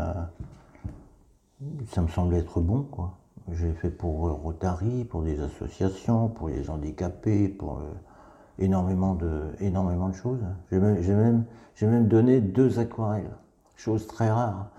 ça 1.89 2.03
me 2.03 2.09
semblait 2.09 2.39
être 2.39 2.61
bon, 2.61 2.83
quoi. 2.83 3.13
J'ai 3.53 3.73
fait 3.73 3.91
pour 3.91 4.29
euh, 4.29 4.33
Rotary, 4.33 5.05
pour 5.05 5.23
des 5.23 5.41
associations, 5.41 6.29
pour 6.29 6.49
les 6.49 6.71
handicapés, 6.71 7.49
pour 7.49 7.79
euh, 7.79 7.93
énormément, 8.59 9.15
de, 9.15 9.43
énormément 9.61 10.09
de 10.09 10.15
choses. 10.15 10.41
J'ai 10.71 10.79
même, 10.79 11.45
même, 11.83 12.09
donné 12.09 12.41
deux 12.41 12.79
aquarelles, 12.79 13.31
chose 13.77 14.07
très 14.07 14.31
rare. 14.31 14.71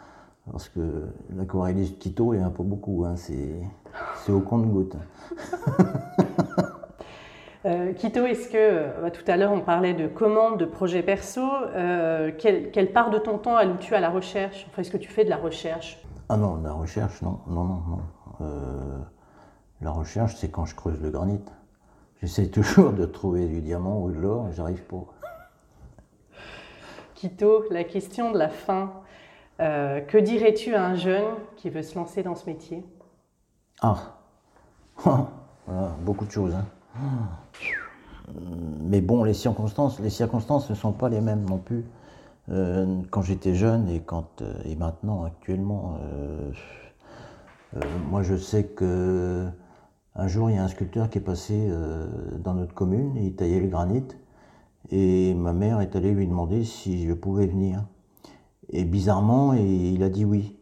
Parce 0.50 0.70
que 0.70 1.08
l'aquarelliste 1.36 2.00
Quito, 2.00 2.34
il 2.34 2.40
n'y 2.40 2.44
en 2.44 2.48
a 2.48 2.52
pas 2.52 2.64
beaucoup, 2.64 3.06
hein, 3.06 3.16
c'est 3.16 4.32
au 4.32 4.40
compte-goutte. 4.40 4.96
Euh, 7.66 7.94
Quito, 7.94 8.26
est-ce 8.26 8.50
que, 8.50 9.10
tout 9.10 9.24
à 9.28 9.38
l'heure 9.38 9.52
on 9.52 9.62
parlait 9.62 9.94
de 9.94 10.08
commandes, 10.08 10.58
de 10.58 10.66
projets 10.66 11.04
perso, 11.04 11.48
quelle, 12.40 12.72
quelle, 12.72 12.92
part 12.92 13.12
de 13.12 13.20
ton 13.20 13.38
temps 13.38 13.56
alloues-tu 13.56 13.94
à 13.94 14.00
la 14.00 14.10
recherche? 14.10 14.66
Enfin, 14.70 14.82
Est-ce 14.82 14.92
que 14.92 14.98
tu 14.98 15.10
fais 15.10 15.26
de 15.26 15.30
la 15.30 15.38
recherche? 15.38 16.02
Ah 16.34 16.38
non, 16.38 16.62
la 16.64 16.72
recherche, 16.72 17.22
non, 17.22 17.42
non, 17.46 17.66
non, 17.66 17.82
non. 17.90 18.02
Euh, 18.40 18.98
la 19.82 19.92
recherche, 19.92 20.36
c'est 20.38 20.50
quand 20.50 20.66
je 20.66 20.76
creuse 20.76 21.02
le 21.02 21.10
granit. 21.10 21.42
J'essaie 22.22 22.48
toujours 22.50 22.94
de 22.94 23.06
trouver 23.06 23.48
du 23.48 23.62
diamant 23.62 24.02
ou 24.02 24.12
de 24.12 24.18
l'or 24.18 24.48
et 24.48 24.54
j'arrive 24.54 24.82
pas. 24.84 25.04
Quito, 27.16 27.66
la 27.70 27.84
question 27.84 28.32
de 28.32 28.38
la 28.38 28.48
fin. 28.48 28.94
Euh, 29.60 30.00
que 30.00 30.18
dirais-tu 30.18 30.74
à 30.74 30.86
un 30.86 30.96
jeune 30.96 31.36
qui 31.58 31.70
veut 31.70 31.84
se 31.84 31.96
lancer 31.96 32.24
dans 32.24 32.36
ce 32.36 32.46
métier? 32.46 32.86
Ah, 33.82 33.98
voilà, 35.04 35.28
beaucoup 36.00 36.24
de 36.24 36.32
choses. 36.32 36.56
Hein. 36.56 36.66
Mais 38.90 39.02
bon, 39.02 39.24
les 39.24 39.34
circonstances, 39.34 40.00
les 40.00 40.10
circonstances 40.10 40.70
ne 40.70 40.76
sont 40.76 40.92
pas 40.92 41.10
les 41.10 41.22
mêmes 41.22 41.44
non 41.50 41.58
plus. 41.58 41.86
Euh, 42.50 43.02
quand 43.12 43.22
j'étais 43.22 43.56
jeune 43.56 43.88
et, 43.90 44.02
quand, 44.02 44.42
euh, 44.42 44.54
et 44.66 44.76
maintenant, 44.76 45.24
actuellement, 45.24 45.98
euh, 46.02 46.52
moi 48.10 48.24
je 48.24 48.36
sais 48.36 48.66
que 48.66 49.48
un 50.16 50.28
jour 50.28 50.50
il 50.50 50.56
y 50.56 50.60
a 50.60 50.64
un 50.64 50.68
sculpteur 50.68 51.10
qui 51.10 51.20
est 51.20 51.22
passé 51.22 51.72
dans 52.40 52.54
notre 52.54 52.74
commune, 52.74 53.16
il 53.16 53.34
taillait 53.34 53.62
le 53.62 53.68
granit, 53.68 54.04
et 54.90 55.34
ma 55.34 55.54
mère 55.54 55.80
est 55.80 55.96
allée 55.96 56.12
lui 56.12 56.28
demander 56.28 56.66
si 56.66 57.08
je 57.08 57.14
pouvais 57.14 57.48
venir. 57.48 57.86
Et 58.70 58.84
bizarrement, 58.84 59.54
il 59.54 60.04
a 60.04 60.10
dit 60.10 60.26
oui. 60.26 60.58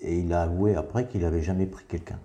Et 0.00 0.18
il 0.18 0.32
a 0.32 0.42
avoué 0.42 0.74
après 0.74 1.06
qu'il 1.06 1.20
n'avait 1.20 1.40
jamais 1.40 1.66
pris 1.66 1.84
quelqu'un. 1.86 2.18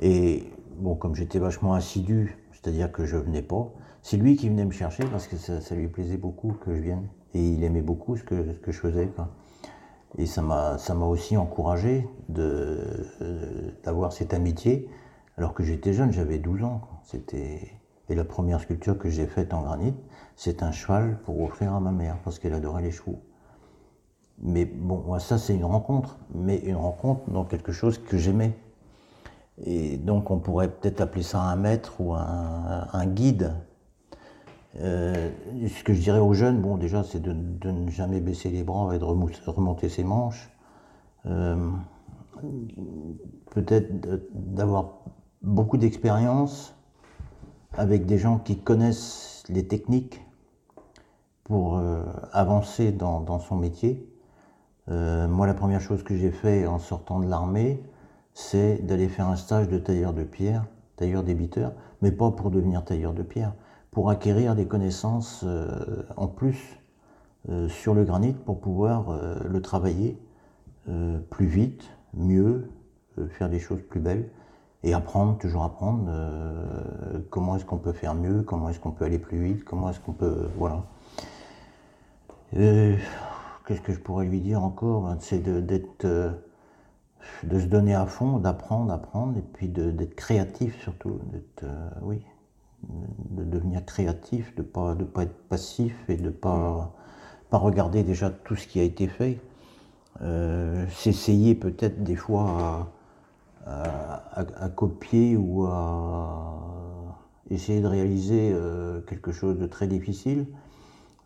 Et 0.00 0.50
bon, 0.76 0.96
comme 0.96 1.14
j'étais 1.14 1.38
vachement 1.38 1.72
assidu, 1.72 2.36
c'est-à-dire 2.62 2.92
que 2.92 3.04
je 3.04 3.16
venais 3.16 3.42
pas, 3.42 3.72
c'est 4.02 4.16
lui 4.16 4.36
qui 4.36 4.48
venait 4.48 4.64
me 4.64 4.70
chercher 4.70 5.04
parce 5.04 5.26
que 5.26 5.36
ça, 5.36 5.74
lui 5.74 5.88
plaisait 5.88 6.16
beaucoup 6.16 6.52
que 6.52 6.74
je 6.74 6.80
vienne 6.80 7.08
et 7.34 7.46
il 7.46 7.62
aimait 7.64 7.82
beaucoup 7.82 8.16
ce 8.16 8.24
que, 8.24 8.52
que 8.52 8.72
je 8.72 8.78
faisais. 8.78 9.10
Et 10.18 10.26
ça 10.26 10.42
m'a, 10.42 10.76
aussi 11.06 11.36
encouragé 11.36 12.08
de, 12.28 12.80
d'avoir 13.84 14.12
cette 14.12 14.34
amitié, 14.34 14.88
alors 15.36 15.54
que 15.54 15.62
j'étais 15.62 15.92
jeune, 15.92 16.12
j'avais 16.12 16.38
12 16.38 16.64
ans. 16.64 16.80
C'était... 17.04 17.72
Et 18.08 18.16
la 18.16 18.24
première 18.24 18.58
sculpture 18.60 18.98
que 18.98 19.08
j'ai 19.08 19.26
faite 19.26 19.54
en 19.54 19.62
granit, 19.62 19.94
c'est 20.34 20.64
un 20.64 20.72
cheval 20.72 21.20
pour 21.22 21.40
offrir 21.42 21.72
à 21.74 21.78
ma 21.78 21.92
mère, 21.92 22.18
parce 22.24 22.40
qu'elle 22.40 22.54
adorait 22.54 22.82
les 22.82 22.90
chevaux. 22.90 23.20
Mais 24.42 24.64
bon, 24.64 25.16
ça 25.20 25.38
c'est 25.38 25.54
une 25.54 25.64
rencontre, 25.64 26.18
mais 26.34 26.56
une 26.56 26.76
rencontre 26.76 27.30
dans 27.30 27.44
quelque 27.44 27.70
chose 27.70 27.98
que 27.98 28.16
j'aimais. 28.16 28.56
Et 29.64 29.96
donc 29.96 30.30
on 30.30 30.38
pourrait 30.38 30.70
peut-être 30.70 31.00
appeler 31.00 31.22
ça 31.22 31.42
un 31.42 31.56
maître 31.56 32.00
ou 32.00 32.14
un, 32.14 33.06
guide, 33.06 33.54
euh, 34.78 35.30
ce 35.68 35.82
que 35.82 35.92
je 35.92 36.00
dirais 36.00 36.20
aux 36.20 36.32
jeunes, 36.32 36.60
bon, 36.60 36.76
déjà, 36.76 37.02
c'est 37.02 37.20
de, 37.20 37.32
ne 37.32 37.90
jamais 37.90 38.20
baisser 38.20 38.50
les 38.50 38.62
bras 38.62 38.94
et 38.94 38.98
de 38.98 39.04
remonter 39.04 39.88
ses 39.88 40.04
manches. 40.04 40.50
Euh, 41.26 41.70
peut-être 43.50 43.90
d'avoir 44.32 45.00
beaucoup 45.42 45.76
d'expérience 45.76 46.74
avec 47.74 48.06
des 48.06 48.18
gens 48.18 48.38
qui 48.38 48.58
connaissent 48.58 49.42
les 49.48 49.66
techniques 49.66 50.24
pour 51.44 51.76
euh, 51.76 52.02
avancer 52.32 52.92
dans, 52.92 53.38
son 53.40 53.56
métier. 53.56 54.06
moi, 54.86 55.46
la 55.46 55.54
première 55.54 55.80
chose 55.80 56.02
que 56.02 56.16
j'ai 56.16 56.30
fait 56.30 56.66
en 56.66 56.78
sortant 56.78 57.20
de 57.20 57.26
l'armée, 57.26 57.82
c'est 58.40 58.84
d'aller 58.84 59.08
faire 59.08 59.28
un 59.28 59.36
stage 59.36 59.68
de 59.68 59.78
tailleur 59.78 60.12
de 60.14 60.24
pierre, 60.24 60.64
tailleur 60.96 61.22
débiteur, 61.22 61.72
mais 62.00 62.10
pas 62.10 62.30
pour 62.30 62.50
devenir 62.50 62.84
tailleur 62.84 63.12
de 63.12 63.22
pierre, 63.22 63.52
pour 63.90 64.10
acquérir 64.10 64.54
des 64.54 64.66
connaissances 64.66 65.44
euh, 65.44 66.02
en 66.16 66.26
plus 66.26 66.78
euh, 67.48 67.68
sur 67.68 67.94
le 67.94 68.04
granit 68.04 68.32
pour 68.32 68.60
pouvoir 68.60 69.10
euh, 69.10 69.38
le 69.48 69.60
travailler 69.60 70.18
plus 71.28 71.46
vite, 71.46 71.84
mieux, 72.14 72.68
faire 73.28 73.48
des 73.48 73.60
choses 73.60 73.80
plus 73.88 74.00
belles 74.00 74.28
et 74.82 74.92
apprendre, 74.92 75.38
toujours 75.38 75.62
apprendre 75.62 76.10
comment 77.28 77.54
est-ce 77.54 77.64
qu'on 77.64 77.78
peut 77.78 77.92
faire 77.92 78.16
mieux, 78.16 78.42
comment 78.42 78.70
est-ce 78.70 78.80
qu'on 78.80 78.90
peut 78.90 79.04
aller 79.04 79.20
plus 79.20 79.40
vite, 79.40 79.62
comment 79.62 79.90
est-ce 79.90 80.00
qu'on 80.00 80.14
peut. 80.14 80.48
Voilà. 80.56 80.82
Qu'est-ce 82.52 83.82
que 83.82 83.92
je 83.92 84.00
pourrais 84.00 84.26
lui 84.26 84.40
dire 84.40 84.64
encore? 84.64 85.02
Ben, 85.02 85.16
C'est 85.20 85.38
d'être 85.64 86.06
de 87.44 87.58
se 87.58 87.66
donner 87.66 87.94
à 87.94 88.06
fond, 88.06 88.38
d'apprendre, 88.38 88.88
d'apprendre, 88.88 89.38
et 89.38 89.42
puis 89.42 89.68
d'être 89.68 90.14
créatif 90.14 90.80
surtout, 90.82 91.18
d'être, 91.32 91.64
oui, 92.02 92.22
de 93.30 93.44
devenir 93.44 93.84
créatif, 93.84 94.54
de 94.56 94.62
ne 94.62 95.04
pas, 95.04 95.22
être 95.22 95.48
passif 95.48 95.94
et 96.08 96.16
de 96.16 96.24
ne 96.24 96.30
pas, 96.30 96.94
pas 97.50 97.58
regarder 97.58 98.02
déjà 98.02 98.30
tout 98.30 98.56
ce 98.56 98.66
qui 98.66 98.80
a 98.80 98.82
été 98.82 99.06
fait. 99.06 99.38
S'essayer 100.90 101.54
peut-être 101.54 102.02
des 102.02 102.16
fois 102.16 102.92
à, 103.66 104.68
copier 104.74 105.36
ou 105.36 105.64
à 105.64 107.16
essayer 107.50 107.80
de 107.80 107.86
réaliser 107.86 108.54
quelque 109.06 109.32
chose 109.32 109.58
de 109.58 109.66
très 109.66 109.86
difficile. 109.86 110.46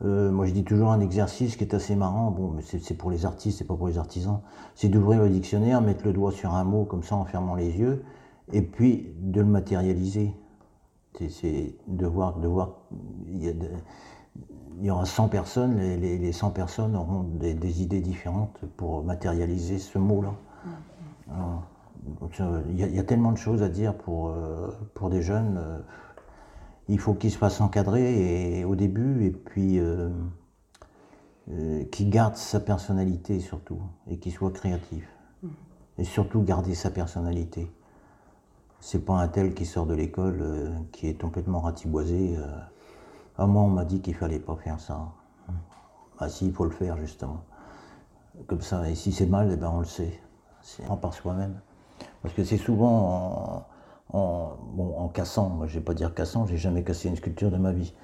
Euh, 0.03 0.31
moi, 0.31 0.47
je 0.47 0.53
dis 0.53 0.65
toujours 0.65 0.91
un 0.91 1.01
exercice 1.01 1.57
qui 1.57 1.65
est 1.65 1.75
assez 1.75 1.95
marrant. 1.95 2.31
Bon, 2.31 2.51
mais 2.51 2.63
c'est 2.63 2.95
pour 2.95 3.11
les 3.11 3.27
artistes, 3.27 3.59
c'est 3.59 3.65
pas 3.65 3.77
pour 3.77 3.89
les 3.89 3.99
artisans. 3.99 4.41
C'est 4.75 4.89
d'ouvrir 4.89 5.21
le 5.21 5.29
dictionnaire, 5.29 5.81
mettre 5.81 6.05
le 6.05 6.13
doigt 6.13 6.33
sur 6.33 6.55
un 6.55 6.65
mot 6.65 6.85
comme 6.85 7.03
ça 7.03 7.17
en 7.17 7.25
fermant 7.25 7.55
les 7.55 7.79
yeux, 7.79 8.05
et 8.53 8.63
puis 8.63 9.15
de 9.19 9.41
le 9.41 9.47
matérialiser. 9.47 10.35
C'est 11.29 11.77
de 11.87 12.07
voir, 12.07 12.39
de 12.39 12.49
voir. 12.49 12.73
Il 13.29 13.57
y, 14.83 14.91
aura 14.91 15.05
100 15.05 15.29
personnes, 15.29 15.79
les, 15.79 16.19
les, 16.19 16.33
100 16.33 16.51
personnes 16.51 16.97
auront 16.97 17.23
des, 17.23 17.83
idées 17.83 18.01
différentes 18.01 18.59
pour 18.77 19.05
matérialiser 19.05 19.79
ce 19.79 19.99
mot-là. 19.99 20.35
Mm-hmm. 20.67 22.63
Il 22.71 22.81
y, 22.81 22.99
a 22.99 23.05
tellement 23.05 23.31
de 23.31 23.39
choses 23.39 23.63
à 23.63 23.69
dire 23.69 23.95
pour, 23.95 24.29
euh, 24.29 24.69
pour 24.95 25.09
des 25.09 25.23
jeunes. 25.23 25.59
Il 26.89 26.99
faut 26.99 27.15
qu'il 27.15 27.31
se 27.31 27.39
fasse 27.39 27.61
encadrer 27.61 28.59
et, 28.59 28.65
au 28.65 28.77
début, 28.77 29.25
et 29.25 29.31
puis 29.31 29.79
euh, 29.79 30.11
euh, 31.51 31.85
qu'il 31.87 32.11
garde 32.11 32.37
sa 32.37 32.61
personnalité 32.61 33.41
surtout, 33.41 33.81
et 34.11 34.19
qu'il 34.19 34.33
soit 34.33 34.51
créatif. 34.51 35.09
Mm. 35.43 35.49
Et 35.99 36.05
surtout 36.05 36.43
garder 36.43 36.75
sa 36.75 36.91
personnalité. 36.91 37.71
C'est 38.81 39.05
pas 39.05 39.15
un 39.15 39.29
tel 39.29 39.55
qui 39.55 39.65
sort 39.65 39.87
de 39.87 39.95
l'école, 39.95 40.41
euh, 40.43 40.71
qui 40.93 41.09
est 41.09 41.19
complètement 41.21 41.61
ratiboisé. 41.61 42.37
à 43.39 43.47
moi, 43.47 43.63
on 43.63 43.71
m'a 43.71 43.85
dit 43.85 44.01
qu'il 44.01 44.15
fallait 44.15 44.39
pas 44.39 44.57
faire 44.57 44.79
ça. 44.79 45.09
Ah 46.19 46.29
si, 46.29 46.47
il 46.47 46.53
faut 46.53 46.65
le 46.65 46.71
faire 46.71 46.97
justement. 46.99 47.45
Comme 48.47 48.61
ça, 48.61 48.89
et 48.89 48.95
si 48.95 49.13
c'est 49.13 49.27
mal, 49.27 49.51
eh 49.53 49.57
ben, 49.57 49.71
on 49.71 49.81
le 49.81 49.87
sait. 49.87 50.21
C'est 50.61 50.85
par 51.01 51.15
soi-même. 51.15 51.61
Parce 52.23 52.35
que 52.35 52.45
c'est 52.45 52.57
souvent 52.57 52.89
en, 52.89 53.67
bon, 54.15 54.95
en 54.97 55.09
cassant, 55.09 55.49
moi 55.49 55.67
je 55.67 55.79
vais 55.79 55.85
pas 55.85 55.95
dire 55.95 56.15
cassant, 56.15 56.47
j'ai 56.47 56.57
jamais 56.57 56.83
cassé 56.83 57.09
une 57.09 57.17
sculpture 57.17 57.51
de 57.51 57.57
ma 57.57 57.73
vie. 57.73 57.95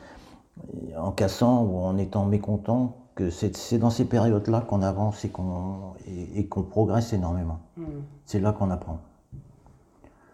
En 0.98 1.12
cassant 1.12 1.62
ou 1.62 1.78
en 1.78 1.96
étant 1.96 2.26
mécontent, 2.26 2.96
que 3.14 3.30
c'est 3.30 3.78
dans 3.78 3.90
ces 3.90 4.04
périodes-là 4.04 4.62
qu'on 4.62 4.82
avance 4.82 5.24
et 5.24 5.28
qu'on 5.28 5.94
et, 6.34 6.46
qu'on 6.46 6.62
progresse 6.62 7.12
énormément. 7.12 7.60
Hmm. 7.76 8.02
C'est 8.24 8.40
là 8.40 8.52
qu'on 8.52 8.70
apprend. 8.70 9.00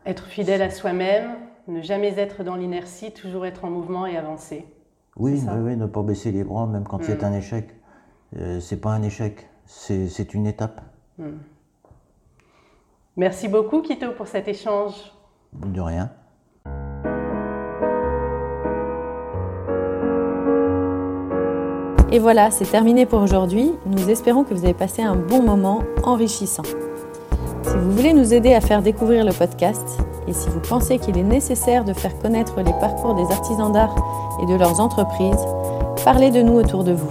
Être 0.05 0.27
fidèle 0.27 0.62
à 0.62 0.70
soi-même, 0.70 1.33
ne 1.68 1.83
jamais 1.83 2.18
être 2.18 2.45
dans 2.45 2.55
l'inertie, 2.55 3.12
toujours 3.12 3.45
être 3.45 3.64
en 3.64 3.70
mouvement 3.70 4.07
et 4.07 4.16
avancer. 4.16 4.66
Oui, 5.16 5.43
oui, 5.62 5.77
ne 5.77 5.87
pas 5.87 6.03
baisser 6.03 6.31
les 6.31 6.45
bras, 6.45 6.66
même 6.66 6.85
quand 6.85 7.03
c'est 7.03 7.22
hmm. 7.22 7.27
un 7.27 7.33
échec. 7.33 7.70
Euh, 8.37 8.61
c'est 8.61 8.77
pas 8.77 8.91
un 8.91 9.03
échec, 9.03 9.49
c'est 9.64 10.35
une 10.35 10.47
étape. 10.47 10.81
Hmm. 11.18 11.39
Merci 13.16 13.49
beaucoup, 13.49 13.81
Kito, 13.81 14.12
pour 14.12 14.29
cet 14.29 14.47
échange. 14.47 15.12
De 15.65 15.81
rien. 15.81 16.11
Et 22.13 22.19
voilà, 22.19 22.51
c'est 22.51 22.65
terminé 22.65 23.05
pour 23.05 23.21
aujourd'hui. 23.21 23.73
Nous 23.85 24.09
espérons 24.09 24.45
que 24.45 24.55
vous 24.55 24.65
avez 24.65 24.75
passé 24.75 25.03
un 25.03 25.17
bon 25.17 25.43
moment 25.43 25.83
enrichissant. 26.05 26.63
Si 27.63 27.77
vous 27.77 27.91
voulez 27.91 28.13
nous 28.13 28.33
aider 28.33 28.55
à 28.55 28.61
faire 28.61 28.81
découvrir 28.81 29.25
le 29.25 29.33
podcast 29.33 29.99
et 30.29 30.33
si 30.33 30.49
vous 30.49 30.61
pensez 30.61 30.99
qu'il 30.99 31.19
est 31.19 31.25
nécessaire 31.25 31.85
de 31.85 31.93
faire 31.93 32.17
connaître 32.19 32.57
les 32.59 32.73
parcours 32.73 33.15
des 33.15 33.31
artisans 33.35 33.73
d'art 33.73 33.95
et 34.43 34.47
de 34.47 34.55
leurs 34.55 34.81
entreprises, 34.81 35.45
parlez 36.05 36.31
de 36.31 36.43
nous 36.43 36.55
autour 36.55 36.85
de 36.85 36.93
vous. 36.93 37.11